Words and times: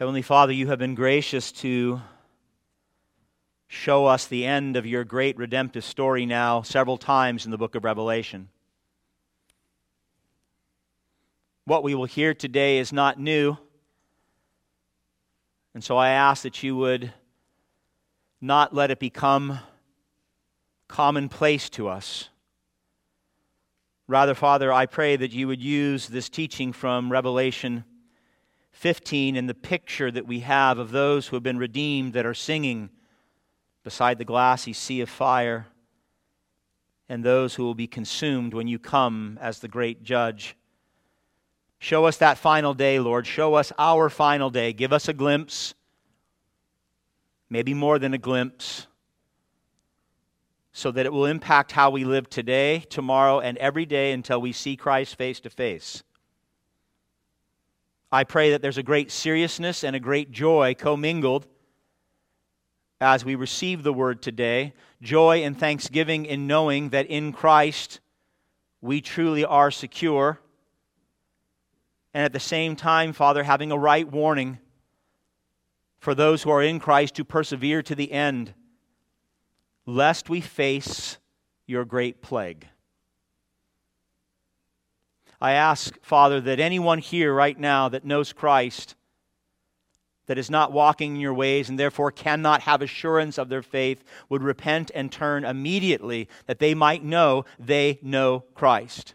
Heavenly 0.00 0.22
Father, 0.22 0.54
you 0.54 0.68
have 0.68 0.78
been 0.78 0.94
gracious 0.94 1.52
to 1.52 2.00
show 3.68 4.06
us 4.06 4.26
the 4.26 4.46
end 4.46 4.78
of 4.78 4.86
your 4.86 5.04
great 5.04 5.36
redemptive 5.36 5.84
story 5.84 6.24
now 6.24 6.62
several 6.62 6.96
times 6.96 7.44
in 7.44 7.50
the 7.50 7.58
book 7.58 7.74
of 7.74 7.84
Revelation. 7.84 8.48
What 11.66 11.82
we 11.82 11.94
will 11.94 12.06
hear 12.06 12.32
today 12.32 12.78
is 12.78 12.94
not 12.94 13.20
new. 13.20 13.58
And 15.74 15.84
so 15.84 15.98
I 15.98 16.08
ask 16.12 16.44
that 16.44 16.62
you 16.62 16.76
would 16.76 17.12
not 18.40 18.74
let 18.74 18.90
it 18.90 19.00
become 19.00 19.58
commonplace 20.88 21.68
to 21.68 21.88
us. 21.88 22.30
Rather, 24.08 24.34
Father, 24.34 24.72
I 24.72 24.86
pray 24.86 25.16
that 25.16 25.32
you 25.32 25.46
would 25.46 25.60
use 25.60 26.08
this 26.08 26.30
teaching 26.30 26.72
from 26.72 27.12
Revelation 27.12 27.84
15 28.80 29.36
in 29.36 29.46
the 29.46 29.52
picture 29.52 30.10
that 30.10 30.26
we 30.26 30.40
have 30.40 30.78
of 30.78 30.90
those 30.90 31.26
who 31.26 31.36
have 31.36 31.42
been 31.42 31.58
redeemed 31.58 32.14
that 32.14 32.24
are 32.24 32.32
singing 32.32 32.88
beside 33.84 34.16
the 34.16 34.24
glassy 34.24 34.72
sea 34.72 35.02
of 35.02 35.10
fire, 35.10 35.66
and 37.06 37.22
those 37.22 37.54
who 37.54 37.62
will 37.62 37.74
be 37.74 37.86
consumed 37.86 38.54
when 38.54 38.66
you 38.66 38.78
come 38.78 39.38
as 39.38 39.58
the 39.58 39.68
great 39.68 40.02
judge. 40.02 40.56
Show 41.78 42.06
us 42.06 42.16
that 42.16 42.38
final 42.38 42.72
day, 42.72 42.98
Lord. 42.98 43.26
Show 43.26 43.52
us 43.52 43.70
our 43.78 44.08
final 44.08 44.48
day. 44.48 44.72
Give 44.72 44.94
us 44.94 45.08
a 45.08 45.12
glimpse, 45.12 45.74
maybe 47.50 47.74
more 47.74 47.98
than 47.98 48.14
a 48.14 48.18
glimpse, 48.18 48.86
so 50.72 50.90
that 50.90 51.04
it 51.04 51.12
will 51.12 51.26
impact 51.26 51.72
how 51.72 51.90
we 51.90 52.04
live 52.04 52.30
today, 52.30 52.78
tomorrow, 52.88 53.40
and 53.40 53.58
every 53.58 53.84
day 53.84 54.12
until 54.12 54.40
we 54.40 54.52
see 54.52 54.74
Christ 54.74 55.16
face 55.16 55.38
to 55.40 55.50
face. 55.50 56.02
I 58.12 58.24
pray 58.24 58.50
that 58.50 58.62
there's 58.62 58.78
a 58.78 58.82
great 58.82 59.10
seriousness 59.10 59.84
and 59.84 59.94
a 59.94 60.00
great 60.00 60.32
joy 60.32 60.74
commingled 60.76 61.46
as 63.00 63.24
we 63.24 63.34
receive 63.34 63.82
the 63.82 63.92
word 63.92 64.20
today. 64.20 64.74
Joy 65.00 65.42
and 65.42 65.58
thanksgiving 65.58 66.26
in 66.26 66.46
knowing 66.46 66.90
that 66.90 67.06
in 67.06 67.32
Christ 67.32 68.00
we 68.80 69.00
truly 69.00 69.44
are 69.44 69.70
secure. 69.70 70.40
And 72.12 72.24
at 72.24 72.32
the 72.32 72.40
same 72.40 72.74
time, 72.74 73.12
Father, 73.12 73.44
having 73.44 73.70
a 73.70 73.78
right 73.78 74.10
warning 74.10 74.58
for 76.00 76.14
those 76.14 76.42
who 76.42 76.50
are 76.50 76.62
in 76.62 76.80
Christ 76.80 77.14
to 77.16 77.24
persevere 77.24 77.82
to 77.82 77.94
the 77.94 78.10
end, 78.10 78.54
lest 79.86 80.28
we 80.28 80.40
face 80.40 81.18
your 81.66 81.84
great 81.84 82.22
plague. 82.22 82.66
I 85.40 85.52
ask, 85.52 85.98
Father, 86.02 86.40
that 86.42 86.60
anyone 86.60 86.98
here 86.98 87.32
right 87.32 87.58
now 87.58 87.88
that 87.88 88.04
knows 88.04 88.32
Christ, 88.32 88.94
that 90.26 90.38
is 90.38 90.50
not 90.50 90.72
walking 90.72 91.14
in 91.14 91.20
your 91.20 91.34
ways 91.34 91.68
and 91.68 91.78
therefore 91.78 92.12
cannot 92.12 92.62
have 92.62 92.82
assurance 92.82 93.38
of 93.38 93.48
their 93.48 93.62
faith, 93.62 94.04
would 94.28 94.42
repent 94.42 94.90
and 94.94 95.10
turn 95.10 95.44
immediately, 95.44 96.28
that 96.46 96.58
they 96.58 96.74
might 96.74 97.02
know 97.02 97.44
they 97.58 97.98
know 98.02 98.44
Christ. 98.54 99.14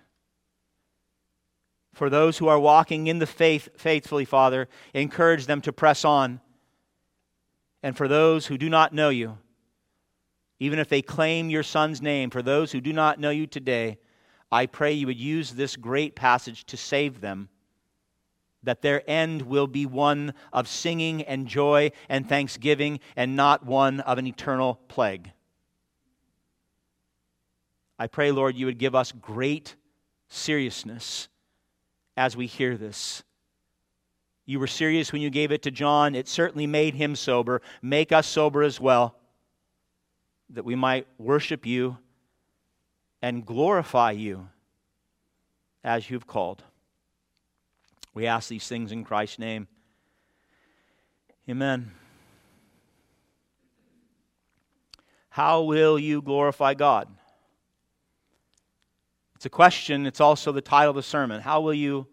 For 1.94 2.09
those 2.09 2.39
who 2.39 2.48
are 2.48 2.60
walking 2.60 3.08
in 3.08 3.20
the 3.20 3.28
faith 3.28 3.70
faithfully, 3.78 4.26
Father, 4.26 4.67
encourage 4.94 5.45
them 5.45 5.62
to 5.62 5.72
press 5.72 6.04
on. 6.04 6.42
And 7.82 7.95
for 7.95 8.08
those 8.08 8.48
who 8.48 8.58
do 8.58 8.70
not 8.70 8.94
know 8.94 9.10
you, 9.10 9.38
even 10.60 10.80
if 10.80 10.89
they 10.89 11.02
claim 11.02 11.50
your 11.50 11.64
Son's 11.64 12.02
name, 12.02 12.32
for 12.32 12.42
those 12.42 12.72
who 12.72 12.82
do 12.82 12.92
not 12.92 13.20
know 13.20 13.30
you 13.30 13.48
today, 13.48 14.00
I 14.52 14.68
pray 14.68 14.94
you 14.94 15.08
would 15.08 15.20
use 15.20 15.52
this 15.52 15.76
great 15.76 16.16
passage 16.16 16.66
to 16.66 16.78
save 16.78 17.20
them, 17.22 17.50
that 18.64 18.82
their 18.82 19.08
end 19.10 19.44
will 19.44 19.68
be 19.68 19.86
one 19.86 20.34
of 20.54 20.68
singing 20.68 21.22
and 21.24 21.48
joy 21.48 21.92
and 22.10 22.28
thanksgiving 22.28 23.00
and 23.16 23.36
not 23.36 23.66
one 23.66 24.00
of 24.02 24.18
an 24.18 24.28
eternal 24.28 24.80
plague. 24.88 25.32
I 27.98 28.08
pray, 28.08 28.32
Lord, 28.32 28.55
you 28.55 28.66
would 28.66 28.78
give 28.78 28.95
us 28.95 29.11
great 29.11 29.76
seriousness 30.28 31.30
as 32.17 32.36
we 32.36 32.48
hear 32.48 32.78
this. 32.78 33.23
You 34.45 34.60
were 34.60 34.67
serious 34.67 35.11
when 35.11 35.22
you 35.22 35.30
gave 35.30 35.52
it 35.52 35.64
to 35.64 35.72
John. 35.72 36.14
It 36.14 36.28
certainly 36.28 36.67
made 36.67 36.94
him 36.94 37.16
sober. 37.16 37.61
Make 37.82 38.11
us 38.11 38.28
sober 38.28 38.64
as 38.64 38.80
well, 38.80 39.16
that 40.50 40.66
we 40.66 40.76
might 40.76 41.08
worship 41.17 41.66
you 41.66 41.98
and 43.25 43.43
glorify 43.43 44.11
you 44.11 44.47
as 45.83 46.11
you've 46.11 46.27
called. 46.27 46.61
We 48.13 48.27
ask 48.27 48.49
these 48.49 48.67
things 48.67 48.91
in 48.91 49.03
Christ's 49.03 49.39
name. 49.39 49.67
Amen. 51.49 51.91
How 55.30 55.63
will 55.63 55.97
you 55.97 56.21
glorify 56.21 56.75
God? 56.75 57.08
It's 59.37 59.47
a 59.47 59.49
question, 59.49 60.05
it's 60.05 60.21
also 60.21 60.52
the 60.52 60.61
title 60.61 60.92
of 60.92 60.95
the 60.95 61.02
sermon. 61.02 61.42
How 61.42 61.61
will 61.61 61.73
you 61.73 62.05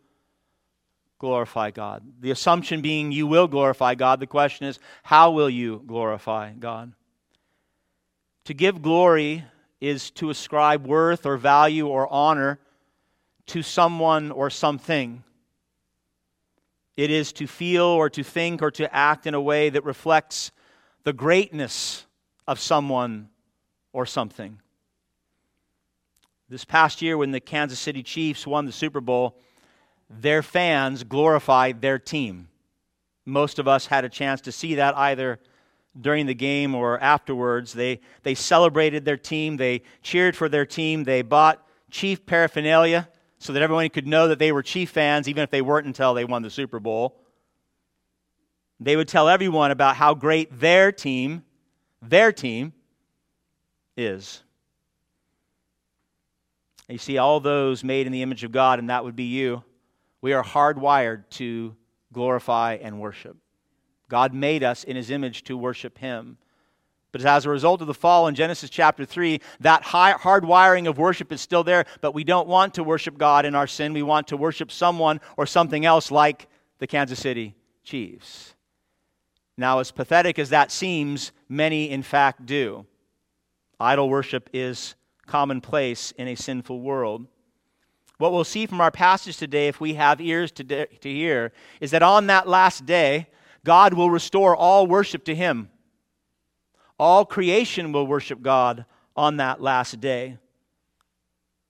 glorify 1.19 1.73
God? 1.73 2.03
The 2.21 2.31
assumption 2.31 2.81
being 2.81 3.13
you 3.13 3.27
will 3.27 3.49
glorify 3.49 3.97
God. 3.97 4.19
The 4.19 4.27
question 4.27 4.67
is, 4.67 4.79
how 5.03 5.33
will 5.33 5.51
you 5.51 5.83
glorify 5.87 6.55
God? 6.55 6.95
To 8.47 8.55
give 8.55 8.81
glory 8.81 9.45
is 9.83 10.13
to 10.13 10.31
ascribe 10.31 10.87
worth 10.87 11.27
or 11.27 11.37
value 11.37 11.89
or 11.89 12.07
honor 12.13 12.61
to 13.47 13.65
someone 13.65 14.31
or 14.31 14.49
something. 14.49 15.25
It 16.97 17.11
is 17.11 17.33
to 17.33 17.49
feel 17.49 17.83
or 17.83 18.09
to 18.11 18.23
think 18.23 18.63
or 18.63 18.71
to 18.71 18.95
act 18.95 19.27
in 19.27 19.35
a 19.35 19.41
way 19.41 19.71
that 19.71 19.85
reflects 19.85 20.53
the 21.03 21.13
greatness 21.13 22.07
of 22.47 22.61
someone 22.61 23.29
or 23.93 24.07
something. 24.07 24.61
This 26.49 26.65
past 26.65 27.03
year, 27.03 27.19
when 27.19 27.33
the 27.33 27.41
Kansas 27.41 27.81
City 27.81 28.05
Chiefs 28.05 28.47
won 28.47 28.67
the 28.67 28.73
Super 28.73 29.01
Bowl, 29.01 29.37
their 30.09 30.45
fans 30.45 31.03
glorified 31.03 31.81
their 31.81 31.99
team. 31.99 32.47
Most 33.25 33.59
of 33.59 33.67
us 33.67 33.87
had 33.87 34.05
a 34.05 34.09
chance 34.09 34.43
to 34.43 34.53
see 34.53 34.77
that 34.77 34.97
either 34.97 35.41
during 36.01 36.27
the 36.27 36.35
game 36.35 36.75
or 36.75 36.99
afterwards. 37.01 37.73
They, 37.73 38.01
they 38.23 38.35
celebrated 38.35 39.05
their 39.05 39.17
team, 39.17 39.57
they 39.57 39.83
cheered 40.03 40.37
for 40.37 40.49
their 40.49 40.67
team, 40.67 41.05
they 41.05 41.23
bought 41.23 41.67
Chief 41.91 42.25
paraphernalia 42.25 43.09
so 43.39 43.53
that 43.53 43.63
everyone 43.63 43.89
could 43.91 44.07
know 44.07 44.29
that 44.29 44.39
they 44.39 44.53
were 44.53 44.63
Chief 44.63 44.91
fans, 44.91 45.29
even 45.29 45.43
if 45.43 45.51
they 45.51 45.63
weren't 45.63 45.87
until 45.87 46.15
they 46.15 46.25
won 46.25 46.43
the 46.43 46.51
Super 46.51 46.81
Bowl. 46.81 47.19
They 48.81 48.97
would 48.97 49.09
tell 49.09 49.29
everyone 49.29 49.71
about 49.71 49.97
how 49.97 50.15
great 50.15 50.59
their 50.59 50.91
team, 50.91 51.45
their 52.01 52.33
team, 52.33 52.73
is. 53.97 54.43
You 56.89 56.99
see, 56.99 57.19
all 57.19 57.41
those 57.41 57.85
made 57.85 58.07
in 58.07 58.13
the 58.13 58.23
image 58.23 58.45
of 58.45 58.53
God, 58.53 58.79
and 58.79 58.91
that 58.91 59.05
would 59.05 59.17
be 59.17 59.25
you, 59.25 59.63
we 60.21 60.33
are 60.33 60.43
hardwired 60.43 61.25
to 61.31 61.75
glorify 62.13 62.79
and 62.81 63.01
worship. 63.01 63.37
God 64.13 64.35
made 64.35 64.63
us 64.63 64.85
in 64.85 64.95
his 64.95 65.11
image 65.11 65.43
to 65.45 65.57
worship 65.57 65.97
him. 65.97 66.37
But 67.13 67.25
as 67.25 67.47
a 67.47 67.49
result 67.49 67.81
of 67.81 67.87
the 67.87 67.95
fall 67.95 68.29
in 68.29 68.35
Genesis 68.35 68.69
chapter 68.69 69.07
3, 69.07 69.41
that 69.61 69.85
hard 69.85 70.45
wiring 70.45 70.87
of 70.87 70.99
worship 70.99 71.33
is 71.33 71.41
still 71.41 71.65
there, 71.65 71.87
but 72.03 72.13
we 72.13 72.23
don't 72.23 72.47
want 72.47 72.75
to 72.75 72.85
worship 72.85 73.17
God 73.17 73.47
in 73.47 73.55
our 73.55 73.67
sin. 73.67 73.95
We 73.95 74.03
want 74.03 74.29
to 74.29 74.37
worship 74.37 74.71
someone 74.71 75.19
or 75.39 75.47
something 75.47 75.87
else 75.87 76.11
like 76.11 76.47
the 76.77 76.87
Kansas 76.87 77.21
City 77.21 77.55
Chiefs. 77.85 78.55
Now, 79.57 79.79
as 79.79 79.91
pathetic 79.91 80.39
as 80.39 80.51
that 80.51 80.71
seems, 80.71 81.33
many 81.49 81.89
in 81.89 82.03
fact 82.03 82.45
do. 82.45 82.85
Idol 83.81 84.11
worship 84.11 84.51
is 84.53 84.95
commonplace 85.27 86.13
in 86.19 86.29
a 86.29 86.35
sinful 86.35 86.83
world. 86.83 87.27
What 88.19 88.35
we'll 88.35 88.45
see 88.45 88.67
from 88.67 88.83
our 88.83 88.91
passage 88.91 89.39
today, 89.39 89.69
if 89.69 89.81
we 89.81 89.95
have 89.95 90.21
ears 90.21 90.53
to, 90.53 90.65
de- 90.65 90.85
to 91.01 91.11
hear, 91.11 91.53
is 91.81 91.93
that 91.93 92.03
on 92.03 92.27
that 92.27 92.47
last 92.47 92.85
day, 92.85 93.29
God 93.65 93.95
will 93.95 94.11
restore 94.11 94.57
all 94.57 94.87
worship 94.87 95.25
to 95.25 95.35
him. 95.35 95.71
All 96.99 97.25
creation 97.25 97.93
will 97.93 98.07
worship 98.07 98.43
God 98.43 98.85
on 99.17 99.37
that 99.37 99.61
last 99.61 100.01
day. 100.01 100.39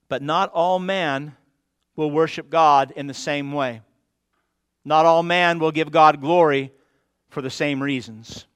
But 0.09 0.23
not 0.23 0.51
all 0.53 0.79
man 0.79 1.37
will 1.97 2.11
worship 2.11 2.51
God 2.51 2.93
in 2.97 3.07
the 3.07 3.15
same 3.15 3.53
way. 3.53 3.83
Not 4.85 5.07
all 5.07 5.23
man 5.23 5.59
will 5.59 5.73
give 5.73 5.91
God 5.91 6.21
glory 6.21 6.73
for 7.29 7.41
the 7.41 7.51
same 7.51 7.83
reasons. 7.83 8.47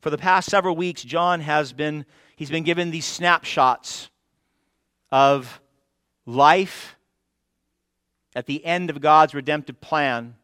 For 0.00 0.10
the 0.10 0.18
past 0.18 0.50
several 0.50 0.74
weeks, 0.74 1.02
John 1.02 1.40
has 1.40 1.72
been, 1.72 2.06
he's 2.34 2.50
been 2.50 2.64
given 2.64 2.90
these 2.90 3.04
snapshots 3.04 4.10
of 5.12 5.60
life 6.26 6.96
at 8.34 8.46
the 8.46 8.64
end 8.64 8.90
of 8.90 9.00
God's 9.00 9.34
redemptive 9.34 9.80
plan 9.80 10.34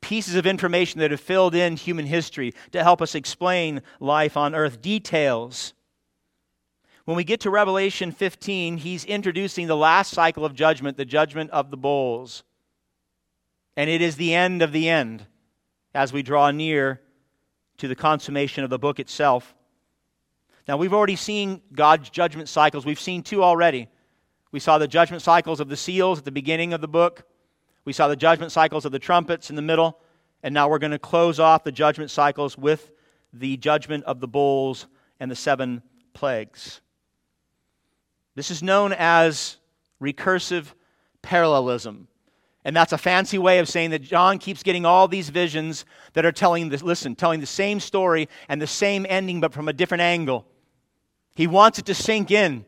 pieces 0.00 0.34
of 0.34 0.46
information 0.46 1.00
that 1.00 1.10
have 1.10 1.20
filled 1.20 1.54
in 1.54 1.76
human 1.76 2.06
history 2.06 2.54
to 2.72 2.82
help 2.82 3.00
us 3.02 3.14
explain 3.14 3.82
life 4.00 4.36
on 4.36 4.54
earth, 4.54 4.80
details. 4.80 5.74
When 7.04 7.16
we 7.16 7.24
get 7.24 7.40
to 7.40 7.50
Revelation 7.50 8.12
15, 8.12 8.78
he's 8.78 9.04
introducing 9.04 9.66
the 9.66 9.76
last 9.76 10.12
cycle 10.12 10.44
of 10.44 10.54
judgment, 10.54 10.96
the 10.96 11.04
judgment 11.04 11.50
of 11.50 11.70
the 11.70 11.76
bowls. 11.76 12.42
And 13.76 13.88
it 13.88 14.02
is 14.02 14.16
the 14.16 14.34
end 14.34 14.62
of 14.62 14.72
the 14.72 14.88
end. 14.88 15.26
as 15.94 16.12
we 16.12 16.22
draw 16.22 16.50
near 16.50 17.00
to 17.78 17.88
the 17.88 17.94
consummation 17.94 18.62
of 18.62 18.70
the 18.70 18.78
book 18.78 19.00
itself. 19.00 19.54
Now, 20.68 20.76
we've 20.76 20.92
already 20.92 21.16
seen 21.16 21.62
God's 21.72 22.10
judgment 22.10 22.48
cycles. 22.48 22.84
We've 22.84 23.00
seen 23.00 23.22
two 23.22 23.42
already. 23.42 23.88
We 24.52 24.60
saw 24.60 24.78
the 24.78 24.88
judgment 24.88 25.22
cycles 25.22 25.58
of 25.58 25.68
the 25.68 25.76
seals 25.76 26.18
at 26.18 26.24
the 26.24 26.32
beginning 26.32 26.72
of 26.72 26.80
the 26.80 26.88
book, 26.88 27.24
we 27.86 27.94
saw 27.94 28.08
the 28.08 28.16
judgment 28.16 28.52
cycles 28.52 28.84
of 28.84 28.92
the 28.92 28.98
trumpets 28.98 29.48
in 29.48 29.56
the 29.56 29.62
middle, 29.62 29.98
and 30.42 30.52
now 30.52 30.68
we're 30.68 30.78
going 30.78 30.90
to 30.90 30.98
close 30.98 31.40
off 31.40 31.64
the 31.64 31.72
judgment 31.72 32.10
cycles 32.10 32.58
with 32.58 32.90
the 33.32 33.56
judgment 33.56 34.04
of 34.04 34.20
the 34.20 34.28
bowls 34.28 34.86
and 35.20 35.30
the 35.30 35.36
seven 35.36 35.82
plagues. 36.12 36.80
This 38.34 38.50
is 38.50 38.62
known 38.62 38.92
as 38.92 39.56
recursive 40.02 40.66
parallelism. 41.22 42.08
And 42.64 42.74
that's 42.74 42.92
a 42.92 42.98
fancy 42.98 43.38
way 43.38 43.60
of 43.60 43.68
saying 43.68 43.90
that 43.90 44.02
John 44.02 44.38
keeps 44.38 44.64
getting 44.64 44.84
all 44.84 45.06
these 45.06 45.28
visions 45.28 45.84
that 46.14 46.26
are 46.26 46.32
telling 46.32 46.68
this, 46.68 46.82
listen, 46.82 47.14
telling 47.14 47.38
the 47.38 47.46
same 47.46 47.78
story 47.78 48.28
and 48.48 48.60
the 48.60 48.66
same 48.66 49.06
ending, 49.08 49.40
but 49.40 49.52
from 49.52 49.68
a 49.68 49.72
different 49.72 50.02
angle. 50.02 50.44
He 51.36 51.46
wants 51.46 51.78
it 51.78 51.86
to 51.86 51.94
sink 51.94 52.32
in. 52.32 52.64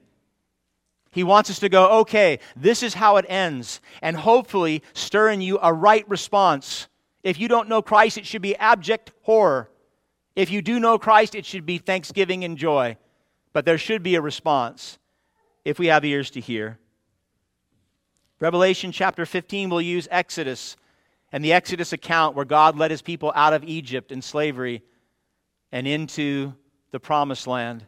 He 1.11 1.25
wants 1.25 1.51
us 1.51 1.59
to 1.61 1.69
go, 1.69 2.01
okay, 2.01 2.39
this 2.57 2.83
is 2.83 2.95
how 2.95 3.17
it 3.17 3.25
ends, 3.29 3.81
and 4.03 4.17
hopefully 4.17 4.83
stir 4.93 5.31
in 5.31 5.41
you 5.41 5.59
a 5.63 5.73
right 5.73 6.09
response. 6.09 6.89
If 7.23 7.41
you 7.41 7.49
don't 7.49 7.69
know 7.69 7.83
Christ, 7.83 8.19
it 8.19 8.27
should 8.27 8.43
be 8.43 8.57
abject 8.57 9.13
horror. 9.23 9.71
If 10.37 10.51
you 10.51 10.63
do 10.63 10.79
know 10.79 10.99
Christ, 10.99 11.35
it 11.35 11.45
should 11.47 11.67
be 11.67 11.79
thanksgiving 11.79 12.45
and 12.45 12.57
joy. 12.57 12.97
But 13.53 13.65
there 13.65 13.79
should 13.79 14.03
be 14.03 14.15
a 14.15 14.21
response 14.21 14.99
if 15.65 15.79
we 15.79 15.87
have 15.87 16.05
ears 16.05 16.31
to 16.33 16.41
hear. 16.41 16.79
Revelation 18.41 18.93
chapter 18.93 19.27
15 19.27 19.69
will 19.69 19.81
use 19.81 20.07
Exodus 20.11 20.77
and 21.33 21.45
the 21.45 21.53
Exodus 21.53 21.93
account 21.93 22.37
where 22.37 22.45
God 22.45 22.79
led 22.79 22.91
his 22.91 23.03
people 23.03 23.33
out 23.35 23.53
of 23.53 23.65
Egypt 23.65 24.13
in 24.13 24.23
slavery 24.23 24.83
and 25.73 25.87
into 25.87 26.55
the 26.91 27.01
promised 27.01 27.47
land. 27.47 27.85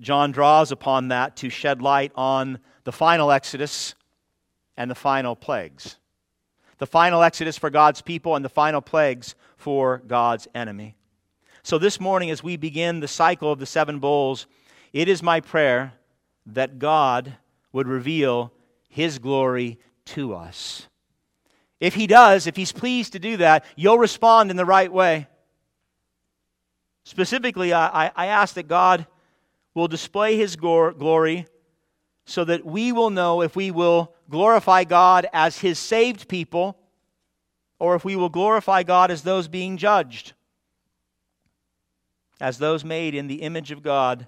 John 0.00 0.32
draws 0.32 0.72
upon 0.72 1.08
that 1.08 1.36
to 1.36 1.50
shed 1.50 1.80
light 1.80 2.12
on 2.14 2.58
the 2.84 2.92
final 2.92 3.30
Exodus 3.30 3.94
and 4.76 4.90
the 4.90 4.94
final 4.94 5.36
plagues. 5.36 5.98
The 6.78 6.86
final 6.86 7.22
Exodus 7.22 7.56
for 7.56 7.70
God's 7.70 8.02
people 8.02 8.34
and 8.34 8.44
the 8.44 8.48
final 8.48 8.80
plagues 8.80 9.34
for 9.56 10.02
God's 10.06 10.48
enemy. 10.54 10.96
So, 11.62 11.78
this 11.78 12.00
morning, 12.00 12.30
as 12.30 12.42
we 12.42 12.56
begin 12.56 13.00
the 13.00 13.08
cycle 13.08 13.50
of 13.50 13.58
the 13.58 13.66
seven 13.66 13.98
bowls, 13.98 14.46
it 14.92 15.08
is 15.08 15.22
my 15.22 15.40
prayer 15.40 15.94
that 16.46 16.78
God 16.78 17.36
would 17.72 17.88
reveal 17.88 18.52
his 18.88 19.18
glory 19.18 19.78
to 20.06 20.34
us. 20.34 20.88
If 21.80 21.94
he 21.94 22.06
does, 22.06 22.46
if 22.46 22.56
he's 22.56 22.72
pleased 22.72 23.12
to 23.12 23.18
do 23.18 23.38
that, 23.38 23.64
you'll 23.76 23.98
respond 23.98 24.50
in 24.50 24.56
the 24.56 24.64
right 24.64 24.92
way. 24.92 25.26
Specifically, 27.04 27.72
I, 27.72 28.10
I 28.14 28.26
ask 28.26 28.54
that 28.54 28.68
God 28.68 29.06
will 29.74 29.88
display 29.88 30.36
his 30.36 30.56
glory 30.56 31.46
so 32.24 32.44
that 32.44 32.64
we 32.64 32.92
will 32.92 33.10
know 33.10 33.42
if 33.42 33.56
we 33.56 33.70
will 33.70 34.14
glorify 34.30 34.84
God 34.84 35.26
as 35.32 35.58
his 35.58 35.78
saved 35.78 36.28
people 36.28 36.78
or 37.78 37.94
if 37.94 38.04
we 38.04 38.16
will 38.16 38.28
glorify 38.28 38.82
God 38.82 39.10
as 39.10 39.22
those 39.22 39.48
being 39.48 39.76
judged, 39.76 40.32
as 42.40 42.58
those 42.58 42.84
made 42.84 43.14
in 43.14 43.26
the 43.26 43.42
image 43.42 43.70
of 43.70 43.82
God. 43.82 44.26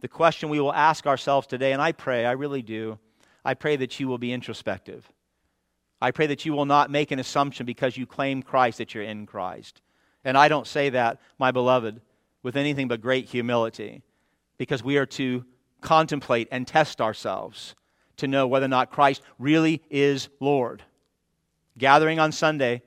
The 0.00 0.08
question 0.08 0.50
we 0.50 0.60
will 0.60 0.72
ask 0.72 1.06
ourselves 1.06 1.46
today, 1.46 1.72
and 1.72 1.80
I 1.80 1.92
pray, 1.92 2.26
I 2.26 2.32
really 2.32 2.62
do, 2.62 2.98
I 3.44 3.54
pray 3.54 3.76
that 3.76 3.98
you 3.98 4.06
will 4.06 4.18
be 4.18 4.32
introspective. 4.32 5.10
I 6.00 6.10
pray 6.10 6.26
that 6.26 6.44
you 6.44 6.52
will 6.52 6.66
not 6.66 6.90
make 6.90 7.10
an 7.10 7.18
assumption 7.18 7.64
because 7.64 7.96
you 7.96 8.06
claim 8.06 8.42
Christ 8.42 8.78
that 8.78 8.94
you're 8.94 9.02
in 9.02 9.24
Christ. 9.24 9.80
And 10.22 10.36
I 10.36 10.48
don't 10.48 10.66
say 10.66 10.90
that, 10.90 11.20
my 11.38 11.50
beloved, 11.50 12.02
with 12.42 12.56
anything 12.56 12.88
but 12.88 13.00
great 13.00 13.26
humility, 13.26 14.02
because 14.58 14.82
we 14.82 14.96
are 14.96 15.06
to 15.06 15.44
contemplate 15.80 16.48
and 16.50 16.66
test 16.66 17.00
ourselves 17.00 17.74
to 18.16 18.28
know 18.28 18.46
whether 18.46 18.66
or 18.66 18.68
not 18.68 18.90
Christ 18.90 19.22
really 19.38 19.82
is 19.90 20.28
Lord. 20.40 20.82
Gathering 21.76 22.18
on 22.18 22.32
Sunday 22.32 22.82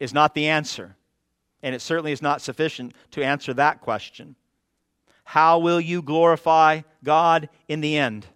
is 0.00 0.12
not 0.12 0.34
the 0.34 0.48
answer, 0.48 0.96
and 1.62 1.74
it 1.74 1.80
certainly 1.80 2.12
is 2.12 2.22
not 2.22 2.42
sufficient 2.42 2.92
to 3.12 3.24
answer 3.24 3.54
that 3.54 3.80
question. 3.80 4.34
How 5.24 5.58
will 5.58 5.80
you 5.80 6.02
glorify 6.02 6.82
God 7.04 7.48
in 7.68 7.80
the 7.80 7.96
end? 7.96 8.26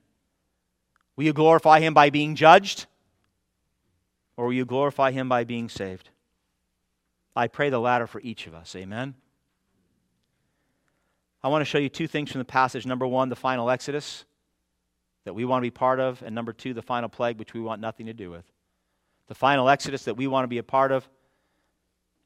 Will 1.16 1.24
you 1.24 1.32
glorify 1.32 1.80
him 1.80 1.94
by 1.94 2.10
being 2.10 2.36
judged? 2.36 2.86
Or 4.36 4.46
will 4.46 4.52
you 4.52 4.64
glorify 4.64 5.10
him 5.10 5.28
by 5.28 5.44
being 5.44 5.68
saved? 5.68 6.10
I 7.34 7.48
pray 7.48 7.70
the 7.70 7.80
latter 7.80 8.06
for 8.06 8.20
each 8.20 8.46
of 8.46 8.54
us. 8.54 8.76
Amen. 8.76 9.14
I 11.46 11.48
want 11.48 11.60
to 11.60 11.64
show 11.64 11.78
you 11.78 11.88
two 11.88 12.08
things 12.08 12.32
from 12.32 12.40
the 12.40 12.44
passage. 12.44 12.86
Number 12.86 13.06
one, 13.06 13.28
the 13.28 13.36
final 13.36 13.70
Exodus 13.70 14.24
that 15.22 15.32
we 15.32 15.44
want 15.44 15.62
to 15.62 15.64
be 15.64 15.70
part 15.70 16.00
of, 16.00 16.20
and 16.22 16.34
number 16.34 16.52
two, 16.52 16.74
the 16.74 16.82
final 16.82 17.08
plague, 17.08 17.38
which 17.38 17.54
we 17.54 17.60
want 17.60 17.80
nothing 17.80 18.06
to 18.06 18.12
do 18.12 18.32
with. 18.32 18.42
The 19.28 19.36
final 19.36 19.68
Exodus 19.68 20.06
that 20.06 20.16
we 20.16 20.26
want 20.26 20.42
to 20.42 20.48
be 20.48 20.58
a 20.58 20.64
part 20.64 20.90
of, 20.90 21.08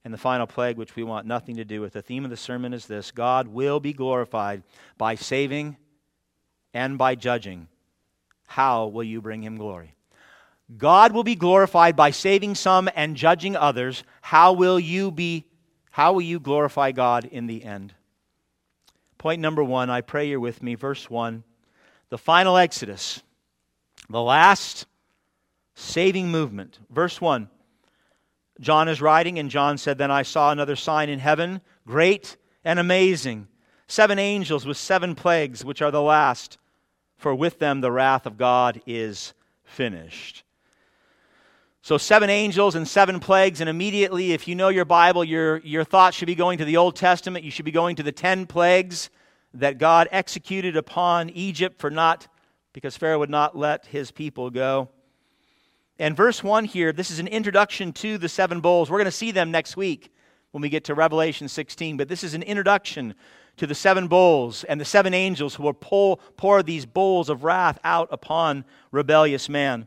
and 0.07 0.15
the 0.15 0.19
final 0.19 0.47
plague, 0.47 0.79
which 0.79 0.97
we 0.97 1.03
want 1.03 1.27
nothing 1.27 1.57
to 1.57 1.67
do 1.67 1.83
with. 1.83 1.93
The 1.93 2.01
theme 2.01 2.25
of 2.25 2.31
the 2.31 2.37
sermon 2.39 2.73
is 2.73 2.87
this 2.87 3.11
God 3.11 3.47
will 3.49 3.79
be 3.79 3.93
glorified 3.93 4.63
by 4.97 5.17
saving 5.17 5.77
and 6.73 6.97
by 6.97 7.15
judging 7.15 7.69
how 8.47 8.87
will 8.87 9.05
you 9.05 9.21
bring 9.21 9.43
him 9.43 9.59
glory? 9.59 9.97
God 10.79 11.13
will 11.13 11.25
be 11.25 11.35
glorified 11.35 11.95
by 11.95 12.11
saving 12.11 12.55
some 12.55 12.89
and 12.97 13.19
judging 13.19 13.55
others. 13.55 14.03
How 14.23 14.55
will 14.55 14.81
you 14.81 15.11
be 15.11 15.45
how 15.91 16.15
will 16.15 16.23
you 16.23 16.41
glorify 16.41 16.93
God 16.93 17.27
in 17.27 17.49
the 17.49 17.63
end? 17.65 17.93
Point 19.21 19.43
number 19.43 19.63
1, 19.63 19.91
I 19.91 20.01
pray 20.01 20.31
you're 20.31 20.41
with 20.41 20.63
me 20.63 20.77
verse 20.77 21.11
1. 21.11 21.45
The 22.09 22.17
final 22.17 22.57
exodus. 22.57 23.23
The 24.09 24.23
last 24.23 24.87
saving 25.75 26.31
movement. 26.31 26.79
Verse 26.89 27.21
1. 27.21 27.51
John 28.61 28.89
is 28.89 29.03
writing, 29.03 29.39
and 29.39 29.51
John 29.51 29.77
said, 29.77 29.99
Then 29.99 30.11
I 30.11 30.23
saw 30.23 30.51
another 30.51 30.75
sign 30.75 31.11
in 31.11 31.19
heaven, 31.19 31.61
great 31.87 32.39
and 32.65 32.79
amazing. 32.79 33.49
Seven 33.87 34.19
angels 34.19 34.65
with 34.65 34.79
seven 34.79 35.15
plagues, 35.15 35.67
which 35.67 35.83
are 35.83 35.91
the 35.91 36.01
last 36.01 36.57
for 37.19 37.35
with 37.35 37.59
them 37.59 37.83
the 37.83 37.93
wrath 37.93 38.25
of 38.25 38.39
God 38.39 38.81
is 38.87 39.35
finished. 39.65 40.45
So, 41.83 41.97
seven 41.97 42.29
angels 42.29 42.75
and 42.75 42.87
seven 42.87 43.21
plagues, 43.21 43.63
and 43.63 43.71
immediately, 43.71 44.33
if 44.33 44.47
you 44.47 44.55
know 44.55 44.69
your 44.69 44.85
Bible, 44.85 45.25
your, 45.25 45.59
your 45.59 45.83
thoughts 45.83 46.15
should 46.15 46.27
be 46.27 46.35
going 46.35 46.59
to 46.59 46.67
the 46.67 46.77
Old 46.77 46.95
Testament. 46.95 47.43
You 47.43 47.51
should 47.51 47.65
be 47.65 47.71
going 47.71 47.97
to 47.97 48.03
the 48.03 48.13
ten 48.13 48.47
plagues 48.47 49.09
that 49.55 49.79
God 49.79 50.07
executed 50.13 50.77
upon 50.77 51.31
Egypt 51.31 51.81
for 51.81 51.91
not, 51.91 52.29
because 52.75 52.99
Pharaoh 52.99 53.19
would 53.19 53.31
not 53.31 53.57
let 53.57 53.87
his 53.87 54.11
people 54.11 54.51
go. 54.51 54.91
And 55.99 56.17
verse 56.17 56.45
1 56.45 56.67
here, 56.67 56.93
this 56.93 57.11
is 57.11 57.19
an 57.19 57.29
introduction 57.29 57.93
to 57.95 58.19
the 58.19 58.29
seven 58.29 58.61
bowls. 58.61 58.91
We're 58.91 58.99
going 58.99 59.05
to 59.07 59.11
see 59.11 59.33
them 59.33 59.51
next 59.51 59.77
week 59.77 60.13
when 60.51 60.63
we 60.63 60.69
get 60.69 60.85
to 60.85 60.95
Revelation 60.95 61.49
16, 61.49 61.97
but 61.97 62.09
this 62.09 62.25
is 62.25 62.35
an 62.35 62.43
introduction 62.43 63.15
to 63.57 63.67
the 63.67 63.75
seven 63.75 64.07
bowls 64.09 64.65
and 64.65 64.81
the 64.81 64.85
seven 64.85 65.13
angels 65.13 65.55
who 65.55 65.63
will 65.63 65.75
pour, 65.75 66.19
pour 66.37 66.63
these 66.63 66.87
bowls 66.87 67.29
of 67.29 67.45
wrath 67.45 67.79
out 67.85 68.09
upon 68.11 68.65
rebellious 68.93 69.49
man. 69.49 69.87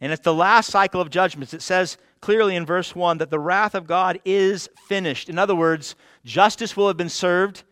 And 0.00 0.12
it's 0.12 0.22
the 0.22 0.34
last 0.34 0.70
cycle 0.70 1.00
of 1.00 1.10
judgments. 1.10 1.52
It 1.52 1.62
says 1.62 1.98
clearly 2.20 2.56
in 2.56 2.64
verse 2.64 2.94
1 2.94 3.18
that 3.18 3.30
the 3.30 3.38
wrath 3.38 3.74
of 3.74 3.86
God 3.86 4.20
is 4.24 4.68
finished. 4.88 5.28
In 5.28 5.38
other 5.38 5.54
words, 5.54 5.94
justice 6.24 6.76
will 6.76 6.88
have 6.88 6.96
been 6.96 7.08
served, 7.08 7.64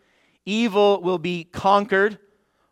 evil 0.45 1.01
will 1.01 1.17
be 1.17 1.45
conquered, 1.45 2.19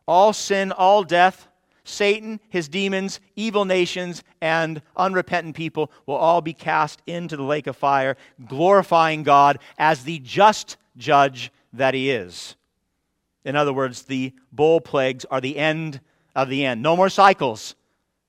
all 0.08 0.34
sin, 0.34 0.72
all 0.72 1.04
death, 1.04 1.48
Satan, 1.84 2.40
his 2.50 2.68
demons, 2.68 3.20
evil 3.36 3.64
nations, 3.64 4.24
and 4.42 4.82
unrepentant 4.98 5.56
people 5.56 5.92
will 6.06 6.16
all 6.16 6.42
be 6.42 6.54
cast 6.54 7.02
into 7.08 7.38
the 7.38 7.44
lake 7.44 7.66
of 7.66 7.78
fire, 7.78 8.18
glorifying 8.46 9.24
God 9.24 9.60
as 9.78 10.04
the 10.04 10.20
just 10.20 10.78
judge 10.98 11.52
that 11.72 11.94
he 11.94 12.12
is. 12.12 12.56
In 13.46 13.56
other 13.56 13.72
words, 13.72 14.04
the 14.04 14.34
bowl 14.52 14.82
plagues 14.82 15.24
are 15.32 15.40
the 15.40 15.58
end 15.58 16.02
of 16.36 16.50
the 16.50 16.66
end. 16.66 16.82
No 16.82 16.98
more 16.98 17.10
cycles 17.10 17.76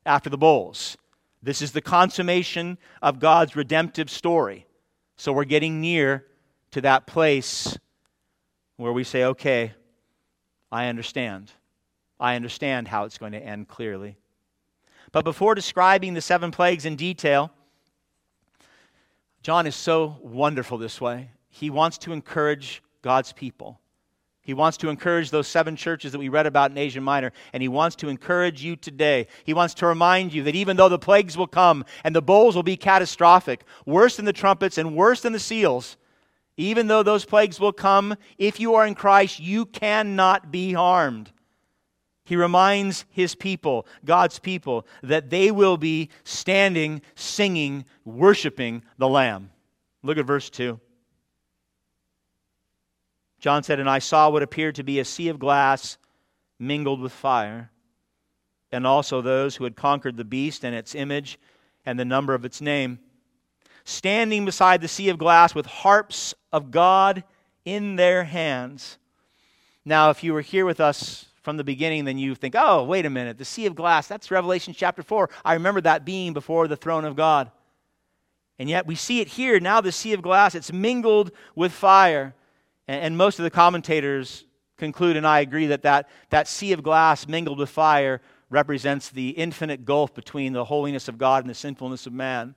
after 0.06 0.30
the 0.30 0.38
bowls. 0.38 0.96
This 1.42 1.62
is 1.62 1.72
the 1.72 1.80
consummation 1.80 2.78
of 3.00 3.20
God's 3.20 3.54
redemptive 3.54 4.10
story. 4.10 4.66
So 5.16 5.32
we're 5.32 5.44
getting 5.44 5.80
near 5.80 6.26
to 6.72 6.80
that 6.82 7.06
place 7.06 7.78
where 8.76 8.92
we 8.92 9.04
say, 9.04 9.24
okay, 9.24 9.72
I 10.70 10.86
understand. 10.86 11.52
I 12.20 12.36
understand 12.36 12.88
how 12.88 13.04
it's 13.04 13.18
going 13.18 13.32
to 13.32 13.38
end 13.38 13.68
clearly. 13.68 14.16
But 15.12 15.24
before 15.24 15.54
describing 15.54 16.14
the 16.14 16.20
seven 16.20 16.50
plagues 16.50 16.84
in 16.84 16.96
detail, 16.96 17.50
John 19.42 19.66
is 19.66 19.76
so 19.76 20.18
wonderful 20.20 20.78
this 20.78 21.00
way. 21.00 21.30
He 21.48 21.70
wants 21.70 21.98
to 21.98 22.12
encourage 22.12 22.82
God's 23.02 23.32
people. 23.32 23.80
He 24.48 24.54
wants 24.54 24.78
to 24.78 24.88
encourage 24.88 25.30
those 25.30 25.46
seven 25.46 25.76
churches 25.76 26.12
that 26.12 26.18
we 26.18 26.30
read 26.30 26.46
about 26.46 26.70
in 26.70 26.78
Asia 26.78 27.02
Minor, 27.02 27.32
and 27.52 27.62
he 27.62 27.68
wants 27.68 27.96
to 27.96 28.08
encourage 28.08 28.64
you 28.64 28.76
today. 28.76 29.26
He 29.44 29.52
wants 29.52 29.74
to 29.74 29.86
remind 29.86 30.32
you 30.32 30.42
that 30.44 30.54
even 30.54 30.78
though 30.78 30.88
the 30.88 30.98
plagues 30.98 31.36
will 31.36 31.46
come 31.46 31.84
and 32.02 32.16
the 32.16 32.22
bowls 32.22 32.56
will 32.56 32.62
be 32.62 32.78
catastrophic, 32.78 33.64
worse 33.84 34.16
than 34.16 34.24
the 34.24 34.32
trumpets 34.32 34.78
and 34.78 34.96
worse 34.96 35.20
than 35.20 35.34
the 35.34 35.38
seals, 35.38 35.98
even 36.56 36.86
though 36.86 37.02
those 37.02 37.26
plagues 37.26 37.60
will 37.60 37.74
come, 37.74 38.16
if 38.38 38.58
you 38.58 38.74
are 38.74 38.86
in 38.86 38.94
Christ, 38.94 39.38
you 39.38 39.66
cannot 39.66 40.50
be 40.50 40.72
harmed. 40.72 41.30
He 42.24 42.34
reminds 42.34 43.04
his 43.10 43.34
people, 43.34 43.86
God's 44.02 44.38
people, 44.38 44.86
that 45.02 45.28
they 45.28 45.50
will 45.50 45.76
be 45.76 46.08
standing, 46.24 47.02
singing, 47.16 47.84
worshiping 48.06 48.82
the 48.96 49.10
Lamb. 49.10 49.50
Look 50.02 50.16
at 50.16 50.24
verse 50.24 50.48
2. 50.48 50.80
John 53.38 53.62
said, 53.62 53.80
And 53.80 53.88
I 53.88 53.98
saw 53.98 54.30
what 54.30 54.42
appeared 54.42 54.74
to 54.76 54.82
be 54.82 54.98
a 54.98 55.04
sea 55.04 55.28
of 55.28 55.38
glass 55.38 55.98
mingled 56.58 57.00
with 57.00 57.12
fire, 57.12 57.70
and 58.72 58.86
also 58.86 59.20
those 59.20 59.56
who 59.56 59.64
had 59.64 59.76
conquered 59.76 60.16
the 60.16 60.24
beast 60.24 60.64
and 60.64 60.74
its 60.74 60.94
image 60.94 61.38
and 61.86 61.98
the 61.98 62.04
number 62.04 62.34
of 62.34 62.44
its 62.44 62.60
name, 62.60 62.98
standing 63.84 64.44
beside 64.44 64.80
the 64.80 64.88
sea 64.88 65.08
of 65.08 65.18
glass 65.18 65.54
with 65.54 65.66
harps 65.66 66.34
of 66.52 66.70
God 66.70 67.24
in 67.64 67.96
their 67.96 68.24
hands. 68.24 68.98
Now, 69.84 70.10
if 70.10 70.22
you 70.22 70.34
were 70.34 70.42
here 70.42 70.66
with 70.66 70.80
us 70.80 71.26
from 71.42 71.56
the 71.56 71.64
beginning, 71.64 72.04
then 72.04 72.18
you 72.18 72.34
think, 72.34 72.54
oh, 72.58 72.84
wait 72.84 73.06
a 73.06 73.10
minute, 73.10 73.38
the 73.38 73.44
sea 73.44 73.66
of 73.66 73.74
glass, 73.74 74.06
that's 74.06 74.30
Revelation 74.30 74.74
chapter 74.76 75.02
4. 75.02 75.30
I 75.44 75.54
remember 75.54 75.80
that 75.82 76.04
being 76.04 76.34
before 76.34 76.68
the 76.68 76.76
throne 76.76 77.04
of 77.04 77.16
God. 77.16 77.50
And 78.58 78.68
yet 78.68 78.86
we 78.86 78.96
see 78.96 79.20
it 79.20 79.28
here. 79.28 79.60
Now, 79.60 79.80
the 79.80 79.92
sea 79.92 80.12
of 80.12 80.20
glass, 80.20 80.54
it's 80.54 80.72
mingled 80.72 81.30
with 81.54 81.72
fire. 81.72 82.34
And, 82.88 83.02
and 83.02 83.16
most 83.16 83.38
of 83.38 83.44
the 83.44 83.50
commentators 83.50 84.44
conclude, 84.76 85.16
and 85.16 85.26
I 85.26 85.40
agree, 85.40 85.66
that, 85.68 85.82
that 85.82 86.08
that 86.30 86.48
sea 86.48 86.72
of 86.72 86.82
glass 86.82 87.28
mingled 87.28 87.58
with 87.58 87.70
fire 87.70 88.20
represents 88.50 89.10
the 89.10 89.30
infinite 89.30 89.84
gulf 89.84 90.14
between 90.14 90.52
the 90.54 90.64
holiness 90.64 91.06
of 91.06 91.18
God 91.18 91.44
and 91.44 91.50
the 91.50 91.54
sinfulness 91.54 92.06
of 92.06 92.12
man, 92.12 92.54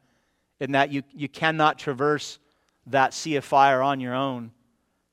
in 0.59 0.71
that 0.71 0.91
you, 0.91 1.03
you 1.13 1.27
cannot 1.27 1.77
traverse 1.77 2.39
that 2.87 3.13
sea 3.13 3.35
of 3.35 3.43
fire 3.43 3.81
on 3.81 3.99
your 3.99 4.15
own. 4.15 4.51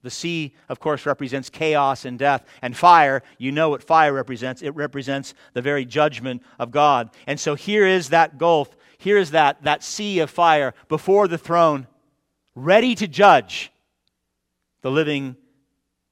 The 0.03 0.11
sea, 0.11 0.55
of 0.69 0.79
course, 0.79 1.07
represents 1.07 1.51
chaos 1.51 2.05
and 2.05 2.19
death. 2.19 2.45
And 2.63 2.77
fire, 2.77 3.23
you 3.37 3.51
know 3.51 3.71
what 3.71 3.83
fire 3.83 4.13
represents. 4.13 4.63
It 4.63 4.71
represents 4.71 5.35
the 5.55 5.63
very 5.63 5.85
judgment 5.85 6.43
of 6.61 6.71
God. 6.71 7.11
And 7.27 7.41
so 7.41 7.57
here 7.57 7.85
is 7.85 8.11
that 8.11 8.39
gulf. 8.39 8.77
Here 8.99 9.19
is 9.19 9.33
that, 9.33 9.65
that 9.65 9.83
sea 9.83 10.21
of 10.21 10.31
fire 10.31 10.73
before 10.89 11.27
the 11.27 11.39
throne, 11.39 11.89
ready 12.55 12.95
to 12.95 13.09
judge 13.09 13.73
the 14.83 14.91
living 14.91 15.37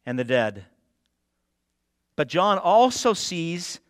and 0.04 0.18
the 0.18 0.24
dead. 0.24 0.64
But 2.16 2.28
John 2.28 2.58
also 2.58 3.12
sees 3.12 3.80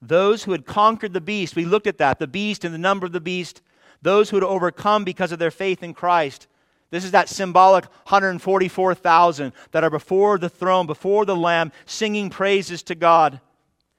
those 0.00 0.44
who 0.44 0.52
had 0.52 0.66
conquered 0.66 1.12
the 1.12 1.20
beast. 1.20 1.56
We 1.56 1.64
looked 1.64 1.86
at 1.86 1.98
that 1.98 2.18
the 2.18 2.26
beast 2.26 2.64
and 2.64 2.74
the 2.74 2.78
number 2.78 3.06
of 3.06 3.12
the 3.12 3.20
beast, 3.20 3.62
those 4.02 4.30
who 4.30 4.36
had 4.36 4.44
overcome 4.44 5.04
because 5.04 5.32
of 5.32 5.38
their 5.38 5.50
faith 5.50 5.82
in 5.82 5.94
Christ. 5.94 6.46
This 6.90 7.04
is 7.04 7.10
that 7.10 7.28
symbolic 7.28 7.84
144,000 7.84 9.52
that 9.72 9.84
are 9.84 9.90
before 9.90 10.38
the 10.38 10.48
throne, 10.48 10.86
before 10.86 11.24
the 11.26 11.36
Lamb, 11.36 11.72
singing 11.84 12.30
praises 12.30 12.82
to 12.84 12.94
God. 12.94 13.40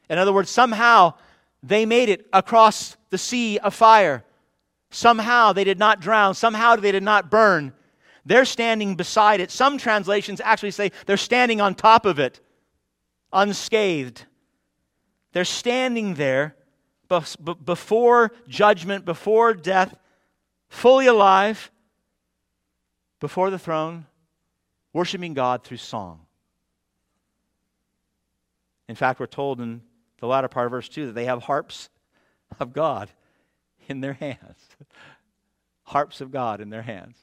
In 0.10 0.18
other 0.18 0.34
words, 0.34 0.50
somehow 0.50 1.14
they 1.62 1.86
made 1.86 2.10
it 2.10 2.28
across 2.34 2.98
the 3.10 3.18
sea 3.18 3.60
of 3.60 3.76
fire. 3.76 4.24
Somehow 4.90 5.54
they 5.54 5.64
did 5.64 5.78
not 5.78 6.00
drown. 6.00 6.34
Somehow 6.34 6.76
they 6.78 6.92
did 6.92 7.04
not 7.04 7.30
burn. 7.30 7.74
They're 8.30 8.46
standing 8.46 8.94
beside 8.94 9.40
it. 9.40 9.50
Some 9.50 9.80
translations 9.80 10.40
actually 10.40 10.70
say 10.70 10.92
they're 11.08 11.18
standing 11.18 11.62
on 11.62 11.74
top 11.74 12.06
of 12.06 12.20
it, 12.20 12.40
unscathed. 13.34 14.24
They're 15.32 15.44
standing 15.44 16.14
there 16.14 16.56
before 17.08 18.32
judgment, 18.48 19.04
before 19.04 19.56
death, 19.56 19.98
fully 20.68 21.08
alive, 21.08 21.72
before 23.20 23.50
the 23.50 23.58
throne, 23.58 24.06
worshiping 24.94 25.34
God 25.34 25.64
through 25.64 25.78
song. 25.78 26.20
In 28.88 28.94
fact, 28.94 29.20
we're 29.20 29.26
told 29.26 29.60
in 29.60 29.82
the 30.20 30.28
latter 30.28 30.48
part 30.48 30.68
of 30.68 30.72
verse 30.72 30.88
2 30.88 31.08
that 31.08 31.14
they 31.14 31.26
have 31.26 31.42
harps 31.42 31.90
of 32.60 32.74
God 32.74 33.10
in 33.88 34.02
their 34.02 34.14
hands. 34.14 34.60
harps 35.86 36.22
of 36.22 36.30
God 36.30 36.62
in 36.62 36.70
their 36.70 36.84
hands. 36.84 37.18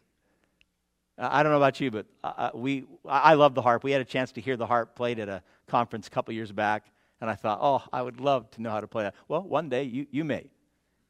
I 1.18 1.42
don't 1.42 1.52
know 1.52 1.58
about 1.58 1.80
you, 1.80 1.90
but 1.90 2.06
uh, 2.22 2.32
uh, 2.36 2.50
we, 2.54 2.84
I 3.06 3.34
love 3.34 3.54
the 3.54 3.62
harp. 3.62 3.84
We 3.84 3.92
had 3.92 4.02
a 4.02 4.04
chance 4.04 4.32
to 4.32 4.40
hear 4.40 4.56
the 4.56 4.66
harp 4.66 4.94
played 4.94 5.18
at 5.18 5.28
a 5.28 5.42
conference 5.66 6.08
a 6.08 6.10
couple 6.10 6.34
years 6.34 6.52
back, 6.52 6.90
and 7.20 7.30
I 7.30 7.34
thought, 7.34 7.58
oh, 7.62 7.82
I 7.92 8.02
would 8.02 8.20
love 8.20 8.50
to 8.52 8.62
know 8.62 8.70
how 8.70 8.80
to 8.80 8.86
play 8.86 9.04
that. 9.04 9.14
Well, 9.26 9.42
one 9.42 9.68
day 9.68 9.84
you, 9.84 10.06
you 10.10 10.24
may. 10.24 10.50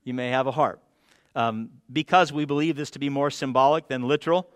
You 0.05 0.15
may 0.15 0.31
have 0.31 0.47
a 0.47 0.53
harp. 0.53 0.81
Um, 1.35 1.71
because 1.93 2.33
we 2.33 2.45
believe 2.45 2.77
this 2.77 2.91
to 2.91 2.99
be 2.99 3.09
more 3.09 3.31
symbolic 3.31 3.89
than 3.89 4.03
literal, 4.07 4.49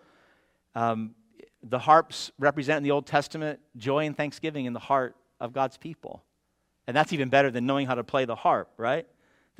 um, 0.75 1.15
the 1.63 1.79
harps 1.79 2.31
represent 2.39 2.79
in 2.79 2.83
the 2.85 2.93
Old 2.93 3.07
Testament 3.07 3.61
joy 3.77 4.07
and 4.07 4.17
thanksgiving 4.17 4.67
in 4.67 4.73
the 4.73 4.79
heart 4.79 5.17
of 5.41 5.53
God's 5.53 5.77
people. 5.77 6.23
And 6.87 6.97
that's 6.97 7.13
even 7.13 7.29
better 7.29 7.51
than 7.51 7.67
knowing 7.67 7.87
how 7.87 7.97
to 7.97 8.05
play 8.05 8.25
the 8.25 8.37
harp, 8.37 8.71
right? 8.77 9.07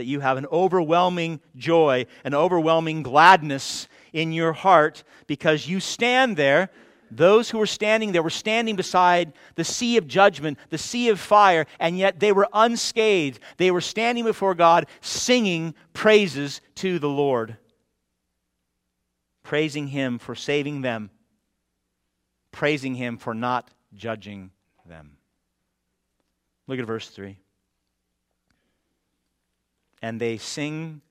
That 0.01 0.07
you 0.07 0.21
have 0.21 0.39
an 0.39 0.47
overwhelming 0.51 1.43
joy, 1.57 2.07
an 2.25 2.33
overwhelming 2.33 3.03
gladness 3.03 3.87
in 4.15 4.33
your 4.33 4.55
heart 4.55 5.05
because 5.27 5.69
you 5.69 5.79
stand 5.79 6.39
there. 6.39 6.71
Those 7.11 7.51
who 7.51 7.59
were 7.59 7.67
standing 7.67 8.13
there 8.13 8.23
were 8.23 8.31
standing 8.31 8.77
beside 8.77 9.35
the 9.57 9.63
sea 9.63 9.99
of 9.99 10.09
judgment, 10.09 10.57
the 10.71 10.79
sea 10.79 11.11
of 11.11 11.21
fire, 11.21 11.67
and 11.79 11.99
yet 11.99 12.19
they 12.19 12.33
were 12.33 12.49
unscathed. 12.55 13.41
They 13.59 13.71
were 13.71 13.83
standing 13.83 14.25
before 14.25 14.55
God 14.55 14.87
singing 15.03 15.75
praises 15.93 16.63
to 16.77 16.99
the 16.99 17.11
Lord, 17.11 17.59
praising 19.43 19.89
Him 19.89 20.19
for 20.19 20.35
saving 20.35 20.81
them, 20.81 21.11
praising 22.53 22.95
Him 22.95 23.19
for 23.19 23.35
not 23.35 23.71
judging 23.93 24.51
them. 24.87 25.19
Look 26.67 26.79
at 26.79 26.87
verse 26.87 27.11
3. 27.11 27.37
And 30.03 30.21
they 30.21 30.39
sing 30.39 31.03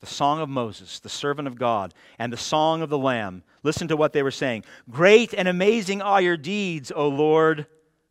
the 0.00 0.06
song 0.06 0.40
of 0.40 0.48
Moses, 0.48 1.00
the 1.00 1.08
servant 1.08 1.46
of 1.46 1.58
God, 1.58 1.92
and 2.18 2.32
the 2.32 2.38
song 2.38 2.82
of 2.82 2.88
the 2.88 2.98
Lamb. 2.98 3.42
Listen 3.62 3.88
to 3.88 3.96
what 3.96 4.12
they 4.12 4.22
were 4.22 4.30
saying. 4.30 4.64
Great 4.88 5.34
and 5.34 5.46
amazing 5.46 6.00
are 6.00 6.22
your 6.22 6.36
deeds, 6.36 6.90
O 6.94 7.08
Lord 7.08 7.66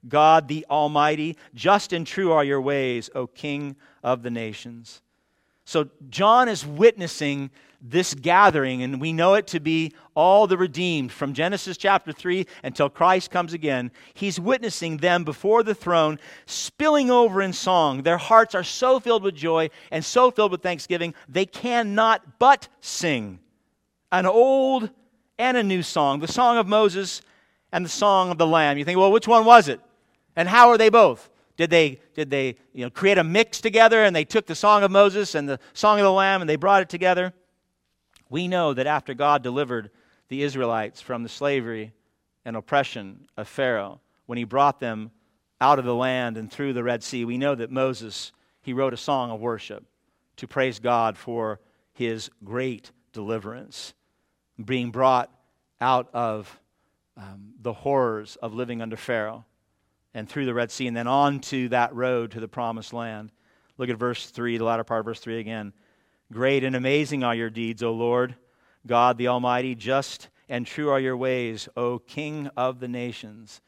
God 0.08 0.48
the 0.48 0.66
Almighty. 0.70 1.38
Just 1.54 1.92
and 1.92 2.06
true 2.06 2.32
are 2.32 2.44
your 2.44 2.62
ways, 2.62 3.10
O 3.16 3.28
King 3.28 3.76
of 4.04 4.24
the 4.24 4.30
nations. 4.30 5.02
So 5.66 5.90
John 6.10 6.48
is 6.48 6.66
witnessing 6.66 7.52
this 7.82 8.14
gathering, 8.14 8.84
and 8.84 9.00
we 9.00 9.14
know 9.14 9.36
it 9.36 9.48
to 9.48 9.60
be 9.60 9.94
all 10.16 10.48
the 10.48 10.58
redeemed 10.58 11.12
from 11.12 11.34
Genesis 11.34 11.78
chapter 11.78 12.12
3 12.12 12.46
until 12.64 12.90
Christ 12.90 13.32
comes 13.32 13.54
again. 13.54 13.92
He's 14.14 14.40
witnessing 14.40 14.98
them 14.98 15.24
before 15.24 15.64
the 15.64 15.76
throne, 15.76 16.20
spilling 16.46 17.10
over 17.10 17.42
in 17.42 17.54
song. 17.54 18.04
Their 18.04 18.18
hearts 18.18 18.54
are 18.54 18.64
so 18.64 19.00
filled 19.00 19.24
with 19.24 19.36
joy 19.36 19.70
and 19.92 20.04
so 20.04 20.30
filled 20.30 20.52
with 20.52 20.62
thanksgiving, 20.62 21.14
they 21.28 21.46
cannot 21.46 22.40
but 22.40 22.68
sing 22.82 23.40
an 24.12 24.26
old 24.26 24.90
and 25.38 25.56
a 25.56 25.64
new 25.64 25.82
song 25.82 26.20
the 26.20 26.28
song 26.28 26.58
of 26.58 26.68
Moses 26.68 27.22
and 27.72 27.86
the 27.86 27.90
song 27.90 28.32
of 28.32 28.38
the 28.38 28.48
Lamb. 28.48 28.78
You 28.78 28.86
think, 28.86 29.00
well, 29.00 29.12
which 29.12 29.28
one 29.28 29.46
was 29.46 29.68
it? 29.68 29.80
And 30.36 30.50
how 30.50 30.70
are 30.70 30.78
they 30.78 30.90
both? 30.90 31.30
Did 31.56 31.70
they, 31.70 32.00
did 32.14 32.30
they 32.30 32.56
you 32.74 32.86
know, 32.86 32.90
create 32.90 33.18
a 33.18 33.24
mix 33.24 33.62
together 33.62 34.04
and 34.04 34.16
they 34.16 34.26
took 34.26 34.46
the 34.46 34.56
song 34.56 34.84
of 34.84 34.92
Moses 34.92 35.36
and 35.36 35.48
the 35.48 35.60
song 35.74 36.00
of 36.00 36.04
the 36.04 36.12
Lamb 36.12 36.42
and 36.42 36.50
they 36.50 36.56
brought 36.56 36.82
it 36.82 36.90
together? 36.90 37.34
We 38.30 38.48
know 38.48 38.74
that 38.74 38.88
after 38.88 39.14
God 39.14 39.42
delivered 39.42 39.90
the 40.28 40.44
Israelites 40.44 41.02
from 41.02 41.24
the 41.24 41.30
slavery 41.30 41.94
and 42.46 42.56
oppression 42.56 43.28
of 43.36 43.48
Pharaoh, 43.48 44.00
when 44.28 44.38
he 44.38 44.44
brought 44.44 44.80
them 44.80 45.12
out 45.60 45.80
of 45.80 45.86
the 45.86 45.96
land 45.96 46.38
and 46.38 46.52
through 46.52 46.74
the 46.74 46.84
Red 46.84 47.04
Sea, 47.04 47.26
we 47.26 47.38
know 47.38 47.56
that 47.56 47.72
Moses, 47.72 48.32
he 48.62 48.74
wrote 48.74 48.94
a 48.94 48.98
song 48.98 49.32
of 49.32 49.40
worship 49.40 49.84
to 50.38 50.48
praise 50.48 50.80
God 50.80 51.18
for 51.18 51.60
his 51.94 52.30
great 52.44 52.92
deliverance, 53.12 53.94
being 54.64 54.92
brought 54.92 55.32
out 55.82 56.10
of 56.14 56.60
um, 57.18 57.54
the 57.62 57.74
horrors 57.74 58.38
of 58.38 58.54
living 58.54 58.82
under 58.82 58.96
Pharaoh 58.96 59.46
and 60.14 60.30
through 60.30 60.46
the 60.46 60.54
Red 60.54 60.72
Sea, 60.72 60.88
and 60.88 60.96
then 60.96 61.08
on 61.08 61.40
to 61.42 61.70
that 61.70 61.94
road 61.94 62.32
to 62.32 62.40
the 62.40 62.48
promised 62.48 62.94
land. 62.94 63.32
Look 63.78 63.90
at 63.90 63.98
verse 63.98 64.30
3, 64.30 64.58
the 64.58 64.64
latter 64.64 64.84
part 64.84 65.00
of 65.00 65.06
verse 65.06 65.20
3 65.20 65.40
again. 65.40 65.74
Great 66.32 66.64
and 66.64 66.76
amazing 66.76 67.24
are 67.24 67.34
your 67.34 67.50
deeds, 67.50 67.82
O 67.82 67.92
Lord, 67.92 68.36
God 68.86 69.18
the 69.18 69.28
Almighty. 69.30 69.74
Just 69.74 70.30
and 70.48 70.66
true 70.66 70.90
are 70.90 71.00
your 71.00 71.18
ways, 71.18 71.68
O 71.76 72.00
King 72.00 72.50
of 72.56 72.80
the 72.80 72.88
nations. 72.88 73.62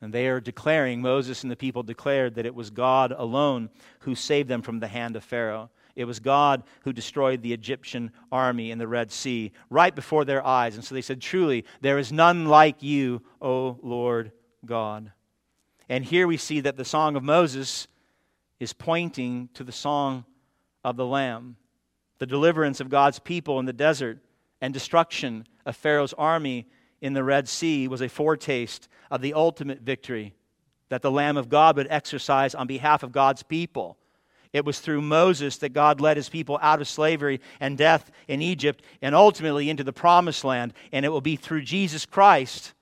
And 0.00 0.12
they 0.12 0.28
are 0.28 0.40
declaring, 0.40 1.02
Moses 1.02 1.42
and 1.42 1.50
the 1.50 1.56
people 1.56 1.82
declared 1.82 2.36
that 2.36 2.46
it 2.46 2.54
was 2.54 2.70
God 2.70 3.12
alone 3.16 3.68
who 4.00 4.14
saved 4.14 4.48
them 4.48 4.62
from 4.62 4.78
the 4.78 4.86
hand 4.86 5.16
of 5.16 5.24
Pharaoh. 5.24 5.70
It 5.96 6.04
was 6.04 6.20
God 6.20 6.62
who 6.84 6.92
destroyed 6.92 7.42
the 7.42 7.52
Egyptian 7.52 8.12
army 8.30 8.70
in 8.70 8.78
the 8.78 8.86
Red 8.86 9.10
Sea 9.10 9.50
right 9.68 9.94
before 9.94 10.24
their 10.24 10.46
eyes. 10.46 10.76
And 10.76 10.84
so 10.84 10.94
they 10.94 11.02
said, 11.02 11.20
Truly, 11.20 11.64
there 11.80 11.98
is 11.98 12.12
none 12.12 12.46
like 12.46 12.82
you, 12.82 13.20
O 13.42 13.78
Lord 13.82 14.30
God. 14.64 15.10
And 15.88 16.04
here 16.04 16.28
we 16.28 16.36
see 16.36 16.60
that 16.60 16.76
the 16.76 16.84
song 16.84 17.16
of 17.16 17.24
Moses 17.24 17.88
is 18.60 18.72
pointing 18.72 19.48
to 19.54 19.64
the 19.64 19.72
song 19.72 20.24
of 20.84 20.96
the 20.96 21.06
Lamb, 21.06 21.56
the 22.18 22.26
deliverance 22.26 22.80
of 22.80 22.88
God's 22.88 23.18
people 23.18 23.58
in 23.58 23.66
the 23.66 23.72
desert 23.72 24.18
and 24.60 24.74
destruction 24.74 25.46
of 25.64 25.76
Pharaoh's 25.76 26.14
army 26.14 26.66
in 27.00 27.12
the 27.12 27.24
Red 27.24 27.48
Sea 27.48 27.88
was 27.88 28.00
a 28.00 28.08
foretaste 28.08 28.88
of 29.10 29.22
the 29.22 29.34
ultimate 29.34 29.80
victory 29.80 30.34
that 30.88 31.02
the 31.02 31.10
Lamb 31.10 31.36
of 31.36 31.48
God 31.48 31.76
would 31.76 31.86
exercise 31.90 32.54
on 32.54 32.66
behalf 32.66 33.02
of 33.02 33.12
God's 33.12 33.42
people. 33.42 33.96
It 34.52 34.64
was 34.64 34.80
through 34.80 35.02
Moses 35.02 35.58
that 35.58 35.74
God 35.74 36.00
led 36.00 36.16
his 36.16 36.28
people 36.28 36.58
out 36.62 36.80
of 36.80 36.88
slavery 36.88 37.40
and 37.60 37.76
death 37.76 38.10
in 38.26 38.40
Egypt 38.40 38.82
and 39.02 39.14
ultimately 39.14 39.68
into 39.68 39.84
the 39.84 39.92
promised 39.92 40.42
land. 40.44 40.72
And 40.90 41.04
it 41.04 41.10
will 41.10 41.20
be 41.20 41.36
through 41.36 41.62
Jesus 41.62 42.06
Christ, 42.06 42.72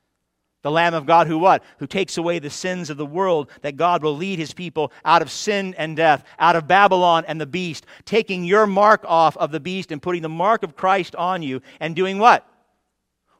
the 0.66 0.70
Lamb 0.72 0.94
of 0.94 1.06
God, 1.06 1.28
who 1.28 1.38
what? 1.38 1.62
Who 1.78 1.86
takes 1.86 2.18
away 2.18 2.40
the 2.40 2.50
sins 2.50 2.90
of 2.90 2.96
the 2.96 3.06
world, 3.06 3.52
that 3.62 3.76
God 3.76 4.02
will 4.02 4.16
lead 4.16 4.40
his 4.40 4.52
people 4.52 4.90
out 5.04 5.22
of 5.22 5.30
sin 5.30 5.76
and 5.78 5.96
death, 5.96 6.24
out 6.40 6.56
of 6.56 6.66
Babylon 6.66 7.24
and 7.28 7.40
the 7.40 7.46
beast, 7.46 7.86
taking 8.04 8.44
your 8.44 8.66
mark 8.66 9.04
off 9.06 9.36
of 9.36 9.52
the 9.52 9.60
beast 9.60 9.92
and 9.92 10.02
putting 10.02 10.22
the 10.22 10.28
mark 10.28 10.64
of 10.64 10.74
Christ 10.74 11.14
on 11.14 11.40
you 11.40 11.62
and 11.78 11.94
doing 11.94 12.18
what? 12.18 12.44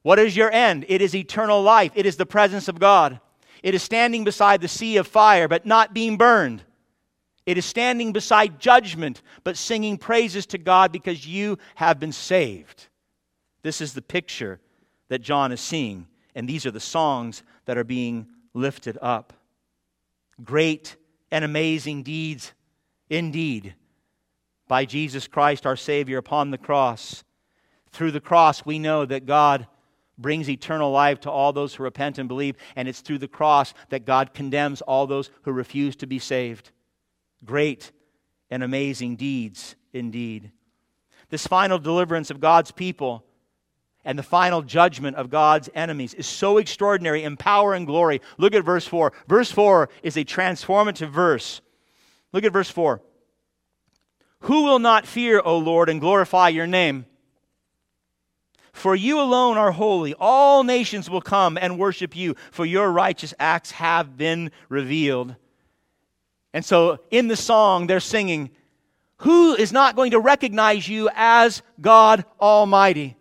What 0.03 0.21
is 0.21 0.37
your 0.37 0.53
end? 0.53 0.87
It 0.87 1.03
is 1.03 1.17
eternal 1.17 1.61
life. 1.61 1.91
It 1.97 2.07
is 2.07 2.17
the 2.17 2.27
presence 2.27 2.69
of 2.69 2.79
God. 2.79 3.19
It 3.61 3.75
is 3.75 3.83
standing 3.83 4.23
beside 4.23 4.61
the 4.61 4.69
sea 4.69 4.97
of 4.97 5.09
fire, 5.09 5.49
but 5.49 5.67
not 5.67 5.93
being 5.93 6.17
burned. 6.17 6.63
It 7.45 7.59
is 7.59 7.65
standing 7.65 8.13
beside 8.13 8.61
judgment, 8.61 9.21
but 9.43 9.57
singing 9.57 9.99
praises 9.99 10.47
to 10.47 10.59
God 10.59 10.93
because 10.93 11.27
you 11.27 11.59
have 11.75 11.99
been 11.99 12.13
saved. 12.13 12.87
This 13.63 13.81
is 13.81 13.95
the 13.95 14.01
picture 14.01 14.61
that 15.09 15.23
John 15.23 15.51
is 15.51 15.61
seeing, 15.61 16.07
and 16.37 16.47
these 16.47 16.67
are 16.67 16.71
the 16.71 16.79
songs 16.79 17.43
that 17.65 17.79
are 17.79 17.85
being 17.85 18.29
lifted 18.55 18.99
up. 19.01 19.33
Great 20.45 20.97
and 21.33 21.45
amazing 21.45 22.03
deeds, 22.03 22.53
indeed, 23.09 23.75
by 24.69 24.85
Jesus 24.85 25.27
Christ 25.27 25.67
our 25.67 25.77
Savior 25.77 26.19
upon 26.19 26.51
the 26.51 26.59
cross. 26.59 27.25
Through 27.91 28.13
the 28.13 28.21
cross, 28.21 28.67
we 28.67 28.79
know 28.79 29.07
that 29.07 29.25
God 29.25 29.67
brings 30.19 30.49
eternal 30.49 30.91
life 30.91 31.21
to 31.21 31.31
all 31.31 31.55
those 31.55 31.75
who 31.75 31.83
repent 31.83 32.19
and 32.19 32.29
believe, 32.29 32.57
and 32.77 32.87
it's 32.87 33.01
through 33.01 33.19
the 33.19 33.29
cross 33.29 33.73
that 33.89 34.05
God 34.05 34.35
condemns 34.35 34.83
all 34.83 35.07
those 35.07 35.31
who 35.43 35.53
refuse 35.53 35.97
to 35.97 36.07
be 36.07 36.19
saved. 36.19 36.71
Great 37.45 37.93
and 38.51 38.63
amazing 38.63 39.17
deeds 39.17 39.75
indeed. 39.95 40.53
This 41.31 41.47
final 41.47 41.79
deliverance 41.79 42.31
of 42.31 42.41
God's 42.41 42.73
people 42.73 43.26
and 44.07 44.19
the 44.19 44.23
final 44.23 44.63
judgment 44.63 45.17
of 45.17 45.29
God's 45.29 45.69
enemies 45.75 46.15
is 46.15 46.27
so 46.27 46.59
extraordinary 46.59 47.25
in 47.25 47.37
power 47.37 47.75
and 47.75 47.87
glory. 47.87 48.23
Look 48.39 48.55
at 48.55 48.65
verse 48.65 48.87
4. 48.87 49.13
Verse 49.27 49.51
4 49.51 49.91
is 50.03 50.17
a 50.17 50.25
transformative 50.25 51.11
verse. 51.11 51.61
Look 52.33 52.45
at 52.45 52.53
verse 52.53 52.71
4. 52.71 53.03
Who 54.41 54.63
will 54.63 54.79
not 54.79 55.07
fear, 55.07 55.43
O 55.45 55.59
Lord, 55.59 55.89
and 55.89 56.01
glorify 56.01 56.51
your 56.51 56.69
name? 56.69 57.05
For 58.73 58.95
you 58.95 59.21
alone 59.21 59.57
are 59.57 59.73
holy. 59.73 60.15
All 60.21 60.63
nations 60.63 61.11
will 61.11 61.23
come 61.23 61.59
and 61.59 61.79
worship 61.79 62.15
you, 62.15 62.37
for 62.53 62.65
your 62.65 62.93
righteous 62.93 63.35
acts 63.41 63.73
have 63.73 64.17
been 64.17 64.53
revealed. 64.69 65.35
And 66.53 66.65
so 66.65 67.01
in 67.11 67.27
the 67.27 67.37
song, 67.37 67.89
they're 67.89 68.01
singing, 68.01 68.51
Who 69.19 69.55
is 69.55 69.73
not 69.73 69.97
going 69.97 70.13
to 70.13 70.21
recognize 70.21 70.89
you 70.89 71.11
as 71.13 71.63
God 71.81 72.25
Almighty? 72.41 73.17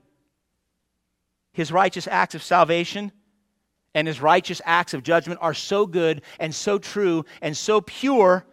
His 1.55 1.71
righteous 1.71 2.05
acts 2.05 2.35
of 2.35 2.43
salvation 2.43 3.13
and 3.93 4.07
his 4.07 4.19
righteous 4.19 4.62
acts 4.65 4.93
of 4.93 5.03
judgment 5.03 5.39
are 5.41 5.53
so 5.53 5.85
good 5.85 6.21
and 6.38 6.53
so 6.53 6.77
true 6.77 7.24
and 7.41 7.55
so 7.55 7.79
pure 7.79 8.45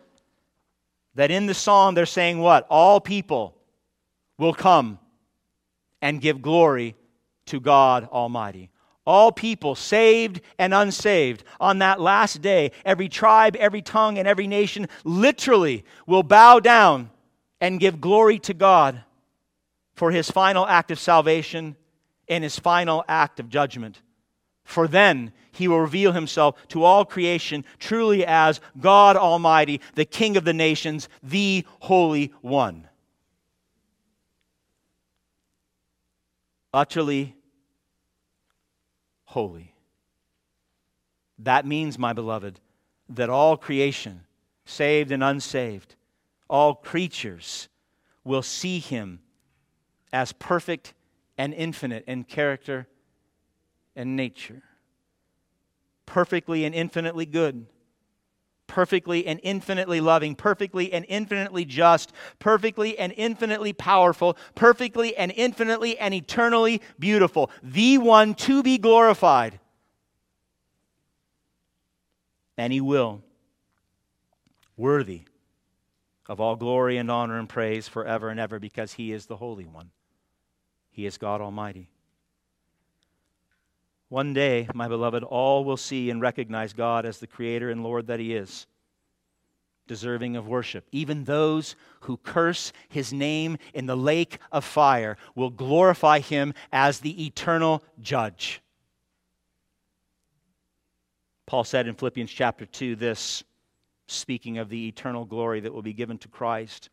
that 1.17 1.33
in 1.33 1.47
the 1.47 1.53
psalm 1.53 1.97
they're 1.97 2.07
saying 2.07 2.39
what? 2.39 2.65
All 2.71 3.01
people 3.01 3.57
will 4.39 4.55
come 4.55 5.01
and 6.01 6.21
give 6.21 6.41
glory 6.41 6.95
to 7.47 7.59
God 7.59 8.09
Almighty. 8.13 8.71
All 9.05 9.33
people, 9.33 9.75
saved 9.75 10.41
and 10.61 10.73
unsaved, 10.73 11.43
on 11.59 11.81
that 11.81 12.01
last 12.01 12.41
day, 12.41 12.71
every 12.85 13.09
tribe, 13.09 13.57
every 13.57 13.83
tongue, 13.83 14.17
and 14.17 14.29
every 14.29 14.47
nation 14.47 14.87
literally 15.03 15.85
will 16.07 16.23
bow 16.23 16.61
down 16.61 17.11
and 17.61 17.81
give 17.81 18.01
glory 18.01 18.39
to 18.39 18.55
God 18.55 19.03
for 19.97 20.13
his 20.13 20.31
final 20.31 20.65
act 20.65 20.93
of 20.93 21.01
salvation 21.01 21.75
and 22.29 22.45
his 22.45 22.59
final 22.59 23.05
act 23.09 23.41
of 23.41 23.49
judgment. 23.49 24.01
For 24.65 24.87
then 24.87 25.33
he 25.51 25.69
will 25.69 25.81
reveal 25.81 26.13
himself 26.13 26.57
to 26.69 26.85
all 26.85 27.05
creation 27.05 27.65
truly 27.79 28.25
as 28.25 28.61
God 28.81 29.17
Almighty, 29.17 29.81
the 29.95 30.05
King 30.05 30.37
of 30.37 30.45
the 30.45 30.53
nations, 30.53 31.09
the 31.23 31.67
Holy 31.81 32.33
One. 32.41 32.89
utterly 36.73 37.37
holy. 39.25 39.75
That 41.39 41.67
means, 41.67 41.99
my 41.99 42.13
beloved, 42.13 42.61
that 43.09 43.31
all 43.31 43.57
creation, 43.57 44.23
saved 44.65 45.11
and 45.11 45.23
unsaved, 45.23 45.97
all 46.49 46.75
creatures 46.75 47.69
will 48.25 48.43
see 48.43 48.79
him 48.79 49.21
as 50.13 50.33
perfect 50.33 50.95
and 51.39 51.55
infinite 51.55 52.05
in 52.07 52.25
character 52.25 52.87
and 53.97 54.17
nature, 54.17 54.63
perfectly 56.07 56.65
and 56.65 56.75
infinitely 56.75 57.27
good. 57.27 57.67
Perfectly 58.69 59.27
and 59.27 59.39
infinitely 59.43 60.01
loving, 60.01 60.35
perfectly 60.35 60.95
and 60.95 61.05
infinitely 61.07 61.67
just, 61.67 62.11
perfectly 62.39 62.99
and 62.99 63.13
infinitely 63.19 63.75
powerful, 63.75 64.35
perfectly 64.55 65.15
and 65.15 65.31
infinitely 65.37 65.99
and 65.99 66.15
eternally 66.15 66.81
beautiful, 66.99 67.51
the 67.63 67.99
one 67.99 68.33
to 68.33 68.63
be 68.63 68.79
glorified. 68.79 69.61
And 72.57 72.73
he 72.73 72.81
will, 72.81 73.23
worthy 74.75 75.25
of 76.27 76.41
all 76.41 76.57
glory 76.57 76.97
and 76.97 77.11
honor 77.11 77.39
and 77.39 77.51
praise 77.51 77.89
forever 77.89 78.31
and 78.31 78.41
ever, 78.41 78.59
because 78.59 78.95
he 78.95 79.13
is 79.13 79.27
the 79.27 79.37
Holy 79.37 79.67
One. 79.67 79.91
He 80.93 81.07
is 81.07 81.19
God 81.19 81.41
Almighty. 81.41 81.89
One 84.09 84.35
day, 84.35 84.69
my 84.75 84.89
beloved, 84.89 85.25
all 85.25 85.65
will 85.65 85.79
see 85.79 86.11
and 86.11 86.21
recognize 86.21 86.75
God 86.75 87.07
as 87.07 87.19
the 87.19 87.27
Creator 87.27 87.71
and 87.71 87.83
Lord 87.83 88.09
that 88.09 88.21
He 88.21 88.35
is, 88.35 88.67
deserving 89.87 90.37
of 90.37 90.47
worship. 90.47 90.87
Even 90.93 91.25
those 91.25 91.77
who 92.01 92.19
curse 92.19 92.75
His 92.91 93.11
name 93.11 93.57
in 93.73 93.87
the 93.87 93.97
lake 93.97 94.39
of 94.53 94.67
fire 94.67 95.17
will 95.35 95.49
glorify 95.49 96.19
Him 96.19 96.53
as 96.73 97.01
the 97.01 97.25
eternal 97.25 97.83
judge. 98.03 98.61
Paul 101.47 101.65
said 101.65 101.87
in 101.87 101.95
Philippians 101.95 102.31
chapter 102.31 102.67
2 102.67 102.97
this, 102.97 103.45
speaking 104.09 104.59
of 104.59 104.69
the 104.69 104.89
eternal 104.89 105.25
glory 105.25 105.61
that 105.61 105.73
will 105.73 105.83
be 105.83 105.95
given 105.95 106.19
to 106.19 106.29
Christ. 106.29 106.91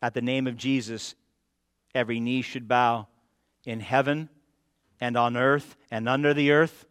At 0.00 0.14
the 0.14 0.22
name 0.22 0.46
of 0.46 0.56
Jesus, 0.56 1.16
every 1.94 2.20
knee 2.20 2.42
should 2.42 2.68
bow 2.68 3.06
in 3.64 3.80
heaven 3.80 4.28
and 5.00 5.16
on 5.16 5.36
earth 5.36 5.76
and 5.90 6.08
under 6.08 6.32
the 6.32 6.52
earth, 6.52 6.86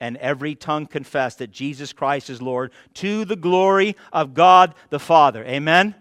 and 0.00 0.16
every 0.16 0.54
tongue 0.54 0.86
confess 0.86 1.34
that 1.36 1.50
Jesus 1.50 1.92
Christ 1.92 2.30
is 2.30 2.40
Lord 2.40 2.72
to 2.94 3.24
the 3.24 3.36
glory 3.36 3.96
of 4.12 4.32
God 4.34 4.74
the 4.88 4.98
Father. 4.98 5.44
Amen? 5.44 5.94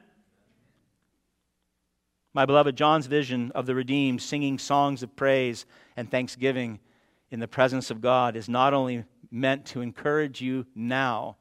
My 2.34 2.46
beloved, 2.46 2.78
John's 2.78 3.08
vision 3.08 3.52
of 3.54 3.66
the 3.66 3.76
redeemed 3.76 4.22
singing 4.22 4.60
songs 4.60 5.04
of 5.04 5.16
praise 5.16 5.66
and 5.98 6.10
thanksgiving 6.10 6.80
in 7.32 7.40
the 7.40 7.48
presence 7.48 7.92
of 7.92 8.02
God 8.02 8.36
is 8.36 8.48
not 8.48 8.74
only 8.74 9.04
meant 9.32 9.66
to 9.68 9.82
encourage 9.82 10.42
you 10.42 10.66
now 10.74 11.38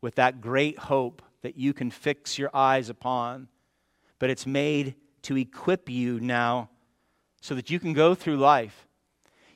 with 0.00 0.16
that 0.16 0.40
great 0.40 0.78
hope 0.78 1.22
that 1.42 1.56
you 1.56 1.72
can 1.72 1.90
fix 1.90 2.38
your 2.38 2.50
eyes 2.52 2.88
upon, 2.88 3.48
but 4.18 4.30
it's 4.30 4.46
made 4.46 4.94
to 5.22 5.36
equip 5.36 5.88
you 5.88 6.20
now 6.20 6.70
so 7.40 7.54
that 7.54 7.70
you 7.70 7.78
can 7.78 7.92
go 7.92 8.14
through 8.14 8.36
life 8.36 8.88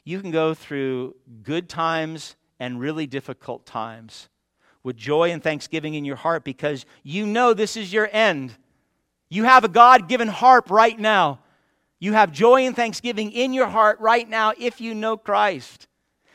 you 0.04 0.20
can 0.20 0.30
go 0.30 0.54
through 0.54 1.14
good 1.42 1.68
times 1.68 2.36
and 2.58 2.80
really 2.80 3.06
difficult 3.06 3.66
times 3.66 4.28
with 4.82 4.96
joy 4.96 5.30
and 5.30 5.42
thanksgiving 5.42 5.94
in 5.94 6.04
your 6.04 6.16
heart 6.16 6.42
because 6.44 6.84
you 7.02 7.24
know 7.24 7.54
this 7.54 7.76
is 7.76 7.92
your 7.92 8.08
end. 8.12 8.52
You 9.28 9.44
have 9.44 9.64
a 9.64 9.68
God 9.68 10.08
given 10.08 10.28
harp 10.28 10.70
right 10.70 10.98
now. 10.98 11.38
You 12.00 12.14
have 12.14 12.32
joy 12.32 12.66
and 12.66 12.74
thanksgiving 12.74 13.30
in 13.30 13.52
your 13.52 13.68
heart 13.68 14.00
right 14.00 14.28
now 14.28 14.52
if 14.58 14.80
you 14.80 14.92
know 14.94 15.16
Christ. 15.16 15.86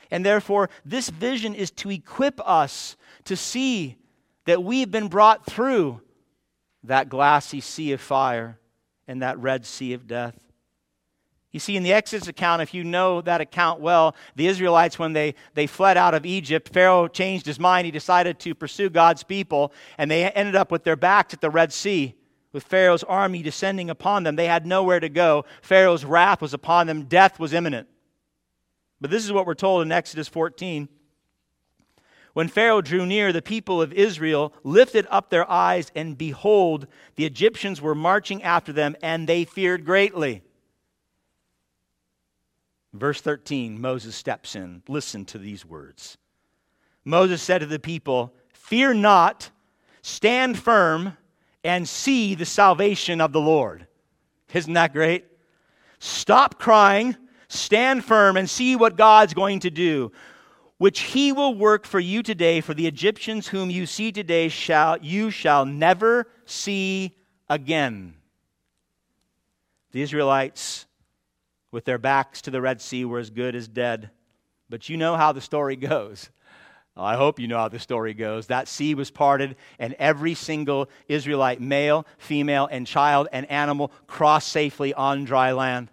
And 0.09 0.25
therefore, 0.25 0.69
this 0.85 1.09
vision 1.09 1.53
is 1.53 1.71
to 1.71 1.91
equip 1.91 2.39
us 2.47 2.95
to 3.25 3.35
see 3.35 3.97
that 4.45 4.63
we've 4.63 4.89
been 4.89 5.09
brought 5.09 5.45
through 5.45 5.99
that 6.83 7.09
glassy 7.09 7.59
sea 7.59 7.91
of 7.91 7.99
fire 7.99 8.57
and 9.07 9.21
that 9.21 9.39
red 9.39 9.65
sea 9.65 9.93
of 9.93 10.07
death. 10.07 10.37
You 11.51 11.59
see, 11.59 11.77
in 11.77 11.83
the 11.83 11.93
Exodus 11.93 12.27
account, 12.27 12.61
if 12.61 12.73
you 12.73 12.83
know 12.83 13.21
that 13.21 13.41
account 13.41 13.79
well, 13.79 14.15
the 14.35 14.47
Israelites, 14.47 14.99
when 14.99 15.13
they, 15.13 15.33
they 15.53 15.65
fled 15.65 15.97
out 15.97 16.13
of 16.13 16.25
Egypt, 16.25 16.69
Pharaoh 16.73 17.07
changed 17.07 17.45
his 17.45 17.59
mind. 17.59 17.85
He 17.85 17.91
decided 17.91 18.37
to 18.39 18.53
pursue 18.53 18.89
God's 18.89 19.23
people, 19.23 19.71
and 19.97 20.11
they 20.11 20.25
ended 20.25 20.55
up 20.55 20.71
with 20.71 20.83
their 20.83 20.97
backs 20.97 21.33
at 21.33 21.41
the 21.41 21.49
Red 21.49 21.71
Sea, 21.71 22.15
with 22.51 22.63
Pharaoh's 22.63 23.03
army 23.03 23.41
descending 23.41 23.89
upon 23.89 24.23
them. 24.23 24.35
They 24.35 24.47
had 24.47 24.65
nowhere 24.65 24.99
to 24.99 25.09
go. 25.09 25.45
Pharaoh's 25.61 26.03
wrath 26.03 26.41
was 26.41 26.53
upon 26.53 26.85
them, 26.85 27.05
death 27.05 27.39
was 27.39 27.53
imminent. 27.53 27.87
But 28.99 29.09
this 29.09 29.23
is 29.23 29.31
what 29.31 29.45
we're 29.45 29.53
told 29.53 29.83
in 29.83 29.91
Exodus 29.91 30.27
14. 30.27 30.89
When 32.37 32.49
Pharaoh 32.49 32.81
drew 32.81 33.07
near, 33.07 33.33
the 33.33 33.41
people 33.41 33.81
of 33.81 33.91
Israel 33.91 34.53
lifted 34.63 35.07
up 35.09 35.31
their 35.31 35.49
eyes, 35.49 35.91
and 35.95 36.15
behold, 36.15 36.85
the 37.15 37.25
Egyptians 37.25 37.81
were 37.81 37.95
marching 37.95 38.43
after 38.43 38.71
them, 38.71 38.95
and 39.01 39.25
they 39.25 39.43
feared 39.43 39.83
greatly. 39.83 40.43
Verse 42.93 43.21
13, 43.21 43.81
Moses 43.81 44.15
steps 44.15 44.55
in. 44.55 44.83
Listen 44.87 45.25
to 45.25 45.39
these 45.39 45.65
words. 45.65 46.19
Moses 47.03 47.41
said 47.41 47.61
to 47.61 47.65
the 47.65 47.79
people, 47.79 48.35
Fear 48.53 48.93
not, 48.93 49.49
stand 50.03 50.59
firm, 50.59 51.17
and 51.63 51.89
see 51.89 52.35
the 52.35 52.45
salvation 52.45 53.19
of 53.19 53.33
the 53.33 53.41
Lord. 53.41 53.87
Isn't 54.53 54.73
that 54.73 54.93
great? 54.93 55.25
Stop 55.97 56.59
crying, 56.59 57.17
stand 57.47 58.05
firm, 58.05 58.37
and 58.37 58.47
see 58.47 58.75
what 58.75 58.95
God's 58.95 59.33
going 59.33 59.61
to 59.61 59.71
do, 59.71 60.11
which 60.77 60.99
he 61.01 61.31
will 61.31 61.55
work 61.55 61.85
for 61.85 61.99
you 61.99 62.21
today. 62.23 62.61
For 62.61 62.73
the 62.73 62.87
Egyptians 62.87 63.47
whom 63.47 63.69
you 63.69 63.85
see 63.85 64.11
today 64.11 64.49
shall 64.49 64.97
you 64.97 65.31
shall 65.31 65.65
never 65.65 66.27
see 66.45 67.17
again. 67.49 68.13
The 69.91 70.01
Israelites 70.01 70.85
with 71.71 71.85
their 71.85 71.97
backs 71.97 72.41
to 72.43 72.51
the 72.51 72.61
Red 72.61 72.81
Sea 72.81 73.05
were 73.05 73.19
as 73.19 73.29
good 73.29 73.55
as 73.55 73.67
dead. 73.67 74.11
But 74.69 74.89
you 74.89 74.97
know 74.97 75.15
how 75.15 75.31
the 75.31 75.41
story 75.41 75.75
goes. 75.75 76.29
I 76.95 77.15
hope 77.15 77.39
you 77.39 77.47
know 77.47 77.57
how 77.57 77.67
the 77.67 77.79
story 77.79 78.15
goes. 78.15 78.47
That 78.47 78.67
sea 78.67 78.95
was 78.95 79.11
parted, 79.11 79.55
and 79.77 79.93
every 79.99 80.33
single 80.33 80.89
Israelite, 81.07 81.61
male, 81.61 82.07
female, 82.17 82.67
and 82.71 82.87
child 82.87 83.27
and 83.31 83.49
animal, 83.51 83.91
crossed 84.07 84.47
safely 84.47 84.95
on 84.95 85.23
dry 85.23 85.51
land. 85.51 85.89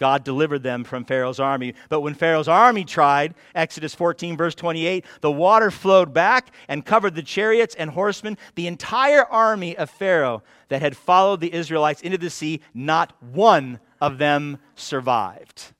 God 0.00 0.24
delivered 0.24 0.62
them 0.62 0.82
from 0.82 1.04
Pharaoh's 1.04 1.38
army. 1.38 1.74
But 1.90 2.00
when 2.00 2.14
Pharaoh's 2.14 2.48
army 2.48 2.86
tried, 2.86 3.34
Exodus 3.54 3.94
14, 3.94 4.34
verse 4.34 4.54
28, 4.54 5.04
the 5.20 5.30
water 5.30 5.70
flowed 5.70 6.14
back 6.14 6.54
and 6.68 6.86
covered 6.86 7.14
the 7.14 7.22
chariots 7.22 7.74
and 7.74 7.90
horsemen. 7.90 8.38
The 8.54 8.66
entire 8.66 9.26
army 9.26 9.76
of 9.76 9.90
Pharaoh 9.90 10.42
that 10.68 10.80
had 10.80 10.96
followed 10.96 11.40
the 11.40 11.52
Israelites 11.52 12.00
into 12.00 12.16
the 12.16 12.30
sea, 12.30 12.62
not 12.72 13.12
one 13.22 13.78
of 14.00 14.16
them 14.16 14.56
survived. 14.74 15.74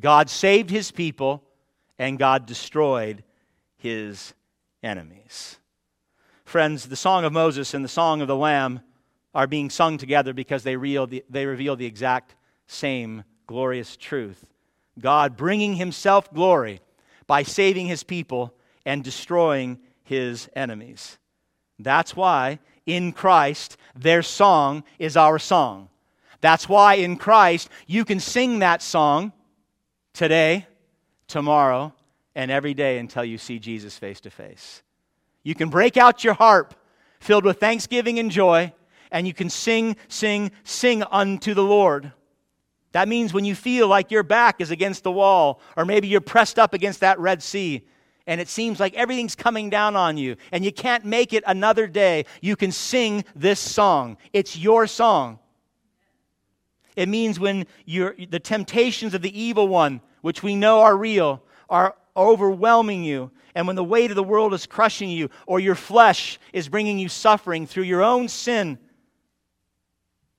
God 0.00 0.28
saved 0.28 0.70
his 0.70 0.90
people, 0.90 1.44
and 1.96 2.18
God 2.18 2.46
destroyed 2.46 3.22
his 3.76 4.34
enemies. 4.82 5.60
Friends, 6.44 6.88
the 6.88 6.96
Song 6.96 7.24
of 7.24 7.32
Moses 7.32 7.72
and 7.72 7.84
the 7.84 7.88
Song 7.88 8.20
of 8.20 8.26
the 8.26 8.34
Lamb 8.34 8.80
are 9.32 9.46
being 9.46 9.70
sung 9.70 9.96
together 9.96 10.32
because 10.32 10.64
they 10.64 10.74
reveal 10.74 11.06
the, 11.06 11.24
they 11.30 11.46
reveal 11.46 11.76
the 11.76 11.86
exact 11.86 12.34
same 12.66 13.22
glorious 13.46 13.96
truth. 13.96 14.46
God 14.98 15.36
bringing 15.36 15.74
himself 15.74 16.32
glory 16.32 16.80
by 17.26 17.42
saving 17.42 17.86
his 17.86 18.02
people 18.02 18.54
and 18.86 19.02
destroying 19.02 19.78
his 20.04 20.48
enemies. 20.54 21.18
That's 21.78 22.14
why 22.14 22.58
in 22.86 23.12
Christ 23.12 23.76
their 23.94 24.22
song 24.22 24.84
is 24.98 25.16
our 25.16 25.38
song. 25.38 25.88
That's 26.40 26.68
why 26.68 26.94
in 26.94 27.16
Christ 27.16 27.70
you 27.86 28.04
can 28.04 28.20
sing 28.20 28.58
that 28.58 28.82
song 28.82 29.32
today, 30.12 30.66
tomorrow, 31.26 31.94
and 32.34 32.50
every 32.50 32.74
day 32.74 32.98
until 32.98 33.24
you 33.24 33.38
see 33.38 33.58
Jesus 33.58 33.96
face 33.96 34.20
to 34.20 34.30
face. 34.30 34.82
You 35.42 35.54
can 35.54 35.70
break 35.70 35.96
out 35.96 36.24
your 36.24 36.34
harp 36.34 36.74
filled 37.20 37.44
with 37.44 37.58
thanksgiving 37.58 38.18
and 38.18 38.30
joy, 38.30 38.72
and 39.10 39.26
you 39.26 39.32
can 39.32 39.48
sing, 39.48 39.96
sing, 40.08 40.50
sing 40.64 41.02
unto 41.04 41.54
the 41.54 41.62
Lord. 41.62 42.12
That 42.94 43.08
means 43.08 43.34
when 43.34 43.44
you 43.44 43.56
feel 43.56 43.88
like 43.88 44.12
your 44.12 44.22
back 44.22 44.60
is 44.60 44.70
against 44.70 45.02
the 45.02 45.10
wall, 45.10 45.60
or 45.76 45.84
maybe 45.84 46.06
you're 46.06 46.20
pressed 46.20 46.60
up 46.60 46.74
against 46.74 47.00
that 47.00 47.18
Red 47.18 47.42
Sea, 47.42 47.84
and 48.24 48.40
it 48.40 48.48
seems 48.48 48.78
like 48.78 48.94
everything's 48.94 49.34
coming 49.34 49.68
down 49.68 49.96
on 49.96 50.16
you, 50.16 50.36
and 50.52 50.64
you 50.64 50.70
can't 50.70 51.04
make 51.04 51.32
it 51.32 51.42
another 51.44 51.88
day, 51.88 52.24
you 52.40 52.54
can 52.54 52.70
sing 52.70 53.24
this 53.34 53.58
song. 53.58 54.16
It's 54.32 54.56
your 54.56 54.86
song. 54.86 55.40
It 56.94 57.08
means 57.08 57.40
when 57.40 57.66
the 57.84 58.40
temptations 58.40 59.12
of 59.12 59.22
the 59.22 59.42
evil 59.42 59.66
one, 59.66 60.00
which 60.20 60.44
we 60.44 60.54
know 60.54 60.78
are 60.82 60.96
real, 60.96 61.42
are 61.68 61.96
overwhelming 62.16 63.02
you, 63.02 63.32
and 63.56 63.66
when 63.66 63.74
the 63.74 63.82
weight 63.82 64.12
of 64.12 64.14
the 64.14 64.22
world 64.22 64.54
is 64.54 64.66
crushing 64.66 65.10
you, 65.10 65.30
or 65.48 65.58
your 65.58 65.74
flesh 65.74 66.38
is 66.52 66.68
bringing 66.68 67.00
you 67.00 67.08
suffering 67.08 67.66
through 67.66 67.82
your 67.82 68.04
own 68.04 68.28
sin, 68.28 68.78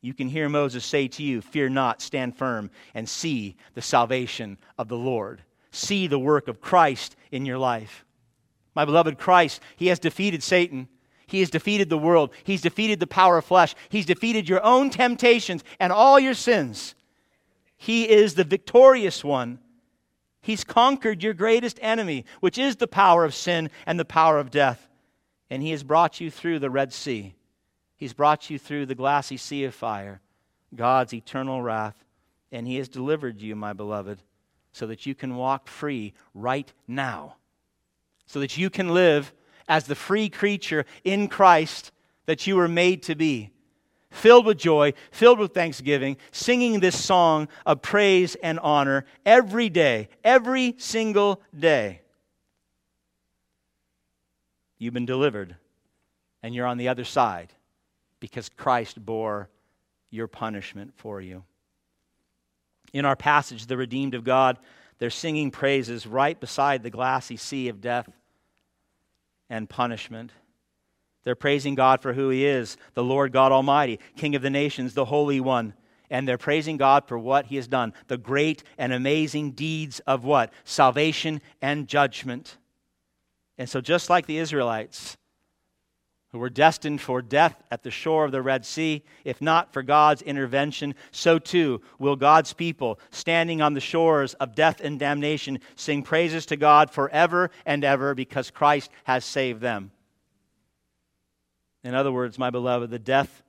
you 0.06 0.14
can 0.14 0.30
hear 0.30 0.48
Moses 0.48 0.86
say 0.86 1.08
to 1.08 1.24
you, 1.24 1.42
Fear 1.42 1.70
not, 1.70 2.00
stand 2.00 2.38
firm, 2.38 2.70
and 2.94 3.10
see 3.10 3.56
the 3.74 3.82
salvation 3.82 4.60
of 4.78 4.88
the 4.88 4.98
Lord. 4.98 5.42
See 5.72 6.06
the 6.06 6.20
work 6.20 6.48
of 6.48 6.62
Christ 6.62 7.16
in 7.32 7.44
your 7.44 7.58
life. 7.58 8.06
My 8.76 8.86
beloved 8.86 9.18
Christ, 9.18 9.62
He 9.76 9.88
has 9.88 9.98
defeated 9.98 10.44
Satan. 10.44 10.88
He 11.26 11.40
has 11.40 11.50
defeated 11.50 11.90
the 11.90 11.98
world. 11.98 12.34
He's 12.44 12.62
defeated 12.62 13.00
the 13.00 13.08
power 13.08 13.40
of 13.40 13.46
flesh. 13.46 13.74
He's 13.90 14.06
defeated 14.06 14.48
your 14.48 14.64
own 14.64 14.92
temptations 14.92 15.64
and 15.80 15.92
all 15.92 16.20
your 16.20 16.36
sins. 16.36 16.94
He 17.76 18.08
is 18.08 18.36
the 18.36 18.44
victorious 18.44 19.24
one. 19.24 19.58
He's 20.40 20.64
conquered 20.64 21.24
your 21.24 21.34
greatest 21.34 21.80
enemy, 21.82 22.26
which 22.42 22.60
is 22.60 22.76
the 22.76 22.88
power 22.88 23.26
of 23.26 23.34
sin 23.34 23.72
and 23.88 24.00
the 24.00 24.06
power 24.06 24.38
of 24.38 24.52
death. 24.52 24.88
And 25.50 25.64
He 25.64 25.72
has 25.72 25.84
brought 25.84 26.22
you 26.22 26.30
through 26.30 26.60
the 26.60 26.70
Red 26.70 26.94
Sea. 26.94 27.35
He's 27.98 28.14
brought 28.14 28.50
you 28.50 28.60
through 28.60 28.86
the 28.86 28.96
glassy 28.96 29.38
sea 29.38 29.64
of 29.64 29.74
fire, 29.74 30.22
God's 30.76 31.14
eternal 31.14 31.62
wrath. 31.62 32.04
And 32.52 32.68
He 32.68 32.78
has 32.78 32.88
delivered 32.88 33.42
you, 33.42 33.56
my 33.56 33.74
beloved, 33.74 34.22
so 34.72 34.88
that 34.88 35.06
you 35.06 35.16
can 35.16 35.36
walk 35.36 35.68
free 35.68 36.14
right 36.34 36.72
now, 36.88 37.36
so 38.26 38.40
that 38.40 38.58
you 38.58 38.70
can 38.70 38.94
live 38.94 39.34
as 39.68 39.86
the 39.86 39.96
free 39.96 40.30
creature 40.30 40.86
in 41.04 41.28
Christ 41.28 41.92
that 42.26 42.46
you 42.46 42.56
were 42.56 42.68
made 42.68 43.04
to 43.04 43.16
be. 43.16 43.52
Filled 44.12 44.46
with 44.46 44.58
joy, 44.58 44.94
filled 45.12 45.40
with 45.40 45.54
thanksgiving, 45.54 46.16
singing 46.32 46.80
this 46.80 47.02
song 47.02 47.50
of 47.66 47.82
praise 47.82 48.36
and 48.36 48.60
honor 48.60 49.06
every 49.26 49.70
day, 49.70 50.08
every 50.24 50.76
single 50.78 51.42
day. 51.58 52.02
You've 54.78 54.94
been 54.94 55.06
delivered, 55.06 55.56
and 56.42 56.56
you're 56.56 56.68
on 56.68 56.78
the 56.78 56.88
other 56.88 57.04
side 57.04 57.52
because 58.30 58.50
Christ 58.50 59.04
bore 59.04 59.50
your 60.10 60.28
punishment 60.28 60.94
for 60.96 61.22
you. 61.22 61.44
In 62.94 63.06
our 63.06 63.16
passage, 63.16 63.66
the 63.66 63.78
redeemed 63.78 64.16
of 64.16 64.24
God, 64.24 64.58
they're 65.00 65.10
singing 65.10 65.52
praises 65.52 66.08
right 66.08 66.40
beside 66.40 66.84
the 66.84 66.90
glassy 66.90 67.38
sea 67.38 67.68
of 67.68 67.82
death 67.82 68.10
and 69.50 69.70
punishment. 69.70 70.32
They're 71.24 71.36
praising 71.36 71.76
God 71.76 72.02
for 72.02 72.14
who 72.14 72.30
He 72.30 72.46
is, 72.46 72.78
the 72.94 73.04
Lord 73.04 73.32
God 73.32 73.52
Almighty, 73.52 74.00
King 74.16 74.36
of 74.36 74.42
the 74.42 74.50
nations, 74.50 74.94
the 74.94 75.06
Holy 75.06 75.40
One. 75.40 75.74
And 76.10 76.28
they're 76.28 76.38
praising 76.38 76.78
God 76.78 77.08
for 77.08 77.18
what 77.18 77.48
He 77.48 77.56
has 77.56 77.68
done, 77.68 77.94
the 78.08 78.18
great 78.18 78.64
and 78.78 78.94
amazing 78.94 79.52
deeds 79.52 80.00
of 80.02 80.24
what? 80.24 80.54
Salvation 80.64 81.42
and 81.62 81.88
judgment. 81.88 82.58
And 83.58 83.68
so, 83.68 83.82
just 83.82 84.10
like 84.10 84.28
the 84.28 84.38
Israelites, 84.38 85.18
who 86.36 86.40
were 86.40 86.50
destined 86.50 87.00
for 87.00 87.22
death 87.22 87.64
at 87.72 87.82
the 87.84 87.90
shore 87.90 88.26
of 88.26 88.34
the 88.34 88.42
Red 88.42 88.66
Sea, 88.66 89.02
if 89.24 89.42
not 89.42 89.72
for 89.72 89.82
God's 89.82 90.22
intervention, 90.22 90.94
so 91.12 91.40
too 91.40 91.80
will 91.98 92.18
God's 92.18 92.52
people, 92.52 93.00
standing 93.10 93.62
on 93.62 93.74
the 93.74 93.80
shores 93.80 94.34
of 94.34 94.54
death 94.54 94.82
and 94.82 95.00
damnation, 95.00 95.60
sing 95.78 96.04
praises 96.04 96.46
to 96.48 96.58
God 96.58 96.92
forever 96.92 97.52
and 97.66 97.86
ever 97.86 98.14
because 98.14 98.52
Christ 98.52 98.92
has 99.06 99.24
saved 99.24 99.62
them. 99.62 99.92
In 101.86 101.96
other 101.96 102.12
words, 102.12 102.38
my 102.38 102.50
beloved, 102.50 102.90
the 102.90 103.00
death 103.00 103.42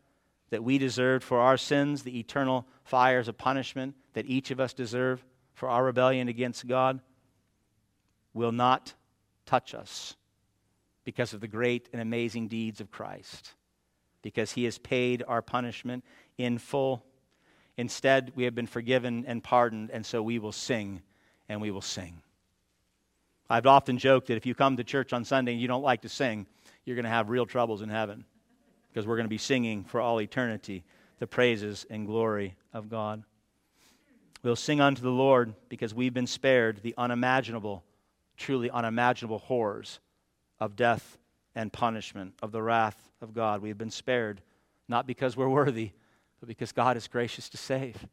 that 0.51 0.62
we 0.62 0.79
deserved 0.79 1.25
for 1.25 1.40
our 1.40 1.57
sins, 1.57 2.05
the 2.05 2.20
eternal 2.20 2.68
fires 2.85 3.27
of 3.27 3.37
punishment 3.37 3.96
that 4.12 4.27
each 4.27 4.53
of 4.53 4.61
us 4.61 4.72
deserve 4.72 5.25
for 5.55 5.68
our 5.68 5.83
rebellion 5.83 6.29
against 6.29 6.68
God, 6.68 7.01
will 8.33 8.53
not 8.53 8.94
touch 9.44 9.75
us 9.75 10.14
because 11.07 11.33
of 11.33 11.40
the 11.40 11.49
great 11.49 11.88
and 11.92 12.03
amazing 12.03 12.49
deeds 12.49 12.81
of 12.81 12.90
Christ, 12.90 13.55
because 14.23 14.53
he 14.53 14.64
has 14.64 14.77
paid 14.77 15.23
our 15.27 15.40
punishment 15.40 16.05
in 16.37 16.59
full. 16.59 17.05
Instead, 17.77 18.33
we 18.35 18.42
have 18.42 18.57
been 18.57 18.66
forgiven 18.66 19.25
and 19.27 19.42
pardoned, 19.42 19.90
and 19.92 20.05
so 20.05 20.21
we 20.21 20.40
will 20.40 20.53
sing 20.53 21.01
and 21.49 21.62
we 21.62 21.71
will 21.71 21.81
sing. 21.81 22.21
I've 23.49 23.66
often 23.66 23.99
joked 23.99 24.27
that 24.27 24.37
if 24.37 24.47
you 24.47 24.55
come 24.57 24.77
to 24.79 24.85
church 24.85 25.12
on 25.12 25.25
Sunday 25.25 25.53
and 25.53 25.61
you 25.61 25.69
don't 25.69 25.85
like 25.85 26.03
to 26.03 26.09
sing, 26.09 26.45
you're 26.85 26.97
going 26.97 27.05
to 27.05 27.09
have 27.09 27.31
real 27.31 27.47
troubles 27.47 27.83
in 27.83 27.88
heaven 27.88 28.25
because 28.88 29.07
we're 29.07 29.16
going 29.16 29.27
to 29.27 29.31
be 29.31 29.38
singing 29.38 29.85
for 29.85 30.01
all 30.01 30.21
eternity 30.21 30.83
the 31.21 31.29
praises 31.29 31.87
and 31.88 32.09
glory 32.09 32.57
of 32.73 32.90
God. 32.90 33.23
We'll 34.42 34.57
sing 34.57 34.81
unto 34.81 35.03
the 35.03 35.11
Lord 35.11 35.55
because 35.69 35.95
we've 35.95 36.12
been 36.12 36.27
spared 36.27 36.83
the 36.83 36.95
unimaginable, 36.99 37.85
truly 38.37 38.71
unimaginable 38.71 39.38
horrors 39.38 40.01
of 40.61 40.77
death 40.77 41.19
and 41.55 41.73
punishment, 41.73 42.35
of 42.42 42.53
the 42.53 42.62
wrath 42.62 43.11
of 43.21 43.33
God. 43.33 43.62
We've 43.62 43.79
been 43.79 43.90
spared, 43.90 44.42
not 44.88 45.07
because 45.07 45.37
we're 45.37 45.49
worthy, 45.49 45.92
but 46.40 46.49
because 46.49 46.73
God 46.73 46.97
is 46.97 47.09
gracious 47.09 47.49
to 47.51 47.57
save. 47.57 48.07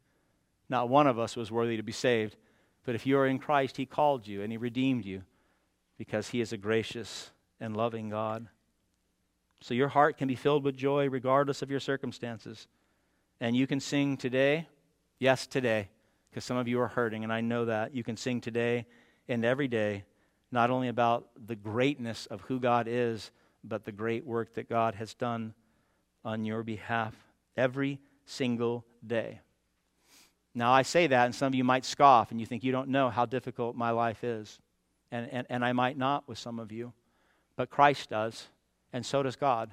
Not 0.68 0.88
one 0.88 1.06
of 1.06 1.18
us 1.18 1.36
was 1.36 1.50
worthy 1.50 1.76
to 1.76 1.82
be 1.82 1.92
saved, 1.92 2.36
but 2.84 2.94
if 2.94 3.06
you 3.06 3.18
are 3.18 3.26
in 3.26 3.38
Christ, 3.38 3.76
He 3.76 3.86
called 3.86 4.26
you 4.26 4.42
and 4.42 4.50
He 4.50 4.56
redeemed 4.56 5.04
you 5.04 5.22
because 5.98 6.28
He 6.28 6.40
is 6.40 6.52
a 6.52 6.56
gracious 6.56 7.30
and 7.60 7.76
loving 7.76 8.08
God. 8.08 8.48
So 9.60 9.74
your 9.74 9.88
heart 9.88 10.18
can 10.18 10.28
be 10.28 10.34
filled 10.34 10.64
with 10.64 10.76
joy 10.76 11.08
regardless 11.08 11.62
of 11.62 11.70
your 11.70 11.80
circumstances. 11.80 12.66
And 13.40 13.56
you 13.56 13.66
can 13.66 13.80
sing 13.80 14.16
today, 14.16 14.68
yes, 15.18 15.46
today, 15.46 15.88
because 16.30 16.44
some 16.44 16.56
of 16.56 16.68
you 16.68 16.80
are 16.80 16.88
hurting, 16.88 17.24
and 17.24 17.32
I 17.32 17.40
know 17.40 17.64
that. 17.66 17.94
You 17.94 18.04
can 18.04 18.16
sing 18.16 18.40
today 18.40 18.86
and 19.28 19.44
every 19.44 19.68
day, 19.68 20.04
not 20.54 20.70
only 20.70 20.88
about 20.88 21.26
the 21.46 21.56
greatness 21.56 22.26
of 22.26 22.40
who 22.42 22.60
God 22.60 22.86
is, 22.88 23.30
but 23.64 23.84
the 23.84 23.92
great 23.92 24.24
work 24.24 24.54
that 24.54 24.68
God 24.68 24.94
has 24.94 25.12
done 25.12 25.52
on 26.24 26.44
your 26.44 26.62
behalf 26.62 27.14
every 27.56 27.98
single 28.24 28.84
day. 29.06 29.40
Now, 30.54 30.72
I 30.72 30.82
say 30.82 31.08
that, 31.08 31.24
and 31.24 31.34
some 31.34 31.48
of 31.48 31.54
you 31.56 31.64
might 31.64 31.84
scoff, 31.84 32.30
and 32.30 32.38
you 32.38 32.46
think 32.46 32.62
you 32.62 32.70
don't 32.70 32.88
know 32.88 33.10
how 33.10 33.26
difficult 33.26 33.74
my 33.74 33.90
life 33.90 34.22
is. 34.22 34.60
And, 35.10 35.28
and, 35.32 35.46
and 35.50 35.64
I 35.64 35.72
might 35.72 35.98
not 35.98 36.28
with 36.28 36.38
some 36.38 36.60
of 36.60 36.70
you, 36.70 36.92
but 37.56 37.68
Christ 37.68 38.10
does, 38.10 38.46
and 38.92 39.04
so 39.04 39.24
does 39.24 39.34
God. 39.34 39.72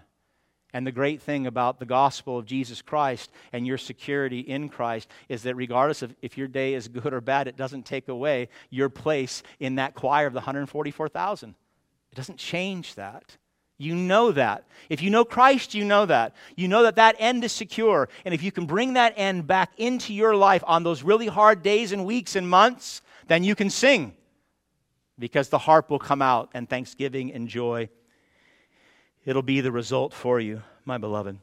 And 0.73 0.87
the 0.87 0.91
great 0.91 1.21
thing 1.21 1.47
about 1.47 1.79
the 1.79 1.85
gospel 1.85 2.37
of 2.37 2.45
Jesus 2.45 2.81
Christ 2.81 3.31
and 3.51 3.67
your 3.67 3.77
security 3.77 4.39
in 4.39 4.69
Christ 4.69 5.09
is 5.27 5.43
that 5.43 5.55
regardless 5.55 6.01
of 6.01 6.15
if 6.21 6.37
your 6.37 6.47
day 6.47 6.73
is 6.73 6.87
good 6.87 7.13
or 7.13 7.21
bad, 7.21 7.47
it 7.47 7.57
doesn't 7.57 7.85
take 7.85 8.07
away 8.07 8.47
your 8.69 8.89
place 8.89 9.43
in 9.59 9.75
that 9.75 9.95
choir 9.95 10.27
of 10.27 10.33
the 10.33 10.39
144,000. 10.39 11.55
It 12.11 12.15
doesn't 12.15 12.37
change 12.37 12.95
that. 12.95 13.37
You 13.77 13.95
know 13.95 14.31
that. 14.31 14.67
If 14.89 15.01
you 15.01 15.09
know 15.09 15.25
Christ, 15.25 15.73
you 15.73 15.83
know 15.83 16.05
that. 16.05 16.35
You 16.55 16.67
know 16.67 16.83
that 16.83 16.97
that 16.97 17.15
end 17.17 17.43
is 17.43 17.51
secure. 17.51 18.09
And 18.23 18.33
if 18.33 18.43
you 18.43 18.51
can 18.51 18.65
bring 18.65 18.93
that 18.93 19.13
end 19.17 19.47
back 19.47 19.71
into 19.77 20.13
your 20.13 20.35
life 20.35 20.63
on 20.67 20.83
those 20.83 21.01
really 21.01 21.27
hard 21.27 21.63
days 21.63 21.91
and 21.91 22.05
weeks 22.05 22.35
and 22.35 22.47
months, 22.47 23.01
then 23.27 23.43
you 23.43 23.55
can 23.55 23.69
sing 23.69 24.13
because 25.17 25.49
the 25.49 25.57
harp 25.57 25.89
will 25.89 25.99
come 25.99 26.21
out 26.21 26.51
and 26.53 26.69
thanksgiving 26.69 27.33
and 27.33 27.47
joy. 27.47 27.89
It'll 29.23 29.43
be 29.43 29.61
the 29.61 29.71
result 29.71 30.13
for 30.13 30.39
you, 30.39 30.63
my 30.83 30.97
beloved. 30.97 31.37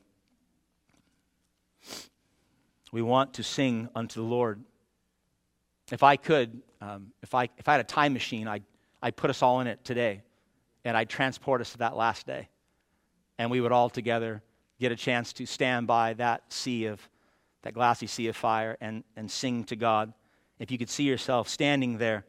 We 2.90 3.02
want 3.02 3.34
to 3.34 3.44
sing 3.44 3.88
unto 3.94 4.20
the 4.20 4.26
Lord. 4.26 4.60
If 5.92 6.02
I 6.02 6.16
could, 6.16 6.60
um, 6.80 7.12
if, 7.22 7.34
I, 7.34 7.48
if 7.56 7.68
I 7.68 7.72
had 7.72 7.80
a 7.80 7.84
time 7.84 8.12
machine, 8.14 8.48
I'd, 8.48 8.64
I'd 9.00 9.14
put 9.14 9.30
us 9.30 9.42
all 9.42 9.60
in 9.60 9.68
it 9.68 9.84
today 9.84 10.22
and 10.84 10.96
I'd 10.96 11.08
transport 11.08 11.60
us 11.60 11.72
to 11.72 11.78
that 11.78 11.96
last 11.96 12.26
day. 12.26 12.48
And 13.38 13.50
we 13.50 13.60
would 13.60 13.72
all 13.72 13.90
together 13.90 14.42
get 14.80 14.90
a 14.90 14.96
chance 14.96 15.32
to 15.34 15.46
stand 15.46 15.86
by 15.86 16.14
that 16.14 16.52
sea 16.52 16.86
of, 16.86 17.00
that 17.62 17.74
glassy 17.74 18.08
sea 18.08 18.26
of 18.26 18.36
fire 18.36 18.76
and, 18.80 19.04
and 19.16 19.30
sing 19.30 19.62
to 19.64 19.76
God. 19.76 20.12
If 20.58 20.72
you 20.72 20.78
could 20.78 20.90
see 20.90 21.04
yourself 21.04 21.48
standing 21.48 21.98
there, 21.98 22.24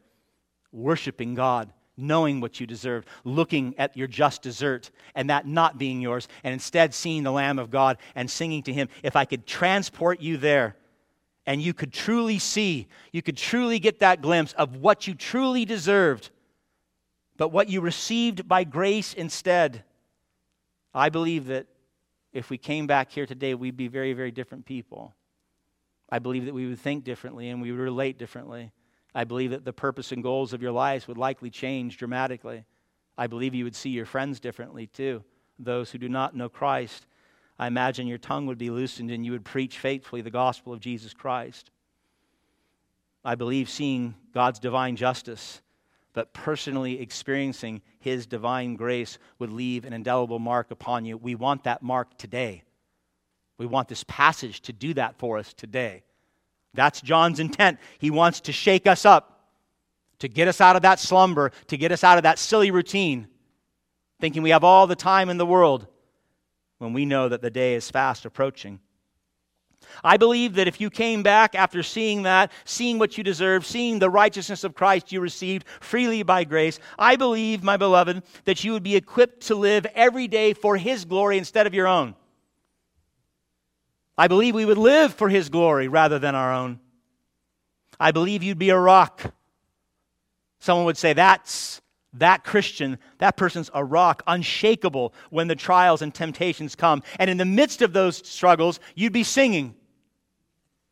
worshiping 0.70 1.34
God, 1.34 1.72
knowing 2.00 2.40
what 2.40 2.60
you 2.60 2.66
deserve, 2.66 3.04
looking 3.24 3.74
at 3.78 3.96
your 3.96 4.08
just 4.08 4.42
desert 4.42 4.90
and 5.14 5.30
that 5.30 5.46
not 5.46 5.78
being 5.78 6.00
yours, 6.00 6.28
and 6.44 6.52
instead 6.52 6.94
seeing 6.94 7.22
the 7.22 7.32
Lamb 7.32 7.58
of 7.58 7.70
God 7.70 7.98
and 8.14 8.30
singing 8.30 8.62
to 8.64 8.72
Him, 8.72 8.88
if 9.02 9.16
I 9.16 9.24
could 9.24 9.46
transport 9.46 10.20
you 10.20 10.36
there 10.36 10.76
and 11.46 11.60
you 11.60 11.74
could 11.74 11.92
truly 11.92 12.38
see, 12.38 12.88
you 13.12 13.22
could 13.22 13.36
truly 13.36 13.78
get 13.78 14.00
that 14.00 14.22
glimpse 14.22 14.52
of 14.54 14.76
what 14.76 15.06
you 15.06 15.14
truly 15.14 15.64
deserved 15.64 16.30
but 17.40 17.52
what 17.52 17.70
you 17.70 17.80
received 17.80 18.46
by 18.46 18.64
grace 18.64 19.14
instead. 19.14 19.82
I 20.92 21.08
believe 21.08 21.46
that 21.46 21.66
if 22.34 22.50
we 22.50 22.58
came 22.58 22.86
back 22.86 23.10
here 23.10 23.24
today, 23.24 23.54
we'd 23.54 23.78
be 23.78 23.88
very, 23.88 24.12
very 24.12 24.30
different 24.30 24.66
people. 24.66 25.14
I 26.10 26.18
believe 26.18 26.44
that 26.44 26.52
we 26.52 26.66
would 26.66 26.78
think 26.78 27.02
differently 27.02 27.48
and 27.48 27.62
we 27.62 27.72
would 27.72 27.80
relate 27.80 28.18
differently. 28.18 28.72
I 29.14 29.24
believe 29.24 29.50
that 29.50 29.64
the 29.64 29.72
purpose 29.72 30.12
and 30.12 30.22
goals 30.22 30.52
of 30.52 30.62
your 30.62 30.72
lives 30.72 31.08
would 31.08 31.18
likely 31.18 31.50
change 31.50 31.98
dramatically. 31.98 32.64
I 33.18 33.26
believe 33.26 33.54
you 33.54 33.64
would 33.64 33.76
see 33.76 33.90
your 33.90 34.06
friends 34.06 34.40
differently 34.40 34.86
too, 34.86 35.24
those 35.58 35.90
who 35.90 35.98
do 35.98 36.08
not 36.08 36.36
know 36.36 36.48
Christ. 36.48 37.06
I 37.58 37.66
imagine 37.66 38.06
your 38.06 38.18
tongue 38.18 38.46
would 38.46 38.58
be 38.58 38.70
loosened 38.70 39.10
and 39.10 39.24
you 39.24 39.32
would 39.32 39.44
preach 39.44 39.78
faithfully 39.78 40.22
the 40.22 40.30
gospel 40.30 40.72
of 40.72 40.80
Jesus 40.80 41.12
Christ. 41.12 41.70
I 43.24 43.34
believe 43.34 43.68
seeing 43.68 44.14
God's 44.32 44.58
divine 44.58 44.96
justice 44.96 45.60
but 46.12 46.32
personally 46.32 47.00
experiencing 47.00 47.82
His 48.00 48.26
divine 48.26 48.76
grace 48.76 49.18
would 49.38 49.50
leave 49.52 49.84
an 49.84 49.92
indelible 49.92 50.38
mark 50.38 50.70
upon 50.70 51.04
you. 51.04 51.16
We 51.16 51.34
want 51.34 51.64
that 51.64 51.82
mark 51.82 52.18
today. 52.18 52.62
We 53.58 53.66
want 53.66 53.88
this 53.88 54.04
passage 54.04 54.60
to 54.62 54.72
do 54.72 54.94
that 54.94 55.18
for 55.18 55.38
us 55.38 55.52
today. 55.52 56.02
That's 56.74 57.00
John's 57.00 57.40
intent. 57.40 57.78
He 57.98 58.10
wants 58.10 58.40
to 58.42 58.52
shake 58.52 58.86
us 58.86 59.04
up, 59.04 59.48
to 60.20 60.28
get 60.28 60.48
us 60.48 60.60
out 60.60 60.76
of 60.76 60.82
that 60.82 61.00
slumber, 61.00 61.50
to 61.68 61.76
get 61.76 61.92
us 61.92 62.04
out 62.04 62.18
of 62.18 62.22
that 62.22 62.38
silly 62.38 62.70
routine, 62.70 63.28
thinking 64.20 64.42
we 64.42 64.50
have 64.50 64.64
all 64.64 64.86
the 64.86 64.96
time 64.96 65.30
in 65.30 65.38
the 65.38 65.46
world 65.46 65.86
when 66.78 66.92
we 66.92 67.04
know 67.04 67.28
that 67.28 67.42
the 67.42 67.50
day 67.50 67.74
is 67.74 67.90
fast 67.90 68.24
approaching. 68.24 68.80
I 70.04 70.16
believe 70.16 70.54
that 70.54 70.68
if 70.68 70.80
you 70.80 70.90
came 70.90 71.22
back 71.22 71.54
after 71.54 71.82
seeing 71.82 72.22
that, 72.22 72.52
seeing 72.64 72.98
what 72.98 73.18
you 73.18 73.24
deserve, 73.24 73.66
seeing 73.66 73.98
the 73.98 74.10
righteousness 74.10 74.62
of 74.62 74.74
Christ 74.74 75.10
you 75.10 75.20
received 75.20 75.66
freely 75.80 76.22
by 76.22 76.44
grace, 76.44 76.78
I 76.98 77.16
believe, 77.16 77.62
my 77.62 77.76
beloved, 77.76 78.22
that 78.44 78.62
you 78.62 78.72
would 78.72 78.82
be 78.82 78.96
equipped 78.96 79.46
to 79.46 79.54
live 79.54 79.86
every 79.94 80.28
day 80.28 80.52
for 80.52 80.76
His 80.76 81.04
glory 81.04 81.38
instead 81.38 81.66
of 81.66 81.74
your 81.74 81.86
own. 81.86 82.14
I 84.20 84.28
believe 84.28 84.54
we 84.54 84.66
would 84.66 84.76
live 84.76 85.14
for 85.14 85.30
His 85.30 85.48
glory 85.48 85.88
rather 85.88 86.18
than 86.18 86.34
our 86.34 86.52
own. 86.52 86.78
I 87.98 88.12
believe 88.12 88.42
you'd 88.42 88.58
be 88.58 88.68
a 88.68 88.78
rock. 88.78 89.32
Someone 90.58 90.84
would 90.84 90.98
say, 90.98 91.14
That's 91.14 91.80
that 92.12 92.44
Christian, 92.44 92.98
that 93.16 93.38
person's 93.38 93.70
a 93.72 93.82
rock, 93.82 94.22
unshakable 94.26 95.14
when 95.30 95.48
the 95.48 95.56
trials 95.56 96.02
and 96.02 96.14
temptations 96.14 96.74
come. 96.74 97.02
And 97.18 97.30
in 97.30 97.38
the 97.38 97.46
midst 97.46 97.80
of 97.80 97.94
those 97.94 98.18
struggles, 98.28 98.78
you'd 98.94 99.14
be 99.14 99.24
singing 99.24 99.74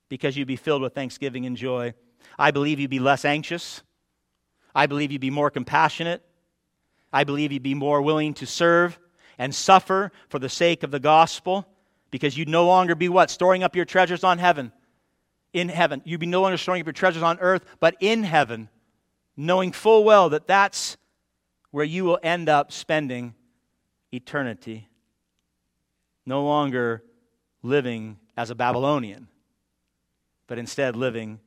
because 0.08 0.34
you'd 0.34 0.48
be 0.48 0.56
filled 0.56 0.80
with 0.80 0.94
thanksgiving 0.94 1.44
and 1.44 1.54
joy. 1.54 1.92
I 2.38 2.50
believe 2.50 2.80
you'd 2.80 2.88
be 2.88 2.98
less 2.98 3.26
anxious. 3.26 3.82
I 4.74 4.86
believe 4.86 5.12
you'd 5.12 5.20
be 5.20 5.28
more 5.28 5.50
compassionate. 5.50 6.22
I 7.12 7.24
believe 7.24 7.52
you'd 7.52 7.62
be 7.62 7.74
more 7.74 8.00
willing 8.00 8.32
to 8.34 8.46
serve 8.46 8.98
and 9.36 9.54
suffer 9.54 10.12
for 10.30 10.38
the 10.38 10.48
sake 10.48 10.82
of 10.82 10.90
the 10.90 11.00
gospel 11.00 11.66
because 12.10 12.36
you'd 12.36 12.48
no 12.48 12.66
longer 12.66 12.94
be 12.94 13.08
what? 13.08 13.30
Storing 13.30 13.62
up 13.62 13.76
your 13.76 13.84
treasures 13.84 14.24
on 14.24 14.38
heaven. 14.38 14.72
In 15.52 15.68
heaven. 15.68 16.02
You'd 16.04 16.20
be 16.20 16.26
no 16.26 16.42
longer 16.42 16.56
storing 16.56 16.82
up 16.82 16.86
your 16.86 16.92
treasures 16.92 17.22
on 17.22 17.38
earth, 17.40 17.64
but 17.80 17.96
in 18.00 18.22
heaven, 18.22 18.68
knowing 19.36 19.72
full 19.72 20.04
well 20.04 20.28
that 20.30 20.46
that's 20.46 20.96
where 21.70 21.84
you 21.84 22.04
will 22.04 22.18
end 22.22 22.48
up 22.48 22.72
spending 22.72 23.34
eternity. 24.12 24.88
No 26.26 26.44
longer 26.44 27.02
living 27.62 28.18
as 28.36 28.50
a 28.50 28.54
Babylonian 28.54 29.28
but 30.48 30.58
instead 30.58 30.96
living 30.96 31.38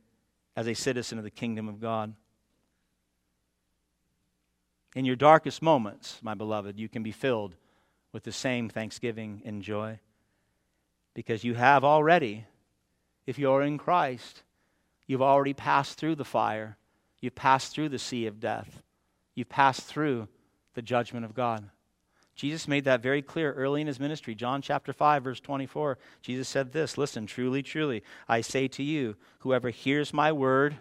as 0.56 0.66
a 0.66 0.74
citizen 0.74 1.18
of 1.18 1.24
the 1.24 1.30
kingdom 1.30 1.68
of 1.68 1.80
God. 1.80 2.14
In 4.94 5.04
your 5.04 5.16
darkest 5.16 5.60
moments, 5.60 6.18
my 6.22 6.34
beloved, 6.34 6.78
you 6.78 6.88
can 6.88 7.02
be 7.02 7.12
filled 7.12 7.54
with 8.12 8.22
the 8.22 8.32
same 8.32 8.68
thanksgiving 8.68 9.42
and 9.44 9.62
joy 9.62 9.98
because 11.14 11.44
you 11.44 11.54
have 11.54 11.84
already, 11.84 12.46
if 13.26 13.38
you're 13.38 13.62
in 13.62 13.78
Christ, 13.78 14.42
you've 15.06 15.22
already 15.22 15.52
passed 15.52 15.98
through 15.98 16.16
the 16.16 16.24
fire, 16.24 16.76
you've 17.20 17.34
passed 17.34 17.72
through 17.72 17.90
the 17.90 17.98
sea 17.98 18.26
of 18.26 18.40
death, 18.40 18.82
you've 19.34 19.48
passed 19.48 19.82
through 19.82 20.28
the 20.74 20.82
judgment 20.82 21.24
of 21.24 21.34
God. 21.34 21.68
Jesus 22.34 22.66
made 22.66 22.84
that 22.84 23.02
very 23.02 23.20
clear 23.20 23.52
early 23.52 23.82
in 23.82 23.86
his 23.86 24.00
ministry. 24.00 24.34
John 24.34 24.62
chapter 24.62 24.92
5, 24.92 25.22
verse 25.22 25.40
24. 25.40 25.98
Jesus 26.22 26.48
said 26.48 26.72
this 26.72 26.96
Listen, 26.96 27.26
truly, 27.26 27.62
truly, 27.62 28.02
I 28.26 28.40
say 28.40 28.68
to 28.68 28.82
you, 28.82 29.16
whoever 29.40 29.70
hears 29.70 30.14
my 30.14 30.32
word 30.32 30.78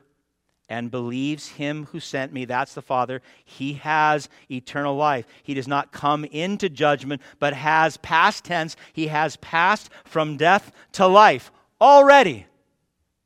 and 0.71 0.89
believes 0.89 1.49
him 1.49 1.87
who 1.91 1.99
sent 1.99 2.31
me, 2.31 2.45
that's 2.45 2.73
the 2.73 2.81
Father, 2.81 3.21
he 3.43 3.73
has 3.73 4.29
eternal 4.49 4.95
life. 4.95 5.25
He 5.43 5.53
does 5.53 5.67
not 5.67 5.91
come 5.91 6.23
into 6.23 6.69
judgment, 6.69 7.21
but 7.39 7.53
has 7.53 7.97
past 7.97 8.45
tense, 8.45 8.77
he 8.93 9.07
has 9.07 9.35
passed 9.35 9.89
from 10.05 10.37
death 10.37 10.71
to 10.93 11.05
life 11.07 11.51
already. 11.81 12.45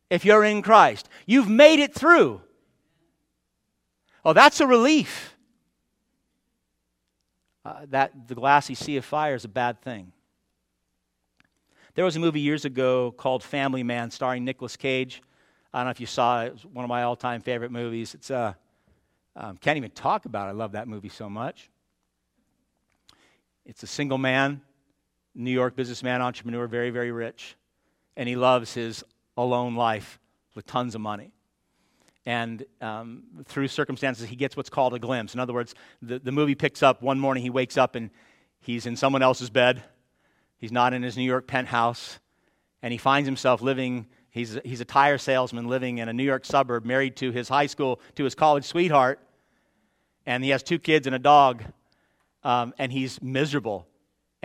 If 0.10 0.26
you're 0.26 0.44
in 0.44 0.64
Christ, 0.64 1.08
you've 1.28 1.48
made 1.48 1.80
it 1.80 1.94
through. 1.94 2.42
Oh, 4.26 4.34
that's 4.34 4.60
a 4.60 4.66
relief 4.66 5.36
uh, 7.64 7.86
that 7.90 8.28
the 8.28 8.34
glassy 8.34 8.74
sea 8.74 8.98
of 8.98 9.06
fire 9.06 9.36
is 9.36 9.46
a 9.46 9.50
bad 9.50 9.84
thing. 9.84 10.12
There 11.94 12.06
was 12.06 12.16
a 12.16 12.20
movie 12.20 12.42
years 12.42 12.66
ago 12.66 13.12
called 13.12 13.44
Family 13.44 13.84
Man 13.84 14.10
starring 14.10 14.46
Nicolas 14.46 14.76
Cage. 14.76 15.22
I 15.76 15.80
don't 15.80 15.88
know 15.88 15.92
if 15.92 16.00
you 16.00 16.06
saw 16.06 16.44
it. 16.44 16.58
One 16.72 16.86
of 16.86 16.90
my 16.90 17.04
all 17.04 17.18
time 17.18 17.42
favorite 17.42 17.70
movies. 17.70 18.14
It's, 18.14 18.32
uh, 18.32 18.54
um, 19.36 19.58
can't 19.58 19.76
even 19.76 19.92
talk 19.92 20.24
about 20.24 20.48
it. 20.48 20.52
I 20.52 20.54
love 20.54 20.72
that 20.72 20.88
movie 20.88 21.10
so 21.10 21.30
much. 21.30 21.70
It's 23.66 23.84
a 23.84 23.88
single 23.88 24.18
man, 24.18 24.62
New 25.34 25.52
York 25.52 25.76
businessman, 25.76 26.22
entrepreneur, 26.22 26.66
very, 26.68 26.92
very 26.92 27.12
rich. 27.12 27.58
And 28.16 28.30
he 28.30 28.38
loves 28.38 28.74
his 28.74 29.04
alone 29.36 29.76
life 29.76 30.18
with 30.56 30.66
tons 30.66 30.96
of 30.96 31.02
money. 31.02 31.34
And 32.26 32.66
um, 32.80 33.24
through 33.44 33.68
circumstances, 33.68 34.30
he 34.30 34.38
gets 34.38 34.56
what's 34.56 34.70
called 34.70 34.94
a 34.94 35.00
glimpse. 35.00 35.34
In 35.34 35.42
other 35.42 35.54
words, 35.54 35.76
the, 36.02 36.20
the 36.20 36.32
movie 36.32 36.56
picks 36.56 36.84
up 36.84 37.02
one 37.02 37.20
morning, 37.20 37.44
he 37.44 37.50
wakes 37.50 37.78
up 37.78 37.96
and 37.96 38.12
he's 38.62 38.86
in 38.86 38.96
someone 38.96 39.22
else's 39.22 39.50
bed. 39.50 39.84
He's 40.58 40.72
not 40.72 40.94
in 40.94 41.04
his 41.04 41.18
New 41.18 41.24
York 41.24 41.48
penthouse. 41.48 42.18
And 42.82 42.94
he 42.94 42.98
finds 42.98 43.28
himself 43.28 43.62
living, 43.62 44.08
he's, 44.36 44.60
he's 44.64 44.82
a 44.82 44.86
tire 44.86 45.18
salesman 45.18 45.68
living 45.68 45.98
in 45.98 46.08
a 46.08 46.14
New 46.14 46.24
York 46.24 46.46
suburb, 46.46 46.86
married 46.86 47.16
to 47.18 47.32
his 47.32 47.50
high 47.50 47.66
school, 47.66 48.00
to 48.16 48.24
his 48.24 48.36
college 48.36 48.66
sweetheart. 48.66 49.20
And 50.28 50.44
he 50.44 50.52
has 50.52 50.62
two 50.62 50.78
kids 50.78 51.08
and 51.08 51.16
a 51.16 51.20
dog. 51.20 51.64
Um, 52.44 52.76
and 52.78 52.92
he's 52.92 53.20
miserable 53.24 53.88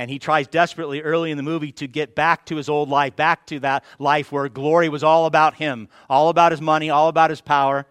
and 0.00 0.10
he 0.10 0.18
tries 0.18 0.46
desperately 0.46 1.02
early 1.02 1.30
in 1.30 1.36
the 1.36 1.42
movie 1.42 1.72
to 1.72 1.86
get 1.86 2.14
back 2.14 2.46
to 2.46 2.56
his 2.56 2.70
old 2.70 2.88
life, 2.88 3.16
back 3.16 3.46
to 3.48 3.60
that 3.60 3.84
life 3.98 4.32
where 4.32 4.48
glory 4.48 4.88
was 4.88 5.04
all 5.04 5.26
about 5.26 5.56
him, 5.56 5.90
all 6.08 6.30
about 6.30 6.52
his 6.52 6.60
money, 6.62 6.88
all 6.88 7.08
about 7.08 7.28
his 7.28 7.42
power. 7.42 7.84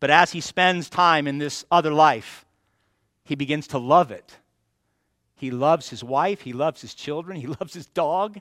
But 0.00 0.10
as 0.10 0.32
he 0.32 0.40
spends 0.40 0.90
time 0.90 1.28
in 1.28 1.38
this 1.38 1.64
other 1.70 1.92
life, 1.92 2.44
he 3.22 3.36
begins 3.36 3.68
to 3.68 3.78
love 3.78 4.10
it. 4.10 4.38
He 5.36 5.52
loves 5.52 5.88
his 5.88 6.02
wife, 6.02 6.40
he 6.40 6.52
loves 6.52 6.80
his 6.80 6.94
children, 6.94 7.40
he 7.40 7.46
loves 7.60 7.72
his 7.72 7.86
dog. 7.86 8.40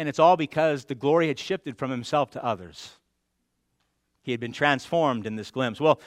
And 0.00 0.08
it's 0.08 0.18
all 0.18 0.38
because 0.38 0.86
the 0.86 0.94
glory 0.94 1.28
had 1.28 1.38
shifted 1.38 1.76
from 1.76 1.90
himself 1.90 2.30
to 2.30 2.42
others. 2.42 2.92
He 4.22 4.30
had 4.30 4.40
been 4.40 4.50
transformed 4.50 5.26
in 5.26 5.36
this 5.36 5.50
glimpse. 5.50 5.78
Well, 5.78 6.00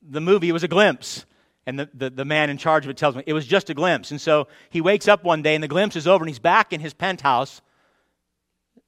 the 0.00 0.22
movie 0.22 0.50
was 0.50 0.62
a 0.62 0.68
glimpse. 0.68 1.26
And 1.66 1.78
the, 1.78 1.90
the, 1.92 2.08
the, 2.08 2.24
man 2.24 2.48
in 2.48 2.56
charge 2.56 2.86
of 2.86 2.90
it 2.90 2.96
tells 2.96 3.14
me 3.14 3.22
it 3.26 3.34
was 3.34 3.46
just 3.46 3.68
a 3.68 3.74
glimpse. 3.74 4.12
And 4.12 4.18
so 4.18 4.48
he 4.70 4.80
wakes 4.80 5.08
up 5.08 5.24
one 5.24 5.42
day 5.42 5.54
and 5.54 5.62
the 5.62 5.68
glimpse 5.68 5.94
is 5.94 6.06
over 6.06 6.24
and 6.24 6.30
he's 6.30 6.38
back 6.38 6.72
in 6.72 6.80
his 6.80 6.94
penthouse. 6.94 7.60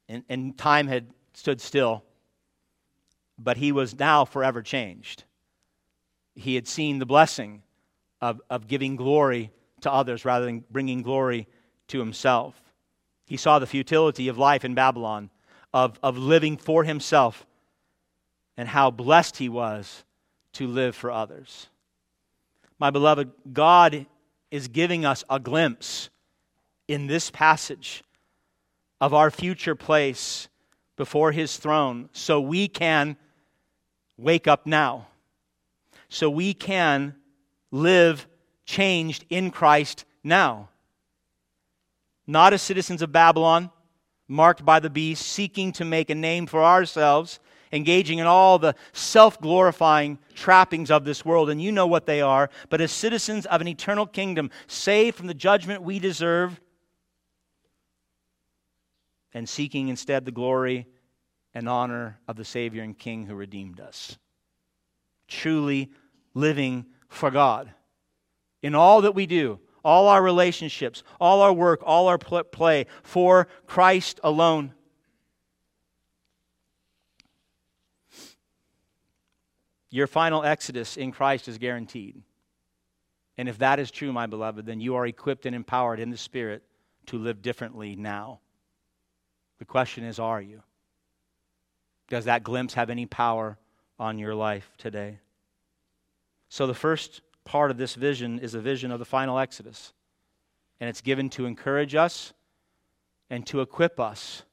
And, 0.08 0.24
and 0.30 0.56
time 0.56 0.86
had 0.86 1.08
stood 1.34 1.60
still. 1.60 2.02
But 3.38 3.58
he 3.58 3.72
was 3.72 3.98
now 3.98 4.24
forever 4.24 4.62
changed. 4.62 5.24
He 6.34 6.54
had 6.54 6.66
seen 6.66 6.98
the 6.98 7.04
blessing 7.04 7.60
of, 8.22 8.40
of 8.48 8.68
giving 8.68 8.96
glory 8.96 9.50
to 9.82 9.92
others 9.92 10.24
rather 10.24 10.46
than 10.46 10.64
bringing 10.70 11.02
glory 11.02 11.46
to 11.88 11.98
himself. 11.98 12.69
He 13.30 13.36
saw 13.36 13.60
the 13.60 13.66
futility 13.66 14.26
of 14.26 14.38
life 14.38 14.64
in 14.64 14.74
Babylon, 14.74 15.30
of, 15.72 16.00
of 16.02 16.18
living 16.18 16.56
for 16.56 16.82
himself, 16.82 17.46
and 18.56 18.68
how 18.68 18.90
blessed 18.90 19.36
he 19.36 19.48
was 19.48 20.02
to 20.54 20.66
live 20.66 20.96
for 20.96 21.12
others. 21.12 21.68
My 22.80 22.90
beloved, 22.90 23.30
God 23.52 24.06
is 24.50 24.66
giving 24.66 25.04
us 25.04 25.22
a 25.30 25.38
glimpse 25.38 26.10
in 26.88 27.06
this 27.06 27.30
passage 27.30 28.02
of 29.00 29.14
our 29.14 29.30
future 29.30 29.76
place 29.76 30.48
before 30.96 31.30
His 31.30 31.56
throne 31.56 32.08
so 32.12 32.40
we 32.40 32.66
can 32.66 33.16
wake 34.18 34.48
up 34.48 34.66
now, 34.66 35.06
so 36.08 36.28
we 36.28 36.52
can 36.52 37.14
live 37.70 38.26
changed 38.66 39.24
in 39.30 39.52
Christ 39.52 40.04
now. 40.24 40.68
Not 42.30 42.52
as 42.52 42.62
citizens 42.62 43.02
of 43.02 43.10
Babylon, 43.10 43.70
marked 44.28 44.64
by 44.64 44.78
the 44.78 44.88
beast, 44.88 45.26
seeking 45.26 45.72
to 45.72 45.84
make 45.84 46.10
a 46.10 46.14
name 46.14 46.46
for 46.46 46.62
ourselves 46.62 47.40
engaging 47.72 48.20
in 48.20 48.26
all 48.26 48.56
the 48.60 48.76
self 48.92 49.40
glorifying 49.40 50.16
trappings 50.36 50.92
of 50.92 51.04
this 51.04 51.24
world, 51.24 51.50
and 51.50 51.60
you 51.60 51.72
know 51.72 51.88
what 51.88 52.06
they 52.06 52.20
are, 52.20 52.48
but 52.68 52.80
as 52.80 52.92
citizens 52.92 53.46
of 53.46 53.60
an 53.60 53.66
eternal 53.66 54.06
kingdom, 54.06 54.48
saved 54.68 55.16
from 55.16 55.26
the 55.26 55.34
judgment 55.34 55.82
we 55.82 55.98
deserve, 55.98 56.60
and 59.34 59.48
seeking 59.48 59.88
instead 59.88 60.24
the 60.24 60.30
glory 60.30 60.86
and 61.52 61.68
honor 61.68 62.20
of 62.28 62.36
the 62.36 62.44
Savior 62.44 62.84
and 62.84 62.96
King 62.96 63.26
who 63.26 63.34
redeemed 63.34 63.80
us. 63.80 64.18
Truly 65.26 65.90
living 66.32 66.86
for 67.08 67.32
God. 67.32 67.72
In 68.62 68.76
all 68.76 69.00
that 69.00 69.16
we 69.16 69.26
do, 69.26 69.58
all 69.84 70.08
our 70.08 70.22
relationships, 70.22 71.02
all 71.20 71.42
our 71.42 71.52
work, 71.52 71.80
all 71.84 72.08
our 72.08 72.18
play, 72.18 72.86
for 73.02 73.48
Christ 73.66 74.20
alone. 74.22 74.72
Your 79.90 80.06
final 80.06 80.44
exodus 80.44 80.96
in 80.96 81.10
Christ 81.10 81.48
is 81.48 81.58
guaranteed. 81.58 82.22
And 83.36 83.48
if 83.48 83.58
that 83.58 83.80
is 83.80 83.90
true, 83.90 84.12
my 84.12 84.26
beloved, 84.26 84.66
then 84.66 84.80
you 84.80 84.94
are 84.96 85.06
equipped 85.06 85.46
and 85.46 85.56
empowered 85.56 85.98
in 85.98 86.10
the 86.10 86.16
Spirit 86.16 86.62
to 87.06 87.18
live 87.18 87.42
differently 87.42 87.96
now. 87.96 88.40
The 89.58 89.64
question 89.64 90.04
is 90.04 90.18
are 90.18 90.40
you? 90.40 90.62
Does 92.08 92.26
that 92.26 92.42
glimpse 92.42 92.74
have 92.74 92.90
any 92.90 93.06
power 93.06 93.58
on 93.98 94.18
your 94.18 94.34
life 94.34 94.70
today? 94.78 95.20
So, 96.48 96.66
the 96.66 96.74
first 96.74 97.22
part 97.50 97.72
of 97.72 97.78
this 97.78 97.96
vision 97.96 98.38
is 98.38 98.54
a 98.54 98.60
vision 98.60 98.92
of 98.92 99.00
the 99.00 99.04
final 99.04 99.36
exodus. 99.36 99.92
And 100.78 100.88
it's 100.88 101.00
given 101.00 101.28
to 101.30 101.46
encourage 101.46 101.96
us 101.96 102.32
and 103.28 103.44
to 103.48 103.60
equip 103.60 103.98
us 103.98 104.44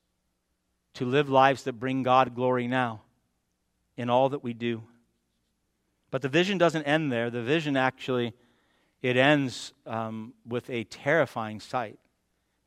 to 0.96 1.06
live 1.06 1.30
lives 1.30 1.62
that 1.66 1.74
bring 1.74 2.02
God 2.02 2.34
glory 2.34 2.68
now 2.68 3.04
in 3.98 4.10
all 4.10 4.30
that 4.30 4.44
we 4.44 4.54
do. 4.54 4.82
But 6.10 6.24
the 6.24 6.28
vision 6.28 6.58
doesn't 6.58 6.86
end 6.86 7.12
there. 7.12 7.30
The 7.30 7.44
vision 7.44 7.78
actually 7.78 8.34
it 9.04 9.16
ends 9.16 9.74
um, 9.86 10.34
with 10.44 10.68
a 10.72 10.84
terrifying 10.86 11.60
sight. 11.60 12.00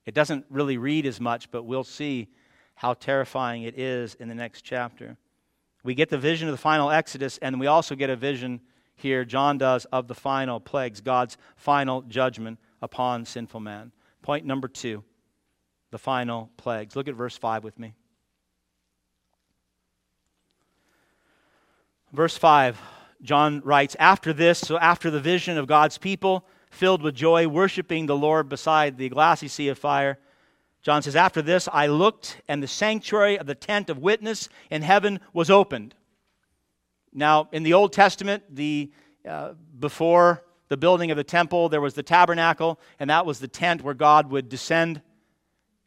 It 0.07 0.15
doesn't 0.15 0.47
really 0.49 0.79
read 0.79 1.07
as 1.07 1.21
much, 1.21 1.51
but 1.51 1.65
we'll 1.65 1.83
see 1.83 2.29
how 2.77 2.95
terrifying 2.95 3.65
it 3.65 3.77
is 3.77 4.15
in 4.15 4.29
the 4.29 4.37
next 4.37 4.63
chapter. 4.63 5.17
We 5.83 5.97
get 5.97 6.09
the 6.09 6.19
vision 6.19 6.47
of 6.47 6.53
the 6.53 6.63
final 6.63 6.89
Exodus, 6.89 7.37
and 7.39 7.59
we 7.59 7.67
also 7.67 7.97
get 7.97 8.11
a 8.11 8.17
vision 8.17 8.61
here, 9.01 9.25
John 9.25 9.59
does, 9.59 9.85
of 9.87 10.09
the 10.09 10.15
final 10.15 10.61
plagues, 10.61 11.01
God's 11.01 11.37
final 11.57 12.03
judgment 12.03 12.59
upon 12.83 13.25
sinful 13.25 13.61
man. 13.61 13.93
Point 14.23 14.47
number 14.47 14.69
two 14.69 15.05
the 15.91 15.99
final 15.99 16.51
plagues. 16.57 16.95
Look 16.95 17.09
at 17.09 17.15
verse 17.15 17.37
5 17.37 17.65
with 17.65 17.79
me. 17.79 17.95
Verse 22.13 22.37
5 22.37 22.81
John 23.23 23.61
writes, 23.65 23.97
After 23.99 24.33
this, 24.33 24.59
so 24.59 24.79
after 24.79 25.11
the 25.11 25.21
vision 25.21 25.59
of 25.59 25.67
God's 25.67 25.99
people 25.99 26.47
filled 26.71 27.03
with 27.03 27.15
joy, 27.15 27.49
worshiping 27.49 28.07
the 28.07 28.17
Lord 28.17 28.49
beside 28.49 28.97
the 28.97 29.09
glassy 29.09 29.49
sea 29.49 29.69
of 29.69 29.79
fire, 29.79 30.19
John 30.83 31.03
says, 31.03 31.17
After 31.17 31.43
this, 31.43 31.69
I 31.73 31.87
looked, 31.89 32.41
and 32.49 32.63
the 32.63 32.69
sanctuary 32.69 33.39
of 33.39 33.47
the 33.47 33.55
tent 33.55 33.91
of 33.91 33.99
witness 33.99 34.49
in 34.71 34.83
heaven 34.83 35.21
was 35.33 35.51
opened. 35.51 35.95
Now, 37.13 37.49
in 37.53 37.63
the 37.63 37.73
Old 37.73 37.93
Testament, 37.93 38.45
the, 38.51 38.91
uh, 39.29 39.55
before 39.79 40.45
the 40.69 40.77
building 40.77 41.11
of 41.11 41.17
the 41.17 41.25
temple, 41.25 41.69
there 41.69 41.81
was 41.81 41.95
the 41.95 42.03
tabernacle, 42.03 42.79
and 42.99 43.11
that 43.11 43.27
was 43.27 43.41
the 43.41 43.49
tent 43.49 43.83
where 43.83 43.95
God 43.95 44.31
would 44.31 44.49
descend 44.49 45.03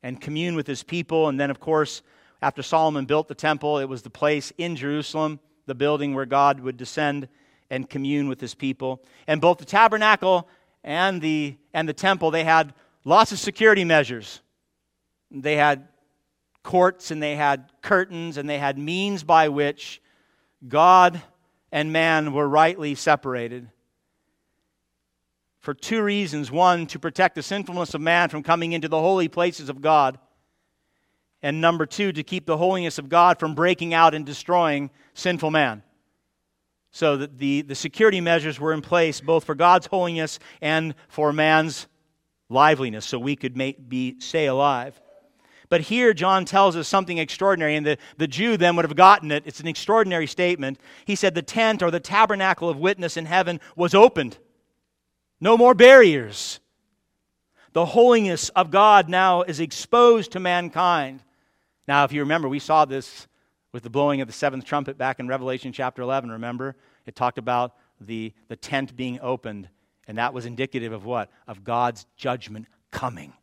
and 0.02 0.20
commune 0.20 0.56
with 0.56 0.68
his 0.68 0.84
people. 0.84 1.30
And 1.30 1.40
then, 1.40 1.50
of 1.50 1.60
course, 1.60 2.02
after 2.42 2.62
Solomon 2.62 3.06
built 3.06 3.30
the 3.30 3.36
temple, 3.36 3.80
it 3.80 3.86
was 3.86 4.02
the 4.02 4.10
place 4.10 4.52
in 4.58 4.76
Jerusalem 4.76 5.40
the 5.66 5.76
building 5.76 6.14
where 6.14 6.26
God 6.26 6.60
would 6.60 6.76
descend 6.76 7.30
and 7.70 7.90
commune 7.90 8.28
with 8.28 8.42
his 8.42 8.54
people. 8.54 9.02
And 9.28 9.40
both 9.40 9.60
the 9.60 9.66
tabernacle 9.66 10.50
and 10.84 11.22
the, 11.22 11.58
and 11.74 11.88
the 11.88 11.94
temple, 11.94 12.32
they 12.32 12.44
had 12.44 12.74
lots 13.06 13.32
of 13.32 13.40
security 13.40 13.86
measures. 13.86 14.42
They 15.32 15.56
had 15.56 15.88
courts 16.62 17.12
and 17.12 17.24
they 17.24 17.36
had 17.36 17.72
curtains 17.82 18.38
and 18.38 18.50
they 18.50 18.60
had 18.60 18.78
means 18.78 19.24
by 19.24 19.50
which 19.50 20.02
God 20.68 21.22
and 21.72 21.92
man 21.92 22.34
were 22.34 22.48
rightly 22.48 22.96
separated. 22.96 23.70
For 25.60 25.74
two 25.74 26.04
reasons. 26.04 26.52
One, 26.52 26.88
to 26.88 27.00
protect 27.00 27.36
the 27.36 27.44
sinfulness 27.44 27.94
of 27.94 28.02
man 28.02 28.30
from 28.30 28.44
coming 28.44 28.74
into 28.74 28.88
the 28.88 29.00
holy 29.00 29.28
places 29.28 29.70
of 29.70 29.82
God 29.82 30.20
and 31.44 31.60
number 31.60 31.86
two, 31.86 32.14
to 32.14 32.24
keep 32.24 32.46
the 32.46 32.56
holiness 32.56 32.98
of 32.98 33.10
God 33.10 33.38
from 33.38 33.54
breaking 33.54 33.94
out 33.94 34.16
and 34.16 34.26
destroying 34.26 34.90
sinful 35.14 35.52
man. 35.52 35.84
So 36.92 37.18
that 37.18 37.38
the, 37.38 37.64
the 37.64 37.76
security 37.76 38.22
measures 38.22 38.60
were 38.60 38.72
in 38.72 38.82
place 38.82 39.20
both 39.20 39.44
for 39.44 39.54
God's 39.54 39.88
holiness 39.88 40.40
and 40.62 40.96
for 41.10 41.34
man's 41.34 41.88
liveliness, 42.50 43.06
so 43.06 43.20
we 43.20 43.36
could 43.36 43.58
make, 43.58 43.90
be, 43.90 44.20
stay 44.20 44.46
alive. 44.46 45.00
But 45.74 45.82
here, 45.82 46.14
John 46.14 46.46
tells 46.46 46.76
us 46.76 46.88
something 46.88 47.18
extraordinary, 47.18 47.76
and 47.76 47.84
the, 47.84 47.98
the 48.18 48.28
Jew 48.28 48.58
then 48.58 48.76
would 48.76 48.86
have 48.86 48.96
gotten 48.96 49.32
it. 49.32 49.42
It's 49.48 49.60
an 49.60 49.68
extraordinary 49.68 50.28
statement. 50.28 50.80
He 51.04 51.16
said, 51.16 51.34
The 51.34 51.42
tent 51.42 51.82
or 51.82 51.90
the 51.90 52.00
tabernacle 52.00 52.70
of 52.70 52.78
witness 52.78 53.18
in 53.18 53.26
heaven 53.26 53.60
was 53.76 53.96
opened. 53.96 54.38
No 55.42 55.58
more 55.58 55.74
barriers. 55.74 56.60
The 57.72 57.88
holiness 57.88 58.50
of 58.50 58.70
God 58.70 59.10
now 59.10 59.42
is 59.42 59.60
exposed 59.60 60.34
to 60.34 60.40
mankind 60.40 61.24
Now, 61.88 62.04
if 62.04 62.12
you 62.12 62.20
remember, 62.20 62.48
we 62.48 62.60
saw 62.60 62.86
this 62.86 63.28
with 63.72 63.82
the 63.82 63.90
blowing 63.90 64.22
of 64.22 64.28
the 64.28 64.32
seventh 64.32 64.66
trumpet 64.66 64.96
back 64.96 65.20
in 65.20 65.28
Revelation 65.28 65.74
chapter 65.74 66.04
11. 66.04 66.30
Remember? 66.30 66.76
It 67.08 67.16
talked 67.16 67.40
about 67.40 67.74
the, 68.00 68.32
the 68.48 68.56
tent 68.56 68.96
being 68.96 69.20
opened, 69.22 69.70
and 70.08 70.20
that 70.20 70.36
was 70.36 70.46
indicative 70.46 70.94
of 70.94 71.04
what? 71.04 71.32
Of 71.48 71.64
God's 71.64 72.06
judgment 72.16 72.68
coming. 72.92 73.34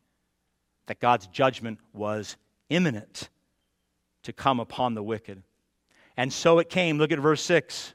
That 0.91 0.99
God's 0.99 1.29
judgment 1.29 1.79
was 1.93 2.37
imminent 2.69 3.29
to 4.25 4.33
come 4.33 4.59
upon 4.59 4.95
the 4.95 5.05
wicked. 5.05 5.41
And 6.17 6.33
so 6.33 6.59
it 6.59 6.69
came. 6.69 6.99
Look 6.99 7.13
at 7.13 7.21
verse 7.21 7.45
6. 7.45 7.95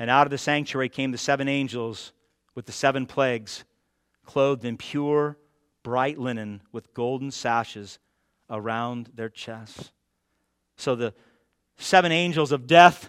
And 0.00 0.10
out 0.10 0.26
of 0.26 0.32
the 0.32 0.38
sanctuary 0.38 0.88
came 0.88 1.12
the 1.12 1.16
seven 1.16 1.46
angels 1.46 2.12
with 2.56 2.66
the 2.66 2.72
seven 2.72 3.06
plagues, 3.06 3.62
clothed 4.26 4.64
in 4.64 4.76
pure, 4.76 5.38
bright 5.84 6.18
linen 6.18 6.62
with 6.72 6.92
golden 6.94 7.30
sashes 7.30 8.00
around 8.50 9.10
their 9.14 9.28
chests. 9.28 9.92
So 10.76 10.96
the 10.96 11.14
seven 11.76 12.10
angels 12.10 12.50
of 12.50 12.66
death 12.66 13.08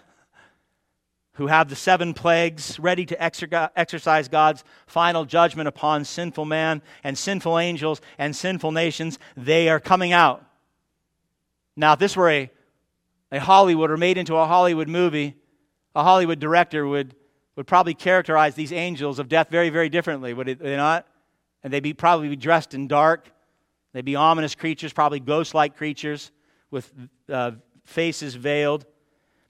who 1.36 1.48
have 1.48 1.70
the 1.70 1.76
seven 1.76 2.14
plagues 2.14 2.80
ready 2.80 3.06
to 3.06 3.22
exercise 3.22 4.28
God's 4.28 4.64
final 4.88 5.26
judgment 5.26 5.68
upon 5.68 6.06
sinful 6.06 6.46
man 6.46 6.82
and 7.04 7.18
sinful 7.18 7.60
angels 7.60 8.02
and 8.18 8.36
sinful 8.36 8.72
nations, 8.72 9.20
they 9.36 9.70
are 9.70 9.80
coming 9.80 10.14
out. 10.14 10.46
Now, 11.76 11.94
if 11.94 12.00
this 12.00 12.16
were 12.16 12.30
a, 12.30 12.50
a 13.32 13.40
Hollywood 13.40 13.92
or 13.92 13.98
made 13.98 14.18
into 14.18 14.36
a 14.36 14.46
Hollywood 14.46 14.88
movie, 14.88 15.36
a 15.94 16.04
Hollywood 16.04 16.40
director 16.40 16.88
would, 16.88 17.16
would 17.58 17.68
probably 17.68 17.94
characterize 17.94 18.56
these 18.56 18.72
angels 18.72 19.20
of 19.20 19.28
death 19.28 19.50
very, 19.50 19.70
very 19.70 19.90
differently, 19.90 20.34
would 20.34 20.48
they 20.48 20.78
not? 20.78 21.06
And 21.64 21.74
they'd 21.74 21.82
be, 21.82 21.94
probably 21.94 22.30
be 22.30 22.38
dressed 22.38 22.74
in 22.74 22.88
dark. 22.88 23.30
They'd 23.92 24.06
be 24.06 24.16
ominous 24.16 24.56
creatures, 24.56 24.94
probably 24.94 25.20
ghost 25.20 25.54
like 25.54 25.76
creatures 25.76 26.32
with 26.72 26.94
uh, 27.28 27.52
faces 27.84 28.36
veiled. 28.36 28.86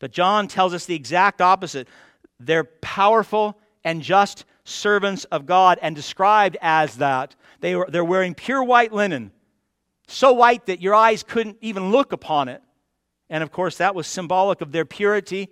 But 0.05 0.11
John 0.11 0.47
tells 0.47 0.75
us 0.75 0.85
the 0.85 0.93
exact 0.93 1.41
opposite. 1.41 1.87
They're 2.39 2.63
powerful 2.63 3.57
and 3.83 4.03
just 4.03 4.45
servants 4.63 5.23
of 5.31 5.47
God 5.47 5.79
and 5.81 5.95
described 5.95 6.57
as 6.61 6.97
that. 6.97 7.35
They 7.59 7.75
were, 7.75 7.87
they're 7.89 8.05
wearing 8.05 8.35
pure 8.35 8.63
white 8.63 8.93
linen, 8.93 9.31
so 10.07 10.31
white 10.31 10.67
that 10.67 10.79
your 10.79 10.93
eyes 10.93 11.23
couldn't 11.23 11.57
even 11.59 11.89
look 11.89 12.13
upon 12.13 12.49
it. 12.49 12.61
And 13.31 13.41
of 13.41 13.51
course, 13.51 13.77
that 13.77 13.95
was 13.95 14.05
symbolic 14.05 14.61
of 14.61 14.71
their 14.71 14.85
purity 14.85 15.49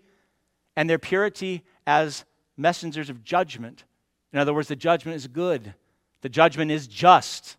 and 0.76 0.88
their 0.88 1.00
purity 1.00 1.64
as 1.88 2.24
messengers 2.56 3.10
of 3.10 3.24
judgment. 3.24 3.86
In 4.34 4.38
other 4.38 4.54
words, 4.54 4.68
the 4.68 4.76
judgment 4.76 5.16
is 5.16 5.26
good, 5.26 5.74
the 6.22 6.30
judgment 6.30 6.70
is 6.70 6.86
just. 6.86 7.58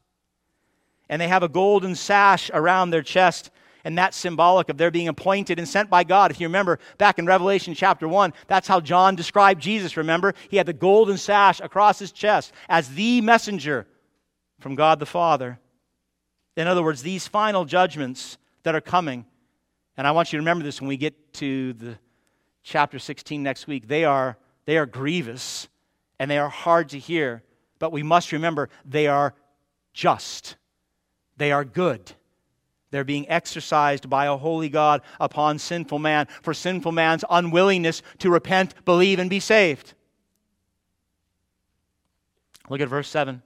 And 1.09 1.21
they 1.21 1.27
have 1.27 1.43
a 1.43 1.49
golden 1.49 1.97
sash 1.97 2.53
around 2.55 2.91
their 2.91 3.03
chest 3.03 3.51
and 3.85 3.97
that's 3.97 4.17
symbolic 4.17 4.69
of 4.71 4.79
their 4.79 4.91
being 4.91 5.09
appointed 5.09 5.59
and 5.59 5.69
sent 5.69 5.91
by 5.91 6.03
God. 6.05 6.31
If 6.31 6.41
you 6.41 6.47
remember 6.47 6.79
back 6.99 7.19
in 7.19 7.27
Revelation 7.27 7.75
chapter 7.75 8.09
1, 8.09 8.33
that's 8.47 8.67
how 8.67 8.81
John 8.81 9.15
described 9.15 9.63
Jesus, 9.63 9.97
remember? 9.97 10.35
He 10.49 10.57
had 10.57 10.67
the 10.67 10.73
golden 10.73 11.19
sash 11.19 11.61
across 11.61 11.99
his 11.99 12.11
chest 12.11 12.53
as 12.69 12.89
the 12.95 13.21
messenger 13.21 13.87
from 14.59 14.75
God 14.75 14.99
the 14.99 15.07
Father. 15.07 15.59
In 16.57 16.67
other 16.67 16.83
words, 16.83 17.03
these 17.03 17.29
final 17.29 17.65
judgments 17.65 18.39
that 18.63 18.75
are 18.75 18.81
coming, 18.81 19.27
and 19.97 20.07
I 20.07 20.13
want 20.13 20.33
you 20.33 20.39
to 20.39 20.41
remember 20.41 20.65
this 20.65 20.81
when 20.81 20.89
we 20.89 20.97
get 20.97 21.35
to 21.35 21.75
the 21.75 21.99
chapter 22.63 22.99
16 22.99 23.43
next 23.43 23.67
week, 23.67 23.87
they 23.87 24.05
are, 24.05 24.39
they 24.65 24.79
are 24.79 24.87
grievous 24.87 25.69
and 26.19 26.31
they 26.31 26.39
are 26.39 26.49
hard 26.49 26.91
to 26.91 26.99
hear, 26.99 27.43
but 27.79 27.93
we 27.93 28.03
must 28.03 28.33
remember 28.33 28.71
they 28.85 29.07
are 29.09 29.35
just. 29.93 30.57
They 31.37 31.53
are 31.53 31.65
good. 31.65 32.13
They're 32.95 33.03
being 33.03 33.29
exercised 33.29 34.09
by 34.09 34.27
a 34.27 34.37
holy 34.37 34.69
God 34.69 35.03
upon 35.19 35.59
sinful 35.59 35.99
man 35.99 36.29
for 36.43 36.55
sinful 36.55 36.93
man's 36.93 37.25
unwillingness 37.29 38.03
to 38.19 38.31
repent, 38.31 38.73
believe, 38.85 39.19
and 39.19 39.29
be 39.29 39.41
saved. 39.41 39.95
Look 42.69 42.81
at 42.81 42.87
verse 42.87 43.09
7. 43.09 43.43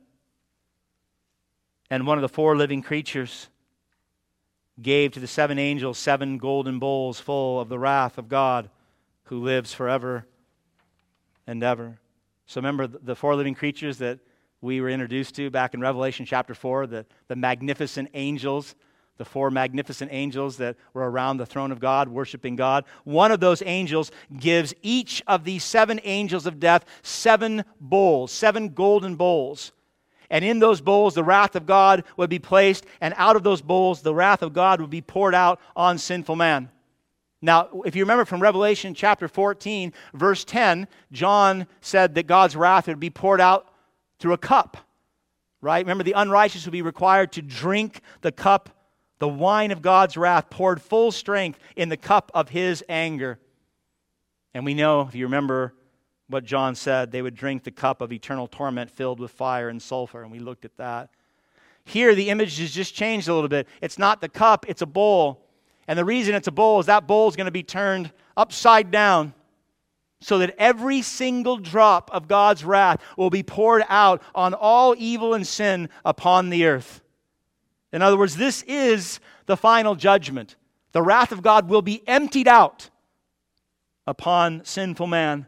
And 1.88 2.06
one 2.06 2.18
of 2.18 2.20
the 2.20 2.28
four 2.28 2.58
living 2.58 2.82
creatures 2.82 3.48
gave 4.82 5.12
to 5.12 5.20
the 5.20 5.26
seven 5.26 5.58
angels 5.58 5.96
seven 5.96 6.36
golden 6.36 6.78
bowls 6.78 7.18
full 7.18 7.58
of 7.58 7.70
the 7.70 7.78
wrath 7.78 8.18
of 8.18 8.28
God 8.28 8.68
who 9.24 9.42
lives 9.42 9.72
forever 9.72 10.26
and 11.46 11.62
ever. 11.62 11.98
So 12.44 12.60
remember 12.60 12.86
the 12.86 13.16
four 13.16 13.34
living 13.34 13.54
creatures 13.54 13.96
that 13.96 14.18
we 14.60 14.82
were 14.82 14.90
introduced 14.90 15.36
to 15.36 15.48
back 15.48 15.72
in 15.72 15.80
Revelation 15.80 16.26
chapter 16.26 16.52
4, 16.52 16.86
the, 16.86 17.06
the 17.28 17.36
magnificent 17.36 18.10
angels 18.12 18.74
the 19.18 19.24
four 19.24 19.50
magnificent 19.50 20.10
angels 20.12 20.56
that 20.56 20.76
were 20.94 21.10
around 21.10 21.36
the 21.36 21.46
throne 21.46 21.72
of 21.72 21.80
God, 21.80 22.08
worshiping 22.08 22.56
God. 22.56 22.84
One 23.04 23.30
of 23.30 23.40
those 23.40 23.62
angels 23.66 24.10
gives 24.38 24.72
each 24.80 25.22
of 25.26 25.44
these 25.44 25.64
seven 25.64 26.00
angels 26.04 26.46
of 26.46 26.60
death 26.60 26.84
seven 27.02 27.64
bowls, 27.80 28.32
seven 28.32 28.70
golden 28.70 29.16
bowls. 29.16 29.72
And 30.30 30.44
in 30.44 30.58
those 30.58 30.80
bowls, 30.80 31.14
the 31.14 31.24
wrath 31.24 31.56
of 31.56 31.66
God 31.66 32.04
would 32.16 32.30
be 32.30 32.38
placed, 32.38 32.86
and 33.00 33.14
out 33.16 33.34
of 33.34 33.42
those 33.42 33.62
bowls, 33.62 34.02
the 34.02 34.14
wrath 34.14 34.42
of 34.42 34.52
God 34.52 34.80
would 34.80 34.90
be 34.90 35.00
poured 35.00 35.34
out 35.34 35.60
on 35.74 35.98
sinful 35.98 36.36
man. 36.36 36.70
Now, 37.40 37.68
if 37.84 37.94
you 37.94 38.02
remember 38.02 38.24
from 38.24 38.42
Revelation 38.42 38.94
chapter 38.94 39.28
14, 39.28 39.92
verse 40.12 40.44
10, 40.44 40.88
John 41.12 41.66
said 41.80 42.14
that 42.16 42.26
God's 42.26 42.56
wrath 42.56 42.88
would 42.88 43.00
be 43.00 43.10
poured 43.10 43.40
out 43.40 43.72
through 44.18 44.32
a 44.32 44.38
cup, 44.38 44.76
right? 45.60 45.84
Remember, 45.84 46.04
the 46.04 46.12
unrighteous 46.12 46.64
would 46.66 46.72
be 46.72 46.82
required 46.82 47.32
to 47.32 47.42
drink 47.42 48.02
the 48.20 48.32
cup 48.32 48.70
the 49.18 49.28
wine 49.28 49.70
of 49.70 49.82
God's 49.82 50.16
wrath 50.16 50.50
poured 50.50 50.80
full 50.80 51.12
strength 51.12 51.58
in 51.76 51.88
the 51.88 51.96
cup 51.96 52.30
of 52.34 52.48
his 52.48 52.84
anger. 52.88 53.38
And 54.54 54.64
we 54.64 54.74
know, 54.74 55.02
if 55.02 55.14
you 55.14 55.26
remember 55.26 55.74
what 56.28 56.44
John 56.44 56.74
said, 56.74 57.10
they 57.10 57.22
would 57.22 57.34
drink 57.34 57.64
the 57.64 57.70
cup 57.70 58.00
of 58.00 58.12
eternal 58.12 58.46
torment 58.46 58.90
filled 58.90 59.18
with 59.18 59.30
fire 59.30 59.68
and 59.68 59.80
sulfur. 59.80 60.22
And 60.22 60.30
we 60.30 60.38
looked 60.38 60.64
at 60.64 60.76
that. 60.76 61.10
Here, 61.84 62.14
the 62.14 62.28
image 62.28 62.58
has 62.58 62.70
just 62.70 62.94
changed 62.94 63.28
a 63.28 63.34
little 63.34 63.48
bit. 63.48 63.66
It's 63.80 63.98
not 63.98 64.20
the 64.20 64.28
cup, 64.28 64.66
it's 64.68 64.82
a 64.82 64.86
bowl. 64.86 65.46
And 65.86 65.98
the 65.98 66.04
reason 66.04 66.34
it's 66.34 66.48
a 66.48 66.52
bowl 66.52 66.80
is 66.80 66.86
that 66.86 67.06
bowl 67.06 67.28
is 67.28 67.36
going 67.36 67.46
to 67.46 67.50
be 67.50 67.62
turned 67.62 68.12
upside 68.36 68.90
down 68.90 69.32
so 70.20 70.38
that 70.38 70.54
every 70.58 71.00
single 71.00 71.56
drop 71.56 72.10
of 72.12 72.28
God's 72.28 72.64
wrath 72.64 73.00
will 73.16 73.30
be 73.30 73.42
poured 73.42 73.84
out 73.88 74.22
on 74.34 74.52
all 74.52 74.94
evil 74.98 75.32
and 75.32 75.46
sin 75.46 75.88
upon 76.04 76.50
the 76.50 76.66
earth. 76.66 77.00
In 77.92 78.02
other 78.02 78.18
words, 78.18 78.36
this 78.36 78.62
is 78.62 79.20
the 79.46 79.56
final 79.56 79.94
judgment. 79.94 80.56
The 80.92 81.02
wrath 81.02 81.32
of 81.32 81.42
God 81.42 81.68
will 81.68 81.82
be 81.82 82.06
emptied 82.06 82.48
out 82.48 82.90
upon 84.06 84.64
sinful 84.64 85.06
man. 85.06 85.46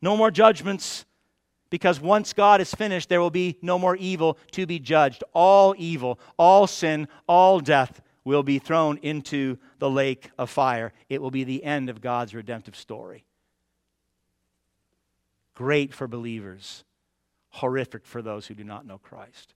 No 0.00 0.16
more 0.16 0.30
judgments, 0.30 1.04
because 1.70 2.00
once 2.00 2.32
God 2.32 2.60
is 2.60 2.74
finished, 2.74 3.08
there 3.08 3.20
will 3.20 3.30
be 3.30 3.58
no 3.62 3.78
more 3.78 3.96
evil 3.96 4.38
to 4.52 4.66
be 4.66 4.78
judged. 4.78 5.24
All 5.32 5.74
evil, 5.78 6.18
all 6.36 6.66
sin, 6.66 7.08
all 7.26 7.60
death 7.60 8.02
will 8.24 8.42
be 8.42 8.58
thrown 8.58 8.98
into 8.98 9.58
the 9.78 9.90
lake 9.90 10.30
of 10.38 10.50
fire. 10.50 10.92
It 11.08 11.22
will 11.22 11.30
be 11.30 11.44
the 11.44 11.64
end 11.64 11.88
of 11.88 12.00
God's 12.00 12.34
redemptive 12.34 12.76
story. 12.76 13.24
Great 15.54 15.92
for 15.92 16.06
believers, 16.08 16.84
horrific 17.50 18.06
for 18.06 18.22
those 18.22 18.46
who 18.46 18.54
do 18.54 18.64
not 18.64 18.86
know 18.86 18.98
Christ. 18.98 19.54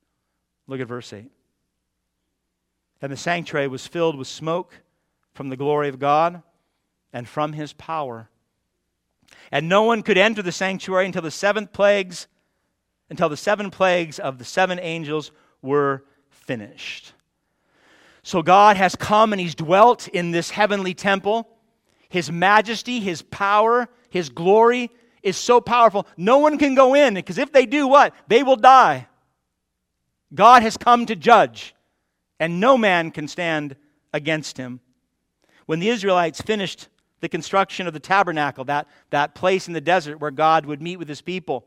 Look 0.67 0.81
at 0.81 0.89
verse 0.89 1.13
8. 1.13 1.31
And 3.01 3.13
the 3.13 3.17
sanctuary 3.17 3.69
was 3.69 3.87
filled 3.87 4.17
with 4.17 4.29
smoke 4.29 4.81
from 5.35 5.49
the 5.49 5.57
glory 5.57 5.89
of 5.89 5.99
God 5.99 6.43
and 7.13 7.29
from 7.29 7.53
his 7.53 7.73
power. 7.73 8.29
And 9.53 9.69
no 9.69 9.83
one 9.83 10.03
could 10.03 10.19
enter 10.19 10.43
the 10.43 10.53
sanctuary 10.53 11.07
until 11.07 11.23
the 11.23 11.31
seventh 11.31 11.73
plagues, 11.73 12.27
until 13.11 13.29
the 13.29 13.37
seven 13.37 13.71
plagues 13.71 14.19
of 14.19 14.39
the 14.39 14.45
seven 14.45 14.79
angels 14.81 15.31
were 15.63 16.05
finished. 16.31 17.13
So 18.23 18.43
God 18.43 18.77
has 18.77 18.97
come 18.97 19.33
and 19.33 19.41
he's 19.41 19.55
dwelt 19.55 20.09
in 20.09 20.33
this 20.33 20.51
heavenly 20.51 20.95
temple. 20.95 21.49
His 22.09 22.33
majesty, 22.33 22.99
his 22.99 23.23
power, 23.23 23.89
his 24.11 24.31
glory 24.31 24.91
is 25.23 25.37
so 25.37 25.61
powerful. 25.61 26.07
No 26.17 26.39
one 26.39 26.59
can 26.59 26.75
go 26.75 26.95
in 26.95 27.15
because 27.15 27.39
if 27.39 27.53
they 27.53 27.67
do 27.67 27.87
what? 27.87 28.15
They 28.27 28.43
will 28.43 28.57
die. 28.57 29.07
God 30.35 30.63
has 30.63 30.77
come 30.77 31.07
to 31.07 31.15
judge 31.15 31.76
and 32.39 32.61
no 32.61 32.77
man 32.77 33.11
can 33.11 33.29
stand 33.29 33.77
against 34.13 34.57
him. 34.57 34.81
When 35.67 35.81
the 35.81 35.89
Israelites 35.89 36.41
finished 36.41 36.89
the 37.21 37.29
construction 37.29 37.87
of 37.87 37.93
the 37.93 38.01
tabernacle, 38.01 38.65
that, 38.65 38.87
that 39.11 39.35
place 39.35 39.67
in 39.69 39.75
the 39.75 39.81
desert 39.81 40.21
where 40.21 40.31
God 40.31 40.67
would 40.67 40.83
meet 40.83 40.99
with 40.99 41.09
his 41.09 41.23
people, 41.23 41.67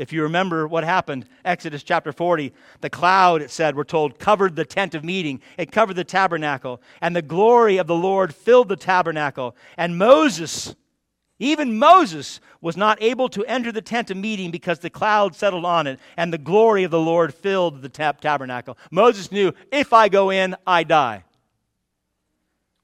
if 0.00 0.14
you 0.14 0.22
remember 0.22 0.66
what 0.66 0.82
happened, 0.82 1.26
Exodus 1.44 1.82
chapter 1.82 2.10
40, 2.10 2.54
the 2.80 2.88
cloud, 2.88 3.42
it 3.42 3.50
said, 3.50 3.76
we're 3.76 3.84
told, 3.84 4.18
covered 4.18 4.56
the 4.56 4.64
tent 4.64 4.94
of 4.94 5.04
meeting. 5.04 5.42
It 5.58 5.72
covered 5.72 5.94
the 5.96 6.04
tabernacle. 6.04 6.80
And 7.02 7.14
the 7.14 7.20
glory 7.20 7.76
of 7.76 7.86
the 7.86 7.94
Lord 7.94 8.34
filled 8.34 8.70
the 8.70 8.76
tabernacle. 8.76 9.54
And 9.76 9.98
Moses 9.98 10.74
Even 11.40 11.78
Moses 11.78 12.38
was 12.60 12.76
not 12.76 13.02
able 13.02 13.30
to 13.30 13.44
enter 13.46 13.72
the 13.72 13.80
tent 13.80 14.10
of 14.10 14.18
meeting 14.18 14.50
because 14.50 14.78
the 14.78 14.90
cloud 14.90 15.34
settled 15.34 15.64
on 15.64 15.86
it 15.86 15.98
and 16.18 16.30
the 16.30 16.38
glory 16.38 16.84
of 16.84 16.90
the 16.90 17.00
Lord 17.00 17.32
filled 17.32 17.80
the 17.80 17.88
tab- 17.88 18.20
tabernacle. 18.20 18.76
Moses 18.90 19.32
knew 19.32 19.52
if 19.72 19.94
I 19.94 20.10
go 20.10 20.28
in, 20.28 20.54
I 20.66 20.84
die. 20.84 21.24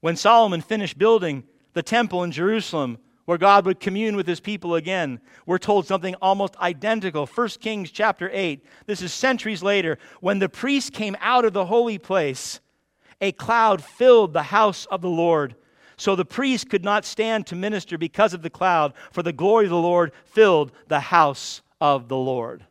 When 0.01 0.15
Solomon 0.15 0.61
finished 0.61 0.97
building 0.97 1.43
the 1.73 1.83
temple 1.83 2.23
in 2.23 2.31
Jerusalem, 2.31 2.97
where 3.25 3.37
God 3.37 3.65
would 3.67 3.79
commune 3.79 4.15
with 4.15 4.25
his 4.25 4.39
people 4.39 4.73
again, 4.73 5.19
we're 5.45 5.59
told 5.59 5.85
something 5.85 6.15
almost 6.15 6.57
identical. 6.57 7.27
1 7.27 7.49
Kings 7.59 7.91
chapter 7.91 8.27
8. 8.33 8.65
This 8.87 9.03
is 9.03 9.13
centuries 9.13 9.61
later. 9.61 9.99
When 10.19 10.39
the 10.39 10.49
priest 10.49 10.93
came 10.93 11.15
out 11.19 11.45
of 11.45 11.53
the 11.53 11.65
holy 11.65 11.99
place, 11.99 12.59
a 13.21 13.33
cloud 13.33 13.83
filled 13.83 14.33
the 14.33 14.43
house 14.43 14.87
of 14.87 15.01
the 15.01 15.09
Lord 15.09 15.55
so 15.97 16.15
the 16.15 16.25
priest 16.25 16.69
could 16.69 16.83
not 16.83 17.05
stand 17.05 17.47
to 17.47 17.55
minister 17.55 17.97
because 17.97 18.33
of 18.33 18.43
the 18.43 18.49
cloud, 18.49 18.93
for 19.11 19.23
the 19.23 19.33
glory 19.33 19.65
of 19.65 19.71
the 19.71 19.77
Lord 19.77 20.11
filled 20.25 20.71
the 20.87 20.99
house 20.99 21.61
of 21.81 22.07
the 22.07 22.17
Lord. 22.17 22.63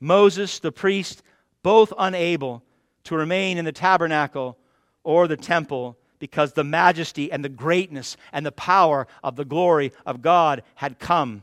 Moses, 0.00 0.60
the 0.60 0.72
priest, 0.72 1.22
both 1.62 1.92
unable 1.98 2.62
to 3.04 3.16
remain 3.16 3.58
in 3.58 3.64
the 3.64 3.72
tabernacle 3.72 4.56
or 5.02 5.26
the 5.26 5.36
temple 5.36 5.98
because 6.20 6.52
the 6.52 6.64
majesty 6.64 7.30
and 7.32 7.44
the 7.44 7.48
greatness 7.48 8.16
and 8.32 8.44
the 8.46 8.52
power 8.52 9.06
of 9.22 9.36
the 9.36 9.44
glory 9.44 9.92
of 10.06 10.22
God 10.22 10.62
had 10.76 10.98
come. 10.98 11.42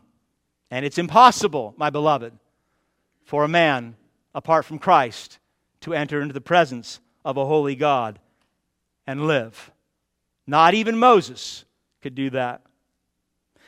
And 0.71 0.85
it's 0.85 0.97
impossible, 0.97 1.73
my 1.77 1.89
beloved, 1.89 2.33
for 3.23 3.43
a 3.43 3.49
man 3.49 3.95
apart 4.33 4.65
from 4.65 4.79
Christ 4.79 5.39
to 5.81 5.93
enter 5.93 6.21
into 6.21 6.33
the 6.33 6.41
presence 6.41 6.99
of 7.23 7.37
a 7.37 7.45
holy 7.45 7.75
God 7.75 8.19
and 9.07 9.27
live. 9.27 9.71
Not 10.47 10.73
even 10.73 10.97
Moses 10.97 11.65
could 12.01 12.15
do 12.15 12.29
that. 12.31 12.61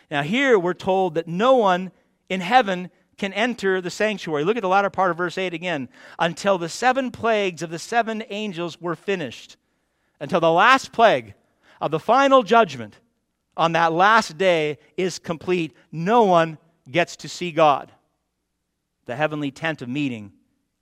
Now, 0.10 0.22
here 0.22 0.58
we're 0.58 0.74
told 0.74 1.16
that 1.16 1.28
no 1.28 1.56
one 1.56 1.92
in 2.30 2.42
heaven 2.42 2.92
can 3.18 3.34
enter 3.34 3.82
the 3.82 3.90
sanctuary. 3.90 4.44
Look 4.44 4.58
at 4.58 4.62
the 4.62 4.70
latter 4.70 4.90
part 4.90 5.12
of 5.12 5.18
verse 5.18 5.38
8 5.38 5.54
again. 5.54 5.90
Until 6.20 6.58
the 6.58 6.70
seven 6.70 7.12
plagues 7.12 7.62
of 7.62 7.70
the 7.70 7.80
seven 7.80 8.24
angels 8.30 8.80
were 8.80 8.96
finished, 8.96 9.58
until 10.20 10.40
the 10.40 10.52
last 10.52 10.92
plague 10.92 11.34
of 11.82 11.92
the 11.92 12.00
final 12.00 12.44
judgment 12.44 13.00
on 13.56 13.72
that 13.72 13.92
last 13.92 14.38
day 14.38 14.78
is 14.98 15.18
complete, 15.20 15.76
no 15.92 16.24
one 16.24 16.58
gets 16.90 17.16
to 17.18 17.30
see 17.30 17.52
God. 17.52 17.92
The 19.06 19.16
heavenly 19.16 19.52
tent 19.52 19.82
of 19.82 19.90
meeting 19.90 20.32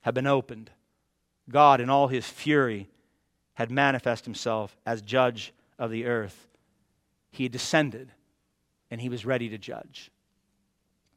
had 0.02 0.14
been 0.14 0.26
opened. 0.26 0.70
God, 1.48 1.80
in 1.80 1.88
all 1.88 2.08
his 2.08 2.26
fury, 2.26 2.88
had 3.54 3.70
manifest 3.70 4.24
himself 4.24 4.76
as 4.84 5.00
judge 5.00 5.54
of 5.78 5.90
the 5.90 6.06
earth, 6.06 6.48
he 7.30 7.44
had 7.44 7.52
descended 7.52 8.12
and 8.90 9.00
he 9.00 9.08
was 9.08 9.26
ready 9.26 9.48
to 9.48 9.58
judge. 9.58 10.10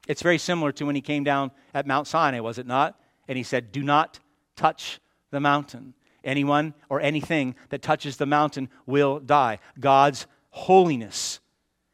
It's 0.07 0.22
very 0.22 0.38
similar 0.38 0.72
to 0.74 0.86
when 0.86 0.95
he 0.95 1.01
came 1.01 1.24
down 1.24 1.51
at 1.74 1.86
Mount 1.86 2.07
Sinai, 2.07 2.39
was 2.39 2.57
it 2.57 2.66
not? 2.66 2.99
And 3.28 3.38
he 3.38 3.43
said, 3.43 3.72
Do 3.72 3.84
not 3.84 4.20
touch 4.55 4.99
the 5.32 5.39
mountain. 5.39 5.93
Anyone 6.24 6.74
or 6.89 6.99
anything 6.99 7.55
that 7.70 7.82
touches 7.82 8.18
the 8.18 8.26
mountain 8.26 8.70
will 8.86 9.20
die. 9.20 9.60
God's 9.80 10.26
holiness, 10.49 11.39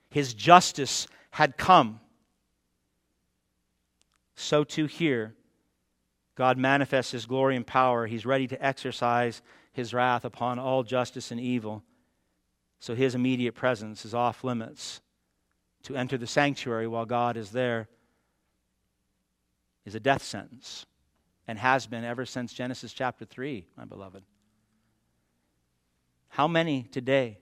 his 0.10 0.34
justice 0.34 1.08
had 1.32 1.58
come. 1.58 2.00
So 4.36 4.64
too 4.64 4.86
here, 4.86 5.36
God 6.36 6.58
manifests 6.58 7.12
his 7.12 7.26
glory 7.26 7.56
and 7.56 7.68
power. 7.68 8.08
He's 8.08 8.26
ready 8.26 8.48
to 8.48 8.66
exercise 8.66 9.42
his 9.72 9.94
wrath 9.94 10.26
upon 10.26 10.60
all 10.60 10.84
justice 10.84 11.32
and 11.32 11.40
evil. 11.40 11.84
So 12.86 12.94
his 12.94 13.16
immediate 13.16 13.56
presence 13.56 14.06
is 14.06 14.14
off 14.14 14.44
limits. 14.44 15.02
To 15.86 15.96
enter 15.96 16.20
the 16.20 16.28
sanctuary 16.28 16.88
while 16.88 17.08
God 17.08 17.36
is 17.36 17.50
there 17.50 17.88
is 19.86 19.96
a 19.96 20.00
death 20.00 20.22
sentence 20.22 20.86
and 21.48 21.58
has 21.58 21.88
been 21.88 22.04
ever 22.04 22.28
since 22.28 22.54
Genesis 22.54 22.94
chapter 22.94 23.26
3, 23.26 23.66
my 23.76 23.86
beloved. 23.86 24.24
How 26.28 26.48
many 26.48 26.84
today, 26.84 27.40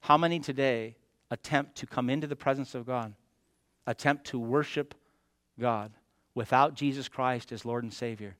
how 0.00 0.16
many 0.16 0.40
today 0.40 0.96
attempt 1.30 1.76
to 1.76 1.86
come 1.86 2.08
into 2.08 2.26
the 2.26 2.34
presence 2.34 2.74
of 2.74 2.86
God, 2.86 3.12
attempt 3.86 4.28
to 4.28 4.38
worship 4.38 4.94
God 5.60 5.92
without 6.34 6.72
Jesus 6.72 7.06
Christ 7.06 7.52
as 7.52 7.66
Lord 7.66 7.84
and 7.84 7.92
Savior, 7.92 8.34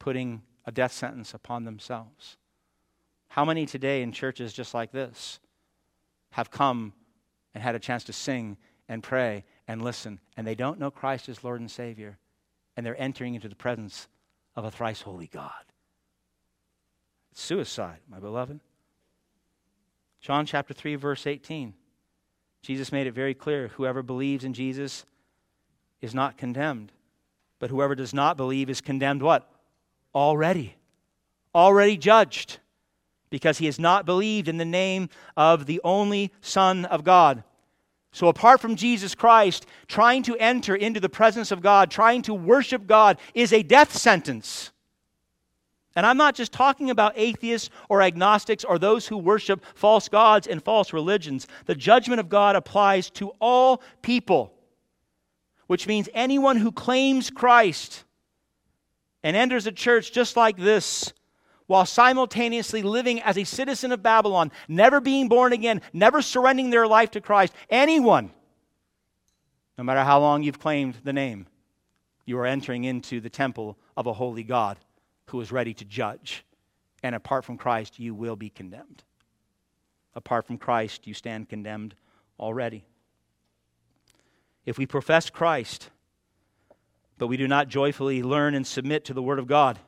putting 0.00 0.42
a 0.66 0.72
death 0.72 0.90
sentence 0.90 1.32
upon 1.32 1.62
themselves? 1.62 2.38
How 3.32 3.46
many 3.46 3.64
today 3.64 4.02
in 4.02 4.12
churches 4.12 4.52
just 4.52 4.74
like 4.74 4.92
this 4.92 5.40
have 6.32 6.50
come 6.50 6.92
and 7.54 7.64
had 7.64 7.74
a 7.74 7.78
chance 7.78 8.04
to 8.04 8.12
sing 8.12 8.58
and 8.90 9.02
pray 9.02 9.44
and 9.66 9.80
listen, 9.80 10.20
and 10.36 10.46
they 10.46 10.54
don't 10.54 10.78
know 10.78 10.90
Christ 10.90 11.30
as 11.30 11.42
Lord 11.42 11.58
and 11.58 11.70
Savior, 11.70 12.18
and 12.76 12.84
they're 12.84 13.00
entering 13.00 13.34
into 13.34 13.48
the 13.48 13.54
presence 13.54 14.06
of 14.54 14.66
a 14.66 14.70
thrice 14.70 15.00
holy 15.00 15.28
God? 15.28 15.64
It's 17.30 17.40
suicide, 17.40 18.00
my 18.06 18.20
beloved. 18.20 18.60
John 20.20 20.44
chapter 20.44 20.74
3, 20.74 20.96
verse 20.96 21.26
18. 21.26 21.72
Jesus 22.60 22.92
made 22.92 23.06
it 23.06 23.14
very 23.14 23.32
clear 23.32 23.68
whoever 23.68 24.02
believes 24.02 24.44
in 24.44 24.52
Jesus 24.52 25.06
is 26.02 26.14
not 26.14 26.36
condemned. 26.36 26.92
But 27.58 27.70
whoever 27.70 27.94
does 27.94 28.12
not 28.12 28.36
believe 28.36 28.68
is 28.68 28.82
condemned 28.82 29.22
what? 29.22 29.50
Already. 30.14 30.76
Already 31.54 31.96
judged 31.96 32.58
because 33.32 33.56
he 33.56 33.64
has 33.64 33.78
not 33.78 34.04
believed 34.04 34.46
in 34.46 34.58
the 34.58 34.64
name 34.64 35.08
of 35.38 35.64
the 35.64 35.80
only 35.82 36.30
Son 36.42 36.84
of 36.84 37.02
God. 37.02 37.42
So, 38.12 38.28
apart 38.28 38.60
from 38.60 38.76
Jesus 38.76 39.14
Christ, 39.14 39.64
trying 39.88 40.22
to 40.24 40.36
enter 40.36 40.76
into 40.76 41.00
the 41.00 41.08
presence 41.08 41.50
of 41.50 41.62
God, 41.62 41.90
trying 41.90 42.20
to 42.22 42.34
worship 42.34 42.86
God, 42.86 43.18
is 43.32 43.54
a 43.54 43.62
death 43.62 43.96
sentence. 43.96 44.70
And 45.96 46.04
I'm 46.04 46.18
not 46.18 46.34
just 46.34 46.52
talking 46.52 46.90
about 46.90 47.14
atheists 47.16 47.70
or 47.88 48.02
agnostics 48.02 48.64
or 48.64 48.78
those 48.78 49.06
who 49.06 49.16
worship 49.16 49.64
false 49.74 50.10
gods 50.10 50.46
and 50.46 50.62
false 50.62 50.92
religions. 50.92 51.46
The 51.64 51.74
judgment 51.74 52.20
of 52.20 52.28
God 52.28 52.54
applies 52.54 53.08
to 53.12 53.32
all 53.40 53.82
people, 54.02 54.52
which 55.68 55.86
means 55.86 56.10
anyone 56.12 56.58
who 56.58 56.70
claims 56.70 57.30
Christ 57.30 58.04
and 59.22 59.34
enters 59.34 59.66
a 59.66 59.72
church 59.72 60.12
just 60.12 60.36
like 60.36 60.58
this 60.58 61.14
while 61.72 61.86
simultaneously 61.86 62.82
living 62.82 63.22
as 63.22 63.38
a 63.38 63.44
citizen 63.44 63.92
of 63.92 64.02
Babylon, 64.02 64.52
never 64.68 65.00
being 65.00 65.26
born 65.26 65.54
again, 65.54 65.80
never 65.94 66.20
surrendering 66.20 66.68
their 66.68 66.86
life 66.86 67.12
to 67.12 67.20
Christ. 67.22 67.54
Anyone, 67.70 68.30
no 69.78 69.84
matter 69.84 70.04
how 70.04 70.20
long 70.20 70.42
you've 70.42 70.58
claimed 70.58 70.96
the 71.02 71.14
name, 71.14 71.46
you 72.26 72.38
are 72.38 72.44
entering 72.44 72.84
into 72.84 73.22
the 73.22 73.30
temple 73.30 73.78
of 73.96 74.06
a 74.06 74.12
holy 74.12 74.42
God 74.42 74.78
who 75.28 75.40
is 75.40 75.50
ready 75.50 75.72
to 75.72 75.86
judge. 75.86 76.44
And 77.02 77.14
apart 77.14 77.42
from 77.42 77.56
Christ, 77.56 77.98
you 77.98 78.14
will 78.14 78.36
be 78.36 78.50
condemned. 78.50 79.02
Apart 80.14 80.46
from 80.46 80.58
Christ, 80.58 81.06
you 81.06 81.14
stand 81.14 81.48
condemned 81.48 81.94
already. 82.38 82.84
If 84.66 84.76
we 84.76 84.84
profess 84.84 85.30
Christ, 85.30 85.88
but 87.16 87.28
we 87.28 87.38
do 87.38 87.48
not 87.48 87.68
joyfully 87.68 88.22
learn 88.22 88.54
and 88.54 88.66
submit 88.66 89.06
to 89.06 89.14
the 89.14 89.22
Word 89.22 89.38
of 89.38 89.46
God, 89.46 89.78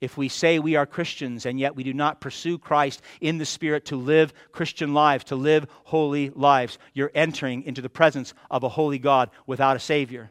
if 0.00 0.16
we 0.16 0.28
say 0.28 0.58
we 0.58 0.76
are 0.76 0.86
Christians 0.86 1.46
and 1.46 1.58
yet 1.58 1.74
we 1.74 1.82
do 1.82 1.94
not 1.94 2.20
pursue 2.20 2.58
Christ 2.58 3.00
in 3.20 3.38
the 3.38 3.46
Spirit 3.46 3.86
to 3.86 3.96
live 3.96 4.34
Christian 4.52 4.92
lives, 4.92 5.24
to 5.24 5.36
live 5.36 5.66
holy 5.84 6.30
lives, 6.30 6.78
you're 6.92 7.10
entering 7.14 7.62
into 7.62 7.80
the 7.80 7.88
presence 7.88 8.34
of 8.50 8.62
a 8.62 8.68
holy 8.68 8.98
God 8.98 9.30
without 9.46 9.76
a 9.76 9.80
Savior. 9.80 10.30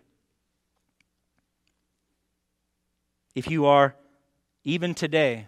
If 3.34 3.50
you 3.50 3.66
are, 3.66 3.96
even 4.64 4.94
today, 4.94 5.48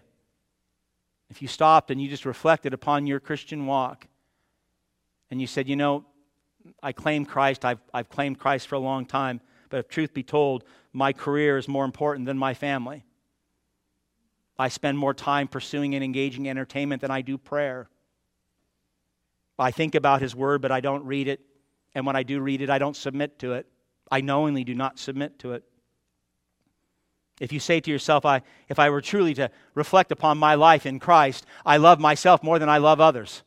if 1.30 1.42
you 1.42 1.48
stopped 1.48 1.92
and 1.92 2.02
you 2.02 2.10
just 2.10 2.26
reflected 2.26 2.74
upon 2.74 3.08
your 3.08 3.20
Christian 3.20 3.66
walk 3.66 4.08
and 5.30 5.40
you 5.40 5.48
said, 5.48 5.68
you 5.68 5.76
know, 5.76 6.06
I 6.82 6.92
claim 6.92 7.24
Christ, 7.26 7.64
I've, 7.64 7.80
I've 7.94 8.10
claimed 8.10 8.40
Christ 8.40 8.68
for 8.68 8.76
a 8.76 8.80
long 8.80 9.06
time, 9.06 9.42
but 9.70 9.78
if 9.78 9.88
truth 9.88 10.14
be 10.14 10.24
told, 10.24 10.64
my 10.92 11.14
career 11.14 11.58
is 11.58 11.68
more 11.68 11.86
important 11.86 12.26
than 12.26 12.38
my 12.38 12.54
family. 12.54 13.06
I 14.60 14.70
spend 14.70 14.98
more 14.98 15.14
time 15.14 15.48
pursuing 15.48 15.94
and 15.96 16.04
engaging 16.04 16.50
entertainment 16.50 17.02
than 17.02 17.12
I 17.12 17.22
do 17.22 17.38
prayer. 17.38 17.90
I 19.60 19.72
think 19.72 19.96
about 19.96 20.22
His 20.22 20.36
Word, 20.36 20.62
but 20.62 20.72
I 20.72 20.80
don't 20.80 21.06
read 21.06 21.28
it. 21.28 21.42
And 21.96 22.06
when 22.06 22.16
I 22.16 22.24
do 22.24 22.40
read 22.40 22.62
it, 22.62 22.70
I 22.70 22.78
don't 22.78 22.96
submit 22.96 23.40
to 23.40 23.54
it. 23.54 23.68
I 24.12 24.22
knowingly 24.22 24.64
do 24.64 24.76
not 24.76 25.00
submit 25.00 25.40
to 25.40 25.54
it. 25.54 25.64
If 27.40 27.52
you 27.52 27.60
say 27.60 27.80
to 27.80 27.92
yourself, 27.92 28.26
I, 28.26 28.42
if 28.68 28.80
I 28.80 28.90
were 28.90 29.02
truly 29.02 29.34
to 29.36 29.52
reflect 29.76 30.12
upon 30.12 30.38
my 30.38 30.56
life 30.56 30.86
in 30.86 31.00
Christ, 31.00 31.46
I 31.66 31.78
love 31.78 32.00
myself 32.00 32.44
more 32.44 32.58
than 32.58 32.70
I 32.70 32.78
love 32.78 33.00
others. 33.00 33.44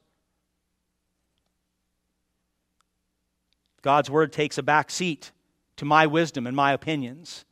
God's 3.82 4.10
Word 4.10 4.32
takes 4.32 4.58
a 4.58 4.62
back 4.62 4.90
seat 4.90 5.32
to 5.76 5.84
my 5.84 6.06
wisdom 6.06 6.46
and 6.46 6.54
my 6.54 6.72
opinions. 6.72 7.44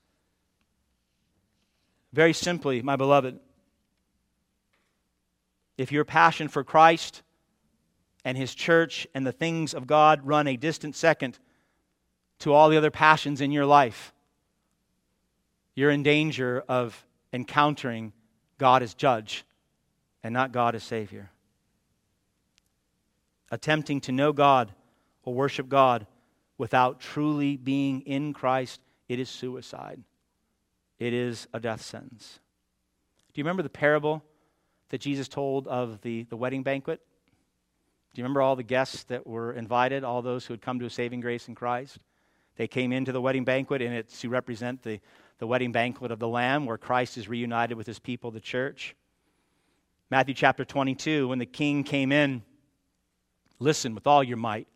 Very 2.12 2.32
simply, 2.32 2.82
my 2.82 2.96
beloved, 2.96 3.40
if 5.78 5.92
your 5.92 6.04
passion 6.04 6.48
for 6.48 6.64
Christ 6.64 7.22
and 8.24 8.36
his 8.36 8.54
church 8.54 9.06
and 9.14 9.26
the 9.26 9.32
things 9.32 9.72
of 9.72 9.86
God 9.86 10.26
run 10.26 10.48
a 10.48 10.56
distant 10.56 10.96
second 10.96 11.38
to 12.40 12.52
all 12.52 12.68
the 12.68 12.76
other 12.76 12.90
passions 12.90 13.40
in 13.40 13.52
your 13.52 13.64
life, 13.64 14.12
you're 15.74 15.90
in 15.90 16.02
danger 16.02 16.64
of 16.68 17.06
encountering 17.32 18.12
God 18.58 18.82
as 18.82 18.94
judge 18.94 19.44
and 20.24 20.34
not 20.34 20.50
God 20.50 20.74
as 20.74 20.82
Savior. 20.82 21.30
Attempting 23.50 24.00
to 24.02 24.12
know 24.12 24.32
God 24.32 24.72
or 25.22 25.32
worship 25.32 25.68
God 25.68 26.06
without 26.58 27.00
truly 27.00 27.56
being 27.56 28.00
in 28.00 28.32
Christ, 28.32 28.80
it 29.08 29.20
is 29.20 29.28
suicide. 29.30 30.02
It 30.98 31.14
is 31.14 31.46
a 31.54 31.60
death 31.60 31.82
sentence. 31.82 32.40
Do 33.32 33.40
you 33.40 33.44
remember 33.44 33.62
the 33.62 33.68
parable 33.68 34.24
that 34.90 35.00
Jesus 35.00 35.28
told 35.28 35.68
of 35.68 36.00
the, 36.02 36.24
the 36.24 36.36
wedding 36.36 36.62
banquet? 36.62 37.00
Do 38.12 38.20
you 38.20 38.24
remember 38.24 38.42
all 38.42 38.56
the 38.56 38.62
guests 38.62 39.04
that 39.04 39.26
were 39.26 39.52
invited, 39.52 40.04
all 40.04 40.22
those 40.22 40.46
who 40.46 40.54
had 40.54 40.62
come 40.62 40.78
to 40.80 40.86
a 40.86 40.90
saving 40.90 41.20
grace 41.20 41.48
in 41.48 41.54
Christ? 41.54 41.98
They 42.56 42.66
came 42.66 42.92
into 42.92 43.12
the 43.12 43.20
wedding 43.20 43.44
banquet, 43.44 43.82
and 43.82 43.94
it's 43.94 44.20
to 44.20 44.28
represent 44.28 44.82
the, 44.82 45.00
the 45.38 45.46
wedding 45.46 45.72
banquet 45.72 46.10
of 46.10 46.18
the 46.18 46.26
Lamb, 46.26 46.66
where 46.66 46.78
Christ 46.78 47.16
is 47.16 47.28
reunited 47.28 47.76
with 47.76 47.86
his 47.86 47.98
people, 47.98 48.30
the 48.30 48.40
church. 48.40 48.96
Matthew 50.10 50.34
chapter 50.34 50.64
22, 50.64 51.28
when 51.28 51.38
the 51.38 51.46
king 51.46 51.84
came 51.84 52.10
in, 52.10 52.42
listen 53.58 53.94
with 53.94 54.06
all 54.06 54.24
your 54.24 54.38
might, 54.38 54.66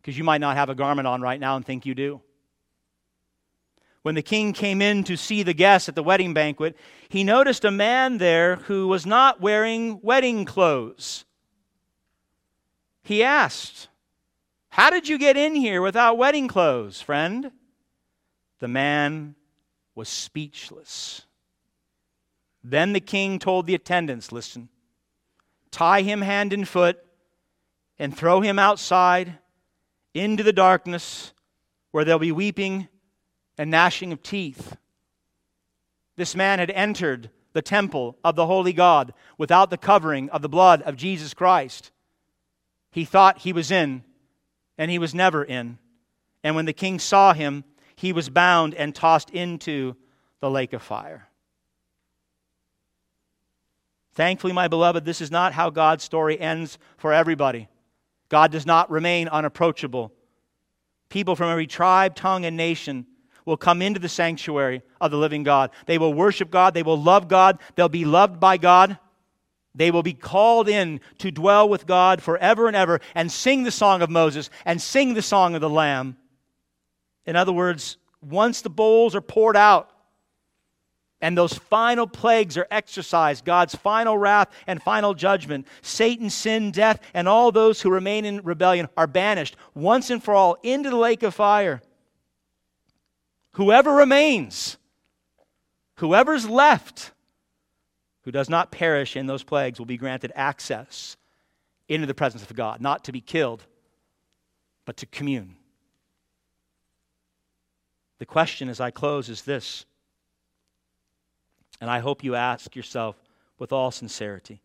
because 0.00 0.16
you 0.16 0.24
might 0.24 0.40
not 0.40 0.56
have 0.56 0.68
a 0.68 0.74
garment 0.74 1.08
on 1.08 1.20
right 1.20 1.40
now 1.40 1.56
and 1.56 1.66
think 1.66 1.84
you 1.84 1.94
do. 1.94 2.20
When 4.04 4.14
the 4.14 4.20
king 4.20 4.52
came 4.52 4.82
in 4.82 5.02
to 5.04 5.16
see 5.16 5.42
the 5.42 5.54
guests 5.54 5.88
at 5.88 5.94
the 5.94 6.02
wedding 6.02 6.34
banquet, 6.34 6.76
he 7.08 7.24
noticed 7.24 7.64
a 7.64 7.70
man 7.70 8.18
there 8.18 8.56
who 8.56 8.86
was 8.86 9.06
not 9.06 9.40
wearing 9.40 9.98
wedding 10.02 10.44
clothes. 10.44 11.24
He 13.02 13.22
asked, 13.22 13.88
How 14.68 14.90
did 14.90 15.08
you 15.08 15.16
get 15.16 15.38
in 15.38 15.54
here 15.54 15.80
without 15.80 16.18
wedding 16.18 16.48
clothes, 16.48 17.00
friend? 17.00 17.50
The 18.58 18.68
man 18.68 19.36
was 19.94 20.10
speechless. 20.10 21.22
Then 22.62 22.92
the 22.92 23.00
king 23.00 23.38
told 23.38 23.66
the 23.66 23.74
attendants, 23.74 24.32
Listen, 24.32 24.68
tie 25.70 26.02
him 26.02 26.20
hand 26.20 26.52
and 26.52 26.68
foot 26.68 27.02
and 27.98 28.14
throw 28.14 28.42
him 28.42 28.58
outside 28.58 29.38
into 30.12 30.42
the 30.42 30.52
darkness 30.52 31.32
where 31.90 32.04
there'll 32.04 32.18
be 32.18 32.32
weeping 32.32 32.88
and 33.58 33.70
gnashing 33.70 34.12
of 34.12 34.22
teeth. 34.22 34.76
This 36.16 36.34
man 36.34 36.58
had 36.58 36.70
entered 36.70 37.30
the 37.52 37.62
temple 37.62 38.16
of 38.24 38.36
the 38.36 38.46
holy 38.46 38.72
God 38.72 39.14
without 39.38 39.70
the 39.70 39.78
covering 39.78 40.28
of 40.30 40.42
the 40.42 40.48
blood 40.48 40.82
of 40.82 40.96
Jesus 40.96 41.34
Christ. 41.34 41.92
He 42.90 43.04
thought 43.04 43.38
he 43.38 43.52
was 43.52 43.70
in, 43.70 44.04
and 44.76 44.90
he 44.90 44.98
was 44.98 45.14
never 45.14 45.42
in. 45.42 45.78
And 46.42 46.54
when 46.54 46.66
the 46.66 46.72
king 46.72 46.98
saw 46.98 47.32
him, 47.32 47.64
he 47.96 48.12
was 48.12 48.28
bound 48.28 48.74
and 48.74 48.94
tossed 48.94 49.30
into 49.30 49.96
the 50.40 50.50
lake 50.50 50.72
of 50.72 50.82
fire. 50.82 51.28
Thankfully, 54.14 54.52
my 54.52 54.68
beloved, 54.68 55.04
this 55.04 55.20
is 55.20 55.30
not 55.30 55.52
how 55.52 55.70
God's 55.70 56.04
story 56.04 56.38
ends 56.38 56.78
for 56.96 57.12
everybody. 57.12 57.68
God 58.28 58.52
does 58.52 58.66
not 58.66 58.90
remain 58.90 59.28
unapproachable. 59.28 60.12
People 61.08 61.34
from 61.34 61.50
every 61.50 61.66
tribe, 61.66 62.14
tongue, 62.14 62.44
and 62.44 62.56
nation 62.56 63.06
will 63.44 63.56
come 63.56 63.82
into 63.82 64.00
the 64.00 64.08
sanctuary 64.08 64.82
of 65.00 65.10
the 65.10 65.16
living 65.16 65.42
God. 65.42 65.70
They 65.86 65.98
will 65.98 66.14
worship 66.14 66.50
God. 66.50 66.74
They 66.74 66.82
will 66.82 67.00
love 67.00 67.28
God. 67.28 67.58
They'll 67.74 67.88
be 67.88 68.04
loved 68.04 68.40
by 68.40 68.56
God. 68.56 68.98
They 69.74 69.90
will 69.90 70.02
be 70.02 70.14
called 70.14 70.68
in 70.68 71.00
to 71.18 71.30
dwell 71.30 71.68
with 71.68 71.86
God 71.86 72.22
forever 72.22 72.68
and 72.68 72.76
ever 72.76 73.00
and 73.14 73.30
sing 73.30 73.64
the 73.64 73.70
song 73.70 74.02
of 74.02 74.10
Moses 74.10 74.48
and 74.64 74.80
sing 74.80 75.14
the 75.14 75.22
song 75.22 75.54
of 75.54 75.60
the 75.60 75.70
Lamb. 75.70 76.16
In 77.26 77.36
other 77.36 77.52
words, 77.52 77.96
once 78.22 78.60
the 78.60 78.70
bowls 78.70 79.14
are 79.14 79.20
poured 79.20 79.56
out 79.56 79.90
and 81.20 81.36
those 81.36 81.54
final 81.54 82.06
plagues 82.06 82.56
are 82.56 82.68
exercised, 82.70 83.44
God's 83.44 83.74
final 83.74 84.16
wrath 84.16 84.48
and 84.66 84.80
final 84.80 85.12
judgment, 85.12 85.66
Satan, 85.82 86.30
sin, 86.30 86.70
death, 86.70 87.00
and 87.12 87.26
all 87.26 87.50
those 87.50 87.80
who 87.80 87.90
remain 87.90 88.24
in 88.24 88.42
rebellion 88.42 88.88
are 88.96 89.06
banished 89.06 89.56
once 89.74 90.10
and 90.10 90.22
for 90.22 90.34
all 90.34 90.56
into 90.62 90.90
the 90.90 90.96
lake 90.96 91.22
of 91.22 91.34
fire. 91.34 91.82
Whoever 93.54 93.94
remains, 93.94 94.78
whoever's 95.96 96.48
left, 96.48 97.12
who 98.22 98.32
does 98.32 98.50
not 98.50 98.72
perish 98.72 99.16
in 99.16 99.26
those 99.26 99.44
plagues 99.44 99.78
will 99.78 99.86
be 99.86 99.96
granted 99.96 100.32
access 100.34 101.16
into 101.88 102.06
the 102.06 102.14
presence 102.14 102.42
of 102.42 102.56
God, 102.56 102.80
not 102.80 103.04
to 103.04 103.12
be 103.12 103.20
killed, 103.20 103.64
but 104.84 104.96
to 104.96 105.06
commune. 105.06 105.54
The 108.18 108.26
question 108.26 108.68
as 108.68 108.80
I 108.80 108.90
close 108.90 109.28
is 109.28 109.42
this, 109.42 109.86
and 111.80 111.88
I 111.88 112.00
hope 112.00 112.24
you 112.24 112.34
ask 112.34 112.74
yourself 112.74 113.16
with 113.58 113.72
all 113.72 113.92
sincerity 113.92 114.62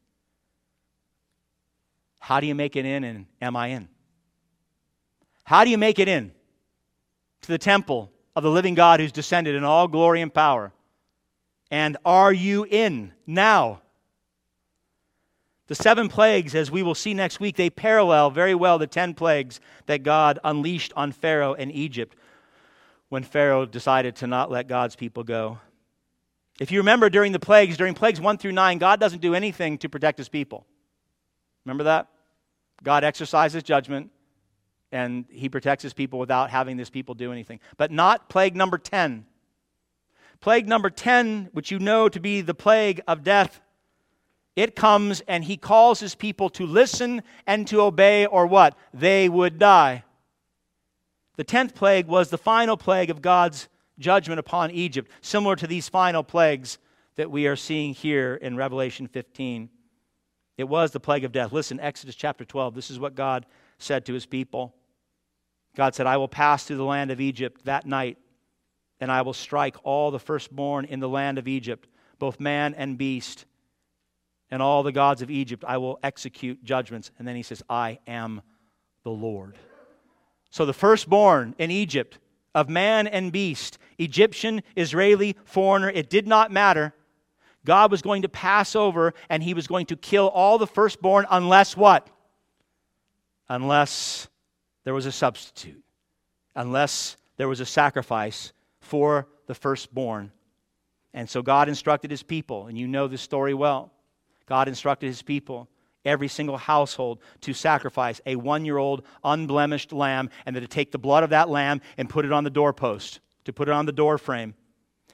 How 2.19 2.39
do 2.39 2.47
you 2.47 2.55
make 2.55 2.75
it 2.75 2.85
in, 2.85 3.03
and 3.03 3.27
am 3.39 3.55
I 3.55 3.67
in? 3.67 3.87
How 5.43 5.63
do 5.63 5.69
you 5.69 5.77
make 5.77 5.99
it 5.99 6.07
in 6.07 6.31
to 7.41 7.47
the 7.47 7.57
temple 7.59 8.11
of 8.39 8.43
the 8.43 8.49
living 8.49 8.73
God 8.73 9.01
who's 9.01 9.11
descended 9.11 9.53
in 9.53 9.65
all 9.65 9.89
glory 9.89 10.21
and 10.21 10.33
power? 10.33 10.71
And 11.69 11.97
are 12.05 12.31
you 12.31 12.65
in 12.65 13.11
now? 13.27 13.81
The 15.67 15.75
seven 15.75 16.07
plagues, 16.07 16.55
as 16.55 16.71
we 16.71 16.81
will 16.81 16.95
see 16.95 17.13
next 17.13 17.41
week, 17.41 17.57
they 17.57 17.69
parallel 17.69 18.31
very 18.31 18.55
well 18.55 18.79
the 18.79 18.87
ten 18.87 19.13
plagues 19.13 19.59
that 19.87 20.03
God 20.03 20.39
unleashed 20.43 20.93
on 20.95 21.11
Pharaoh 21.11 21.53
and 21.53 21.69
Egypt 21.71 22.15
when 23.09 23.23
Pharaoh 23.23 23.65
decided 23.65 24.15
to 24.15 24.27
not 24.27 24.49
let 24.49 24.69
God's 24.69 24.95
people 24.95 25.23
go. 25.25 25.59
If 26.61 26.71
you 26.71 26.79
remember 26.79 27.09
during 27.09 27.33
the 27.33 27.39
plagues, 27.39 27.75
during 27.75 27.93
plagues 27.93 28.21
1 28.21 28.37
through 28.37 28.53
9, 28.53 28.77
God 28.77 29.01
doesn't 29.01 29.21
do 29.21 29.35
anything 29.35 29.77
to 29.79 29.89
protect 29.89 30.17
his 30.17 30.29
people. 30.29 30.65
Remember 31.65 31.83
that? 31.83 32.07
God 32.83 33.03
exercises 33.03 33.63
judgment 33.63 34.11
and 34.91 35.25
he 35.29 35.49
protects 35.49 35.83
his 35.83 35.93
people 35.93 36.19
without 36.19 36.49
having 36.49 36.77
his 36.77 36.89
people 36.89 37.15
do 37.15 37.31
anything. 37.31 37.59
But 37.77 37.91
not 37.91 38.29
plague 38.29 38.55
number 38.55 38.77
10. 38.77 39.25
Plague 40.41 40.67
number 40.67 40.89
10, 40.89 41.49
which 41.51 41.71
you 41.71 41.79
know 41.79 42.09
to 42.09 42.19
be 42.19 42.41
the 42.41 42.53
plague 42.53 43.01
of 43.07 43.23
death, 43.23 43.61
it 44.55 44.75
comes 44.75 45.21
and 45.21 45.43
he 45.43 45.57
calls 45.57 45.99
his 45.99 46.15
people 46.15 46.49
to 46.51 46.65
listen 46.65 47.23
and 47.45 47.67
to 47.67 47.81
obey, 47.81 48.25
or 48.25 48.47
what? 48.47 48.77
They 48.93 49.29
would 49.29 49.59
die. 49.59 50.03
The 51.35 51.45
10th 51.45 51.75
plague 51.75 52.07
was 52.07 52.29
the 52.29 52.37
final 52.37 52.75
plague 52.75 53.09
of 53.09 53.21
God's 53.21 53.69
judgment 53.97 54.39
upon 54.39 54.71
Egypt, 54.71 55.09
similar 55.21 55.55
to 55.57 55.67
these 55.67 55.87
final 55.87 56.23
plagues 56.23 56.77
that 57.15 57.31
we 57.31 57.47
are 57.47 57.55
seeing 57.55 57.93
here 57.93 58.35
in 58.35 58.57
Revelation 58.57 59.07
15. 59.07 59.69
It 60.57 60.65
was 60.65 60.91
the 60.91 60.99
plague 60.99 61.23
of 61.23 61.31
death. 61.31 61.53
Listen, 61.53 61.79
Exodus 61.79 62.15
chapter 62.15 62.43
12. 62.43 62.75
This 62.75 62.91
is 62.91 62.99
what 62.99 63.15
God 63.15 63.45
said 63.77 64.05
to 64.05 64.13
his 64.13 64.25
people. 64.25 64.75
God 65.75 65.95
said, 65.95 66.07
I 66.07 66.17
will 66.17 66.27
pass 66.27 66.63
through 66.63 66.77
the 66.77 66.83
land 66.83 67.11
of 67.11 67.21
Egypt 67.21 67.65
that 67.65 67.85
night, 67.85 68.17
and 68.99 69.11
I 69.11 69.21
will 69.21 69.33
strike 69.33 69.75
all 69.83 70.11
the 70.11 70.19
firstborn 70.19 70.85
in 70.85 70.99
the 70.99 71.09
land 71.09 71.37
of 71.37 71.47
Egypt, 71.47 71.87
both 72.17 72.39
man 72.39 72.73
and 72.73 72.97
beast, 72.97 73.45
and 74.51 74.61
all 74.61 74.83
the 74.83 74.91
gods 74.91 75.21
of 75.21 75.29
Egypt. 75.29 75.63
I 75.67 75.77
will 75.77 75.99
execute 76.03 76.63
judgments. 76.63 77.11
And 77.17 77.27
then 77.27 77.35
he 77.35 77.43
says, 77.43 77.63
I 77.69 77.99
am 78.07 78.41
the 79.03 79.11
Lord. 79.11 79.57
So 80.49 80.65
the 80.65 80.73
firstborn 80.73 81.55
in 81.59 81.71
Egypt 81.71 82.17
of 82.55 82.69
man 82.69 83.07
and 83.07 83.31
beast, 83.31 83.77
Egyptian, 83.97 84.63
Israeli, 84.75 85.35
foreigner, 85.45 85.89
it 85.89 86.09
did 86.09 86.27
not 86.27 86.51
matter. 86.51 86.93
God 87.65 87.91
was 87.91 88.01
going 88.01 88.23
to 88.23 88.29
pass 88.29 88.75
over 88.75 89.13
and 89.29 89.43
he 89.43 89.53
was 89.53 89.67
going 89.67 89.85
to 89.87 89.95
kill 89.95 90.27
all 90.29 90.57
the 90.57 90.67
firstborn 90.67 91.27
unless 91.29 91.77
what? 91.77 92.09
Unless 93.47 94.28
there 94.89 94.95
was 94.95 95.05
a 95.05 95.11
substitute, 95.11 95.83
unless 96.55 97.15
there 97.37 97.47
was 97.47 97.59
a 97.59 97.65
sacrifice 97.67 98.53
for 98.81 99.27
the 99.45 99.53
firstborn. 99.53 100.31
And 101.13 101.29
so 101.29 101.43
God 101.43 101.69
instructed 101.69 102.09
his 102.09 102.23
people, 102.23 102.65
and 102.65 102.75
you 102.75 102.87
know 102.87 103.07
this 103.07 103.21
story 103.21 103.53
well. 103.53 103.93
God 104.47 104.67
instructed 104.67 105.05
his 105.05 105.21
people, 105.21 105.69
every 106.05 106.27
single 106.27 106.57
household, 106.57 107.19
to 107.41 107.53
sacrifice 107.53 108.19
a 108.25 108.35
one 108.35 108.65
year 108.65 108.79
old 108.79 109.03
unblemished 109.23 109.93
lamb, 109.93 110.31
and 110.47 110.55
then 110.55 110.63
to 110.63 110.67
take 110.67 110.91
the 110.91 110.97
blood 110.97 111.23
of 111.23 111.29
that 111.29 111.49
lamb 111.49 111.81
and 111.99 112.09
put 112.09 112.25
it 112.25 112.31
on 112.31 112.43
the 112.43 112.49
doorpost, 112.49 113.19
to 113.45 113.53
put 113.53 113.67
it 113.67 113.73
on 113.73 113.85
the 113.85 113.91
doorframe. 113.91 114.55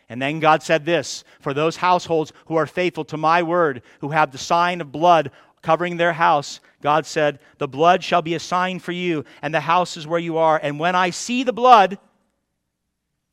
And 0.08 0.22
then 0.22 0.40
God 0.40 0.64
said 0.64 0.86
this 0.86 1.26
For 1.42 1.54
those 1.54 1.76
households 1.76 2.32
who 2.46 2.56
are 2.56 2.66
faithful 2.66 3.04
to 3.04 3.18
my 3.18 3.44
word, 3.44 3.82
who 4.00 4.12
have 4.12 4.32
the 4.32 4.38
sign 4.38 4.80
of 4.80 4.94
blood 4.94 5.32
covering 5.66 5.98
their 5.98 6.14
house, 6.14 6.60
God 6.82 7.08
said, 7.08 7.40
The 7.58 7.68
blood 7.68 8.04
shall 8.04 8.22
be 8.22 8.36
a 8.36 8.40
sign 8.40 8.78
for 8.78 8.92
you, 8.92 9.26
and 9.42 9.54
the 9.54 9.60
house 9.60 9.98
is 9.98 10.06
where 10.06 10.20
you 10.20 10.38
are. 10.38 10.60
And 10.62 10.80
when 10.80 10.96
I 10.96 11.10
see 11.10 11.44
the 11.44 11.52
blood, 11.52 11.98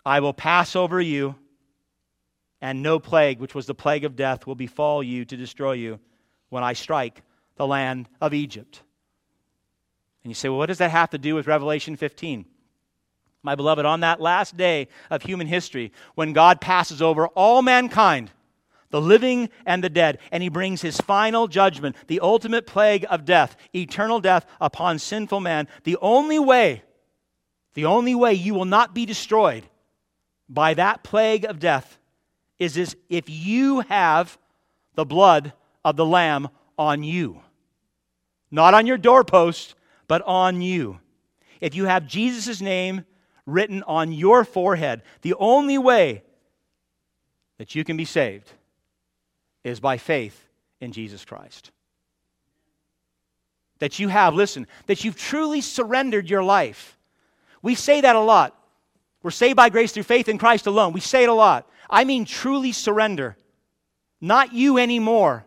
I 0.04 0.20
will 0.20 0.32
pass 0.32 0.74
over 0.74 1.00
you, 1.00 1.34
and 2.62 2.82
no 2.82 2.98
plague, 2.98 3.38
which 3.38 3.54
was 3.54 3.66
the 3.66 3.74
plague 3.74 4.04
of 4.04 4.16
death, 4.16 4.46
will 4.46 4.54
befall 4.54 5.02
you 5.02 5.26
to 5.26 5.36
destroy 5.36 5.72
you 5.72 6.00
when 6.48 6.64
I 6.64 6.72
strike 6.72 7.22
the 7.56 7.66
land 7.66 8.08
of 8.20 8.32
Egypt. 8.32 8.82
And 10.24 10.30
you 10.30 10.34
say, 10.34 10.48
well, 10.48 10.58
what 10.58 10.66
does 10.66 10.78
that 10.78 10.90
have 10.90 11.10
to 11.10 11.18
do 11.18 11.34
with 11.34 11.46
Revelation 11.46 11.96
15? 11.96 12.46
My 13.42 13.56
beloved, 13.56 13.84
on 13.84 14.00
that 14.00 14.20
last 14.20 14.56
day 14.56 14.88
of 15.10 15.22
human 15.22 15.48
history, 15.48 15.92
when 16.14 16.32
God 16.32 16.60
passes 16.60 17.02
over 17.02 17.26
all 17.28 17.60
mankind, 17.60 18.30
the 18.92 19.00
living 19.00 19.48
and 19.66 19.82
the 19.82 19.90
dead, 19.90 20.18
and 20.30 20.42
he 20.42 20.48
brings 20.50 20.82
his 20.82 21.00
final 21.00 21.48
judgment, 21.48 21.96
the 22.06 22.20
ultimate 22.20 22.66
plague 22.66 23.04
of 23.10 23.24
death, 23.24 23.56
eternal 23.74 24.20
death 24.20 24.46
upon 24.60 24.98
sinful 24.98 25.40
man, 25.40 25.66
the 25.84 25.96
only 26.00 26.38
way, 26.38 26.82
the 27.74 27.86
only 27.86 28.14
way 28.14 28.34
you 28.34 28.54
will 28.54 28.66
not 28.66 28.94
be 28.94 29.06
destroyed 29.06 29.64
by 30.48 30.74
that 30.74 31.02
plague 31.02 31.46
of 31.46 31.58
death 31.58 31.98
is 32.58 32.74
this 32.74 32.94
if 33.08 33.24
you 33.28 33.80
have 33.80 34.38
the 34.94 35.06
blood 35.06 35.54
of 35.84 35.96
the 35.96 36.04
Lamb 36.04 36.48
on 36.78 37.02
you. 37.02 37.40
Not 38.50 38.74
on 38.74 38.86
your 38.86 38.98
doorpost, 38.98 39.74
but 40.06 40.20
on 40.22 40.60
you. 40.60 41.00
If 41.62 41.74
you 41.74 41.86
have 41.86 42.06
Jesus' 42.06 42.60
name 42.60 43.06
written 43.46 43.82
on 43.84 44.12
your 44.12 44.44
forehead, 44.44 45.02
the 45.22 45.34
only 45.38 45.78
way 45.78 46.22
that 47.56 47.74
you 47.74 47.84
can 47.84 47.96
be 47.96 48.04
saved 48.04 48.52
is 49.64 49.80
by 49.80 49.96
faith 49.98 50.48
in 50.80 50.92
Jesus 50.92 51.24
Christ. 51.24 51.70
That 53.78 53.98
you 53.98 54.08
have, 54.08 54.34
listen, 54.34 54.66
that 54.86 55.04
you've 55.04 55.16
truly 55.16 55.60
surrendered 55.60 56.28
your 56.28 56.42
life. 56.42 56.96
We 57.62 57.74
say 57.74 58.00
that 58.00 58.16
a 58.16 58.20
lot. 58.20 58.56
We're 59.22 59.30
saved 59.30 59.56
by 59.56 59.68
grace 59.68 59.92
through 59.92 60.02
faith 60.04 60.28
in 60.28 60.38
Christ 60.38 60.66
alone. 60.66 60.92
We 60.92 61.00
say 61.00 61.24
it 61.24 61.28
a 61.28 61.34
lot. 61.34 61.68
I 61.88 62.04
mean, 62.04 62.24
truly 62.24 62.72
surrender. 62.72 63.36
Not 64.20 64.52
you 64.52 64.78
anymore. 64.78 65.44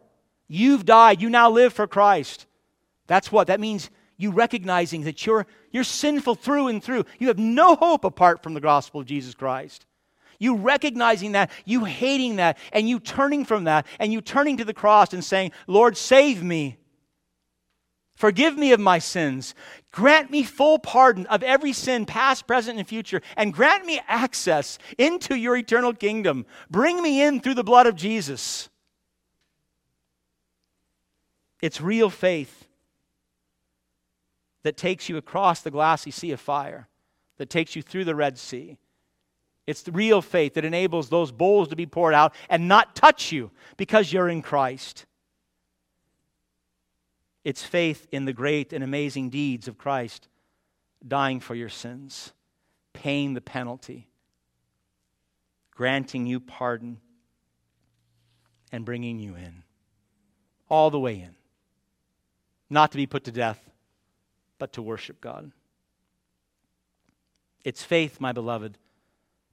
You've 0.48 0.86
died. 0.86 1.22
You 1.22 1.30
now 1.30 1.50
live 1.50 1.74
for 1.74 1.88
Christ. 1.88 2.46
That's 3.08 3.32
what? 3.32 3.48
That 3.48 3.60
means 3.60 3.90
you 4.18 4.32
recognizing 4.32 5.04
that 5.04 5.26
you're, 5.26 5.46
you're 5.72 5.84
sinful 5.84 6.36
through 6.36 6.70
and 6.70 6.84
through. 6.84 7.06
You 7.20 7.28
have 7.28 7.40
no 7.40 7.76
hope 7.76 8.06
apart 8.06 8.42
from 8.42 8.54
the 8.54 8.62
gospel 8.62 9.02
of 9.02 9.08
Jesus 9.08 9.34
Christ. 9.34 9.86
You 10.40 10.56
recognizing 10.56 11.34
that, 11.34 11.52
you 11.66 11.86
hating 11.86 12.38
that, 12.38 12.58
and 12.72 12.88
you 12.90 13.00
turning 13.00 13.46
from 13.46 13.66
that, 13.66 13.86
and 14.00 14.12
you 14.12 14.22
turning 14.22 14.58
to 14.58 14.66
the 14.66 14.74
cross 14.74 15.14
and 15.14 15.24
saying, 15.24 15.52
Lord, 15.68 15.98
save 15.98 16.44
me. 16.44 16.78
Forgive 18.16 18.58
me 18.58 18.72
of 18.72 18.80
my 18.80 19.00
sins. 19.00 19.54
Grant 19.92 20.32
me 20.32 20.44
full 20.44 20.80
pardon 20.80 21.26
of 21.28 21.44
every 21.44 21.74
sin, 21.74 22.06
past, 22.06 22.48
present, 22.48 22.80
and 22.80 22.88
future, 22.88 23.22
and 23.36 23.54
grant 23.54 23.86
me 23.86 24.00
access 24.08 24.80
into 24.98 25.36
your 25.36 25.58
eternal 25.58 25.94
kingdom. 25.94 26.46
Bring 26.70 27.02
me 27.02 27.22
in 27.22 27.42
through 27.42 27.56
the 27.56 27.64
blood 27.64 27.88
of 27.88 27.96
Jesus. 27.96 28.70
It's 31.62 31.82
real 31.82 32.10
faith 32.10 32.68
that 34.64 34.78
takes 34.78 35.10
you 35.10 35.18
across 35.18 35.62
the 35.62 35.72
glassy 35.72 36.12
sea 36.12 36.32
of 36.32 36.40
fire, 36.40 36.88
that 37.38 37.50
takes 37.50 37.76
you 37.76 37.82
through 37.82 38.06
the 38.06 38.16
Red 38.16 38.38
Sea 38.38 38.78
it's 39.68 39.82
the 39.82 39.92
real 39.92 40.22
faith 40.22 40.54
that 40.54 40.66
enables 40.66 41.10
those 41.10 41.32
bowls 41.32 41.70
to 41.70 41.76
be 41.76 41.86
poured 41.86 42.14
out 42.14 42.34
and 42.50 42.68
not 42.68 42.96
touch 42.96 43.32
you 43.32 43.52
because 43.78 44.14
you're 44.14 44.30
in 44.30 44.42
Christ. 44.42 45.06
It's 47.44 47.64
faith 47.64 48.08
in 48.12 48.26
the 48.26 48.34
great 48.34 48.74
and 48.74 48.84
amazing 48.84 49.30
deeds 49.30 49.68
of 49.68 49.78
Christ 49.78 50.28
dying 51.08 51.40
for 51.40 51.56
your 51.56 51.70
sins, 51.70 52.34
paying 52.94 53.34
the 53.34 53.42
penalty, 53.42 54.08
granting 55.72 56.26
you 56.26 56.40
pardon, 56.40 57.00
and 58.72 58.86
bringing 58.86 59.20
you 59.20 59.36
in. 59.36 59.64
All 60.70 60.90
the 60.90 61.00
way 61.00 61.16
in. 61.16 61.36
Not 62.70 62.92
to 62.92 62.98
be 62.98 63.06
put 63.06 63.24
to 63.26 63.32
death, 63.32 63.60
but 64.58 64.74
to 64.74 64.82
worship 64.82 65.22
God. 65.22 65.52
It's 67.64 67.84
faith, 67.84 68.20
my 68.20 68.32
beloved 68.32 68.78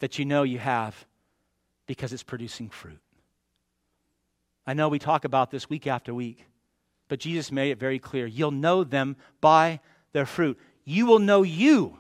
that 0.03 0.19
you 0.19 0.25
know 0.25 0.43
you 0.43 0.59
have 0.59 1.07
because 1.87 2.13
it's 2.13 2.25
producing 2.25 2.69
fruit. 2.69 2.99
I 4.67 4.75
know 4.75 4.89
we 4.89 4.99
talk 4.99 5.25
about 5.25 5.53
this 5.53 5.71
week 5.71 5.87
after 5.87 6.13
week, 6.13 6.45
but 7.07 7.21
Jesus 7.21 7.53
made 7.53 7.71
it 7.71 7.79
very 7.79 8.01
clear. 8.01 8.27
You'll 8.27 8.51
know 8.51 8.83
them 8.83 9.15
by 9.41 9.79
their 10.13 10.27
fruit. 10.27 10.59
You 10.85 11.07
will 11.07 11.21
know 11.21 11.45
you 11.45 11.99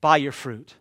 by 0.00 0.16
your 0.16 0.32
fruit. 0.32 0.74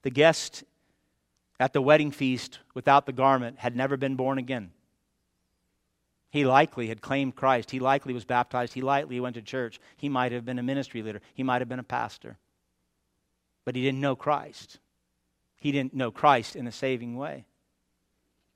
The 0.00 0.08
guest 0.08 0.64
at 1.60 1.74
the 1.74 1.82
wedding 1.82 2.10
feast 2.10 2.60
without 2.72 3.04
the 3.04 3.12
garment 3.12 3.58
had 3.58 3.76
never 3.76 3.98
been 3.98 4.16
born 4.16 4.38
again. 4.38 4.70
He 6.34 6.44
likely 6.44 6.88
had 6.88 7.00
claimed 7.00 7.36
Christ. 7.36 7.70
He 7.70 7.78
likely 7.78 8.12
was 8.12 8.24
baptized. 8.24 8.74
He 8.74 8.80
likely 8.80 9.20
went 9.20 9.36
to 9.36 9.40
church. 9.40 9.78
He 9.96 10.08
might 10.08 10.32
have 10.32 10.44
been 10.44 10.58
a 10.58 10.64
ministry 10.64 11.00
leader. 11.00 11.20
He 11.32 11.44
might 11.44 11.60
have 11.60 11.68
been 11.68 11.78
a 11.78 11.84
pastor. 11.84 12.38
But 13.64 13.76
he 13.76 13.82
didn't 13.82 14.00
know 14.00 14.16
Christ. 14.16 14.80
He 15.54 15.70
didn't 15.70 15.94
know 15.94 16.10
Christ 16.10 16.56
in 16.56 16.66
a 16.66 16.72
saving 16.72 17.16
way. 17.16 17.44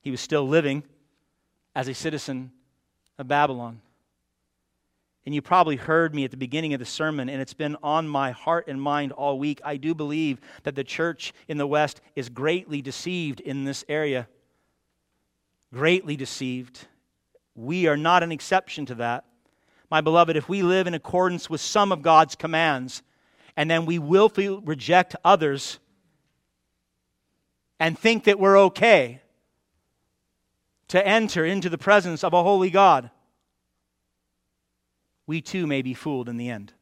He 0.01 0.11
was 0.11 0.21
still 0.21 0.49
living 0.49 0.83
as 1.73 1.87
a 1.87 1.95
citizen 1.95 2.51
of 3.17 3.29
Babylon. 3.29 3.81
And 5.25 5.33
you 5.33 5.41
probably 5.41 5.77
heard 5.77 6.17
me 6.17 6.25
at 6.25 6.33
the 6.33 6.37
beginning 6.37 6.75
of 6.75 6.81
the 6.81 6.85
sermon, 6.85 7.29
and 7.29 7.41
it's 7.41 7.55
been 7.55 7.77
on 7.81 8.09
my 8.09 8.33
heart 8.33 8.67
and 8.67 8.83
mind 8.83 9.13
all 9.13 9.39
week. 9.39 9.61
I 9.65 9.77
do 9.77 9.95
believe 9.95 10.41
that 10.65 10.75
the 10.75 10.83
church 10.83 11.33
in 11.47 11.59
the 11.59 11.67
West 11.69 12.01
is 12.17 12.29
greatly 12.29 12.83
deceived 12.83 13.39
in 13.39 13.63
this 13.63 13.85
area. 13.89 14.27
Greatly 15.73 16.17
deceived. 16.17 16.89
We 17.59 17.89
are 17.89 17.97
not 17.97 18.23
an 18.23 18.31
exception 18.31 18.87
to 18.87 18.95
that. 18.97 19.25
My 19.91 20.01
beloved, 20.01 20.37
if 20.37 20.49
we 20.49 20.63
live 20.63 20.87
in 20.87 20.95
accordance 20.95 21.51
with 21.51 21.61
some 21.61 21.91
of 21.91 22.03
God's 22.03 22.37
commands 22.37 23.03
and 23.57 23.69
then 23.69 23.85
we 23.85 23.99
willfully 23.99 24.49
reject 24.49 25.17
others 25.25 25.81
and 27.81 27.99
think 27.99 28.25
that 28.25 28.39
we're 28.39 28.61
okay 28.67 29.23
to 30.87 31.05
enter 31.05 31.45
into 31.45 31.69
the 31.69 31.79
presence 31.79 32.23
of 32.23 32.33
a 32.33 32.45
holy 32.45 32.71
God, 32.71 33.11
we 35.27 35.41
too 35.41 35.67
may 35.67 35.83
be 35.83 35.95
fooled 35.95 36.29
in 36.29 36.37
the 36.37 36.51
end. 36.51 36.73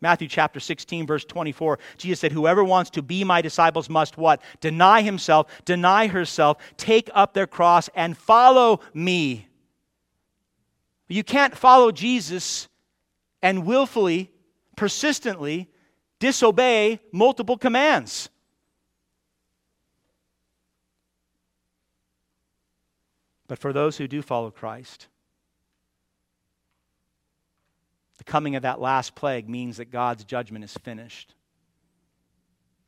Matthew 0.00 0.28
chapter 0.28 0.60
16, 0.60 1.06
verse 1.06 1.24
24, 1.26 1.78
Jesus 1.98 2.20
said, 2.20 2.32
Whoever 2.32 2.64
wants 2.64 2.90
to 2.90 3.02
be 3.02 3.22
my 3.22 3.42
disciples 3.42 3.90
must 3.90 4.16
what? 4.16 4.40
Deny 4.60 5.02
himself, 5.02 5.48
deny 5.64 6.06
herself, 6.06 6.56
take 6.78 7.10
up 7.14 7.34
their 7.34 7.46
cross, 7.46 7.90
and 7.94 8.16
follow 8.16 8.80
me. 8.94 9.46
You 11.08 11.24
can't 11.24 11.56
follow 11.56 11.92
Jesus 11.92 12.68
and 13.42 13.66
willfully, 13.66 14.30
persistently 14.76 15.68
disobey 16.18 17.00
multiple 17.12 17.58
commands. 17.58 18.30
But 23.48 23.58
for 23.58 23.72
those 23.72 23.96
who 23.96 24.06
do 24.06 24.22
follow 24.22 24.50
Christ, 24.52 25.08
The 28.20 28.24
coming 28.24 28.54
of 28.54 28.60
that 28.64 28.82
last 28.82 29.14
plague 29.14 29.48
means 29.48 29.78
that 29.78 29.86
God's 29.86 30.24
judgment 30.24 30.62
is 30.62 30.74
finished. 30.74 31.34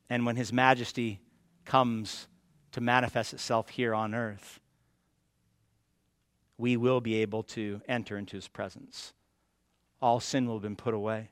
And 0.07 0.27
when 0.27 0.35
His 0.35 0.53
majesty 0.53 1.21
comes 1.65 2.27
to 2.71 2.81
manifest 2.81 3.33
itself 3.33 3.69
here 3.69 3.95
on 3.95 4.13
earth, 4.13 4.59
we 6.59 6.77
will 6.77 7.01
be 7.01 7.15
able 7.15 7.41
to 7.41 7.81
enter 7.87 8.15
into 8.15 8.35
His 8.35 8.47
presence. 8.47 9.11
All 10.03 10.19
sin 10.19 10.45
will 10.45 10.57
have 10.57 10.61
been 10.61 10.75
put 10.75 10.93
away. 10.93 11.31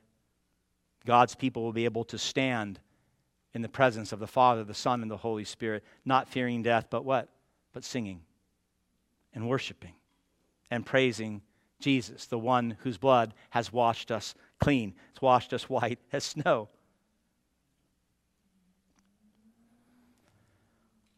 God's 1.06 1.36
people 1.36 1.62
will 1.62 1.72
be 1.72 1.84
able 1.84 2.02
to 2.06 2.18
stand 2.18 2.80
in 3.54 3.62
the 3.62 3.68
presence 3.68 4.10
of 4.10 4.18
the 4.18 4.26
Father, 4.26 4.64
the 4.64 4.74
Son, 4.74 5.02
and 5.02 5.10
the 5.12 5.16
Holy 5.16 5.44
Spirit, 5.44 5.84
not 6.04 6.28
fearing 6.28 6.60
death, 6.64 6.88
but 6.90 7.04
what? 7.04 7.28
But 7.72 7.84
singing 7.84 8.22
and 9.32 9.48
worshiping 9.48 9.94
and 10.72 10.84
praising 10.84 11.40
Jesus, 11.82 12.26
the 12.26 12.38
one 12.38 12.76
whose 12.80 12.98
blood 12.98 13.34
has 13.50 13.72
washed 13.72 14.10
us 14.10 14.34
clean. 14.60 14.94
It's 15.10 15.20
washed 15.20 15.52
us 15.52 15.68
white 15.68 15.98
as 16.12 16.24
snow. 16.24 16.68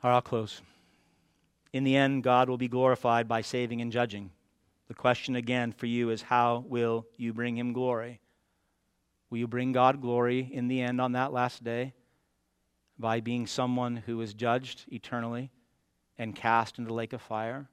All 0.03 0.11
right, 0.11 0.17
I'll 0.17 0.23
close. 0.23 0.61
In 1.73 1.85
the 1.85 1.97
end, 1.97 2.23
God 2.23 2.49
will 2.49 2.59
be 2.59 2.69
glorified 2.69 3.27
by 3.27 3.41
saving 3.41 3.81
and 3.81 3.91
judging. 3.91 4.31
The 4.89 4.95
question 4.95 5.35
again 5.35 5.73
for 5.73 5.87
you 5.87 6.11
is 6.11 6.23
how 6.23 6.65
will 6.69 7.07
you 7.17 7.33
bring 7.33 7.57
him 7.57 7.73
glory? 7.73 8.21
Will 9.31 9.39
you 9.39 9.49
bring 9.49 9.73
God 9.73 10.01
glory 10.01 10.49
in 10.53 10.69
the 10.69 10.81
end 10.81 11.01
on 11.01 11.13
that 11.13 11.33
last 11.33 11.65
day 11.65 11.95
by 12.99 13.21
being 13.21 13.47
someone 13.47 13.97
who 13.97 14.21
is 14.21 14.35
judged 14.35 14.85
eternally 14.93 15.51
and 16.19 16.37
cast 16.37 16.79
into 16.79 16.89
the 16.89 16.95
lake 16.95 17.13
of 17.13 17.23
fire? 17.23 17.69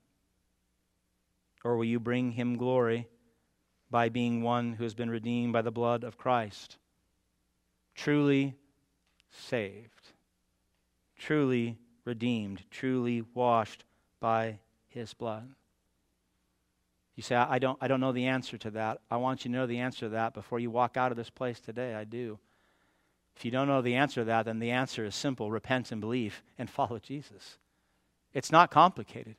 Or 1.64 1.78
will 1.78 1.86
you 1.86 2.00
bring 2.00 2.32
him 2.32 2.58
glory 2.58 3.08
by 3.90 4.10
being 4.10 4.42
one 4.42 4.74
who 4.74 4.84
has 4.84 4.94
been 4.94 5.10
redeemed 5.10 5.54
by 5.54 5.62
the 5.62 5.72
blood 5.72 6.04
of 6.04 6.18
Christ? 6.18 6.78
Truly 7.94 8.56
saved, 9.30 10.14
truly 11.18 11.78
redeemed, 12.06 12.64
truly 12.72 13.24
washed 13.34 13.84
by 14.20 14.60
his 14.88 15.14
blood. 15.14 15.50
You 17.16 17.24
say, 17.24 17.36
I 17.36 17.60
don't, 17.60 17.78
I 17.82 17.88
don't 17.88 18.00
know 18.00 18.14
the 18.14 18.28
answer 18.28 18.58
to 18.58 18.72
that. 18.72 19.02
I 19.12 19.18
want 19.18 19.46
you 19.46 19.52
to 19.52 19.58
know 19.58 19.68
the 19.68 19.80
answer 19.80 20.02
to 20.02 20.10
that 20.10 20.34
before 20.34 20.60
you 20.60 20.72
walk 20.72 20.98
out 20.98 21.12
of 21.12 21.18
this 21.18 21.30
place 21.30 21.60
today. 21.60 21.94
I 21.94 22.04
do. 22.04 22.40
If 23.36 23.46
you 23.46 23.52
don't 23.52 23.68
know 23.68 23.82
the 23.82 23.96
answer 23.96 24.22
to 24.22 24.26
that, 24.26 24.46
then 24.46 24.60
the 24.60 24.72
answer 24.72 25.06
is 25.06 25.16
simple 25.16 25.52
repent 25.52 25.92
and 25.92 26.02
believe 26.02 26.42
and 26.58 26.70
follow 26.70 27.00
Jesus. 27.00 27.58
It's 28.34 28.52
not 28.52 28.72
complicated. 28.72 29.36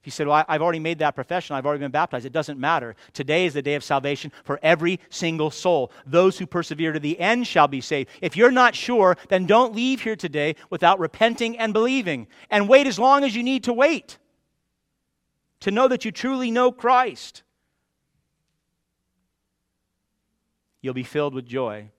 If 0.00 0.06
you 0.06 0.12
said, 0.12 0.26
Well, 0.26 0.44
I've 0.48 0.62
already 0.62 0.78
made 0.78 1.00
that 1.00 1.14
profession, 1.14 1.56
I've 1.56 1.66
already 1.66 1.80
been 1.80 1.90
baptized, 1.90 2.24
it 2.24 2.32
doesn't 2.32 2.58
matter. 2.58 2.96
Today 3.12 3.44
is 3.44 3.52
the 3.52 3.60
day 3.60 3.74
of 3.74 3.84
salvation 3.84 4.32
for 4.44 4.58
every 4.62 4.98
single 5.10 5.50
soul. 5.50 5.92
Those 6.06 6.38
who 6.38 6.46
persevere 6.46 6.92
to 6.92 7.00
the 7.00 7.20
end 7.20 7.46
shall 7.46 7.68
be 7.68 7.82
saved. 7.82 8.08
If 8.22 8.34
you're 8.34 8.50
not 8.50 8.74
sure, 8.74 9.18
then 9.28 9.44
don't 9.44 9.74
leave 9.74 10.00
here 10.00 10.16
today 10.16 10.56
without 10.70 10.98
repenting 10.98 11.58
and 11.58 11.74
believing. 11.74 12.28
And 12.50 12.66
wait 12.66 12.86
as 12.86 12.98
long 12.98 13.24
as 13.24 13.36
you 13.36 13.42
need 13.42 13.64
to 13.64 13.74
wait 13.74 14.16
to 15.60 15.70
know 15.70 15.86
that 15.88 16.06
you 16.06 16.12
truly 16.12 16.50
know 16.50 16.72
Christ. 16.72 17.42
You'll 20.80 20.94
be 20.94 21.02
filled 21.02 21.34
with 21.34 21.44
joy 21.44 21.90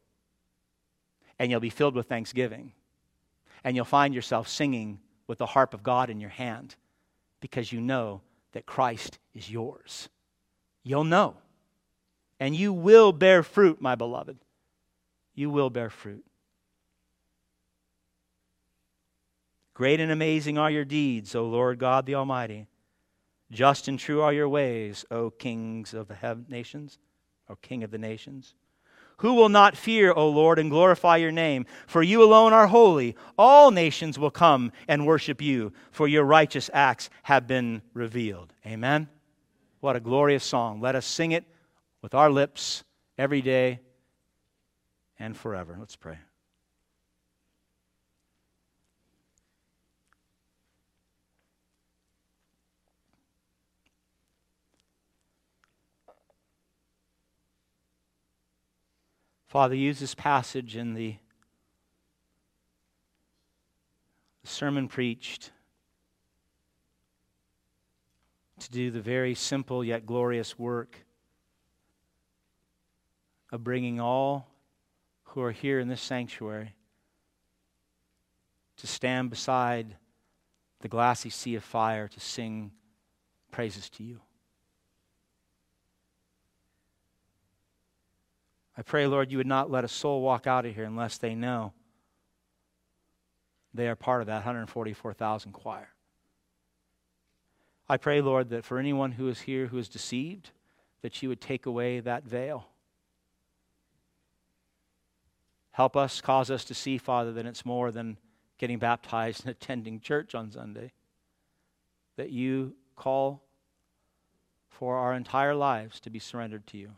and 1.38 1.52
you'll 1.52 1.60
be 1.60 1.70
filled 1.70 1.94
with 1.94 2.08
thanksgiving. 2.08 2.72
And 3.64 3.76
you'll 3.76 3.86
find 3.86 4.16
yourself 4.16 4.48
singing 4.48 5.00
with 5.28 5.38
the 5.38 5.46
harp 5.46 5.76
of 5.76 5.84
God 5.84 6.10
in 6.10 6.20
your 6.20 6.32
hand 6.32 6.76
because 7.42 7.74
you 7.74 7.82
know 7.82 8.22
that 8.54 8.66
Christ 8.66 9.20
is 9.34 9.52
yours. 9.52 10.08
You'll 10.84 11.04
know. 11.04 11.36
And 12.40 12.56
you 12.56 12.72
will 12.72 13.12
bear 13.12 13.44
fruit, 13.44 13.82
my 13.82 13.96
beloved. 13.96 14.38
You 15.36 15.50
will 15.50 15.70
bear 15.70 15.90
fruit. 15.90 16.24
Great 19.74 20.00
and 20.00 20.12
amazing 20.12 20.58
are 20.58 20.72
your 20.72 20.86
deeds, 20.86 21.36
O 21.36 21.46
Lord 21.46 21.80
God 21.80 22.06
the 22.06 22.16
Almighty. 22.16 22.68
Just 23.52 23.88
and 23.88 24.00
true 24.00 24.22
are 24.22 24.32
your 24.32 24.48
ways, 24.48 25.04
O 25.12 25.30
kings 25.30 25.94
of 25.94 26.08
the 26.08 26.38
nations, 26.48 27.00
O 27.50 27.56
King 27.56 27.84
of 27.84 27.92
the 27.92 27.98
nations. 27.98 28.56
Who 29.18 29.34
will 29.34 29.50
not 29.50 29.78
fear, 29.78 30.14
O 30.14 30.30
Lord, 30.30 30.58
and 30.58 30.70
glorify 30.70 31.18
your 31.18 31.32
name? 31.32 31.66
For 31.86 32.02
you 32.02 32.24
alone 32.24 32.54
are 32.54 32.68
holy. 32.68 33.16
All 33.38 33.72
nations 33.72 34.18
will 34.18 34.32
come 34.32 34.72
and 34.88 35.06
worship 35.06 35.42
you, 35.42 35.74
for 35.92 36.08
your 36.08 36.24
righteous 36.24 36.70
acts 36.74 37.10
have 37.24 37.48
been 37.48 37.82
revealed. 37.94 38.54
Amen. 38.66 39.10
What 39.80 39.96
a 39.96 40.00
glorious 40.00 40.44
song. 40.44 40.82
Let 40.82 40.96
us 40.96 41.06
sing 41.06 41.32
it 41.32 41.46
with 42.02 42.16
our 42.16 42.30
lips 42.30 42.84
every 43.18 43.42
day 43.42 43.80
and 45.20 45.38
forever. 45.38 45.76
Let's 45.80 45.96
pray. 45.96 46.18
Father, 59.52 59.76
use 59.76 60.00
this 60.00 60.16
passage 60.16 60.78
in 60.78 60.94
the 60.94 61.18
sermon 64.46 64.88
preached 64.88 65.52
to 68.60 68.72
do 68.72 68.92
the 68.92 69.02
very 69.02 69.36
simple 69.36 69.84
yet 69.84 70.06
glorious 70.06 70.58
work 70.58 70.96
of 73.52 73.62
bringing 73.62 74.00
all 74.00 74.48
who 75.24 75.42
are 75.42 75.52
here 75.52 75.82
in 75.82 75.90
this 75.90 76.02
sanctuary 76.02 76.74
to 78.78 78.88
stand 78.88 79.30
beside 79.30 79.98
the 80.80 80.88
glassy 80.88 81.30
sea 81.30 81.56
of 81.56 81.64
fire 81.66 82.08
to 82.08 82.22
sing 82.22 82.72
praises 83.52 83.90
to 83.90 84.02
you. 84.02 84.22
I 88.78 88.84
pray, 88.84 89.06
Lord, 89.06 89.32
you 89.32 89.38
would 89.38 89.48
not 89.48 89.70
let 89.70 89.84
a 89.84 89.90
soul 89.90 90.22
walk 90.22 90.48
out 90.48 90.66
of 90.66 90.74
here 90.74 90.86
unless 90.86 91.18
they 91.18 91.36
know 91.36 91.74
they 93.74 93.88
are 93.88 93.96
part 93.96 94.22
of 94.22 94.28
that 94.28 94.36
144,000 94.36 95.52
choir. 95.52 95.90
I 97.88 97.98
pray, 97.98 98.22
Lord, 98.22 98.50
that 98.50 98.66
for 98.66 98.80
anyone 98.80 99.14
who 99.14 99.28
is 99.28 99.42
here 99.42 99.68
who 99.68 99.78
is 99.78 99.90
deceived, 99.90 100.52
that 101.02 101.22
you 101.22 101.30
would 101.30 101.42
take 101.42 101.66
away 101.66 102.00
that 102.00 102.24
veil. 102.24 102.68
Help 105.72 105.96
us, 105.96 106.22
cause 106.22 106.52
us 106.52 106.64
to 106.66 106.74
see, 106.74 106.98
Father, 106.98 107.32
that 107.34 107.46
it's 107.46 107.66
more 107.66 107.92
than 107.92 108.18
getting 108.58 108.80
baptized 108.80 109.42
and 109.42 109.52
attending 109.56 110.00
church 110.00 110.36
on 110.36 110.52
Sunday. 110.52 110.92
That 112.18 112.30
you 112.30 112.76
call 112.96 113.42
for 114.70 114.98
our 114.98 115.14
entire 115.14 115.56
lives 115.56 116.00
to 116.02 116.10
be 116.10 116.20
surrendered 116.20 116.68
to 116.68 116.78
you, 116.78 116.92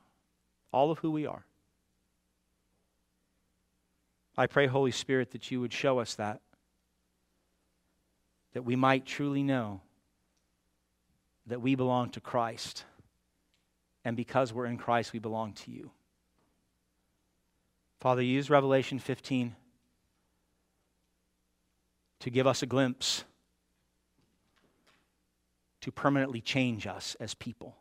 all 0.72 0.92
of 0.92 1.00
who 1.00 1.12
we 1.12 1.26
are. 1.26 1.46
I 4.38 4.48
pray, 4.48 4.68
Holy 4.68 4.92
Spirit, 4.92 5.32
that 5.32 5.52
you 5.52 5.62
would 5.62 5.74
show 5.74 6.00
us 6.00 6.16
that, 6.16 6.42
that 8.54 8.64
we 8.64 8.76
might 8.76 9.06
truly 9.06 9.44
know 9.44 9.82
that 11.48 11.62
we 11.62 11.76
belong 11.76 12.10
to 12.12 12.22
Christ. 12.22 12.86
And 14.06 14.18
because 14.18 14.52
we're 14.52 14.66
in 14.66 14.78
Christ, 14.78 15.14
we 15.14 15.20
belong 15.20 15.54
to 15.54 15.72
you. 15.72 15.92
Father, 18.00 18.22
use 18.22 18.50
Revelation 18.50 19.00
15 19.00 19.56
to 22.20 22.30
give 22.30 22.48
us 22.48 22.64
a 22.64 22.66
glimpse, 22.66 23.24
to 25.82 25.92
permanently 25.92 26.42
change 26.42 26.88
us 26.88 27.16
as 27.20 27.34
people. 27.34 27.76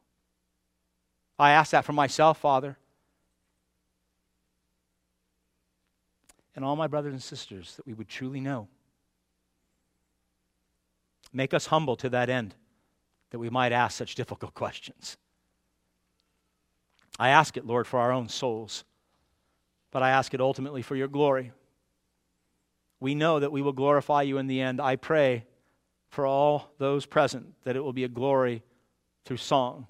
I 1.38 1.53
ask 1.53 1.70
that 1.70 1.84
for 1.84 1.92
myself, 1.92 2.38
Father. 2.38 2.76
And 6.55 6.64
all 6.64 6.76
my 6.76 6.86
brothers 6.86 7.12
and 7.12 7.22
sisters 7.22 7.76
that 7.76 7.86
we 7.86 7.94
would 7.94 8.09
truly 8.09 8.40
know. 8.40 8.68
Make 11.32 11.55
us 11.55 11.66
humble 11.66 11.96
to 11.96 12.11
that 12.11 12.28
end, 12.28 12.55
that 13.30 13.38
we 13.38 13.48
might 13.48 13.72
ask 13.72 13.96
such 13.96 14.14
difficult 14.14 14.55
questions. 14.55 15.16
I 17.18 17.30
ask 17.30 17.57
it, 17.57 17.66
Lord, 17.66 17.86
for 17.86 18.00
our 18.00 18.12
own 18.12 18.28
souls, 18.28 18.84
but 19.90 20.03
I 20.03 20.11
ask 20.11 20.34
it 20.34 20.40
ultimately 20.40 20.82
for 20.82 20.96
your 20.96 21.09
glory. 21.09 21.53
We 23.00 23.14
know 23.14 23.40
that 23.40 23.53
we 23.53 23.62
will 23.62 23.72
glorify 23.72 24.22
you 24.22 24.38
in 24.38 24.46
the 24.46 24.61
end. 24.61 24.80
I 24.80 24.96
pray 24.96 25.46
for 26.09 26.26
all 26.26 26.70
those 26.78 27.07
present 27.07 27.55
that 27.64 27.76
it 27.76 27.80
will 27.80 27.92
be 27.92 28.05
a 28.05 28.09
glory 28.09 28.62
through 29.24 29.38
song 29.38 29.88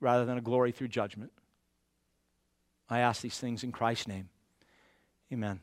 rather 0.00 0.24
than 0.24 0.36
a 0.36 0.42
glory 0.42 0.72
through 0.72 0.88
judgment. 0.88 1.32
I 2.90 2.98
ask 2.98 3.22
these 3.22 3.38
things 3.38 3.64
in 3.64 3.72
Christ's 3.72 4.08
name. 4.08 4.28
Amen. 5.32 5.60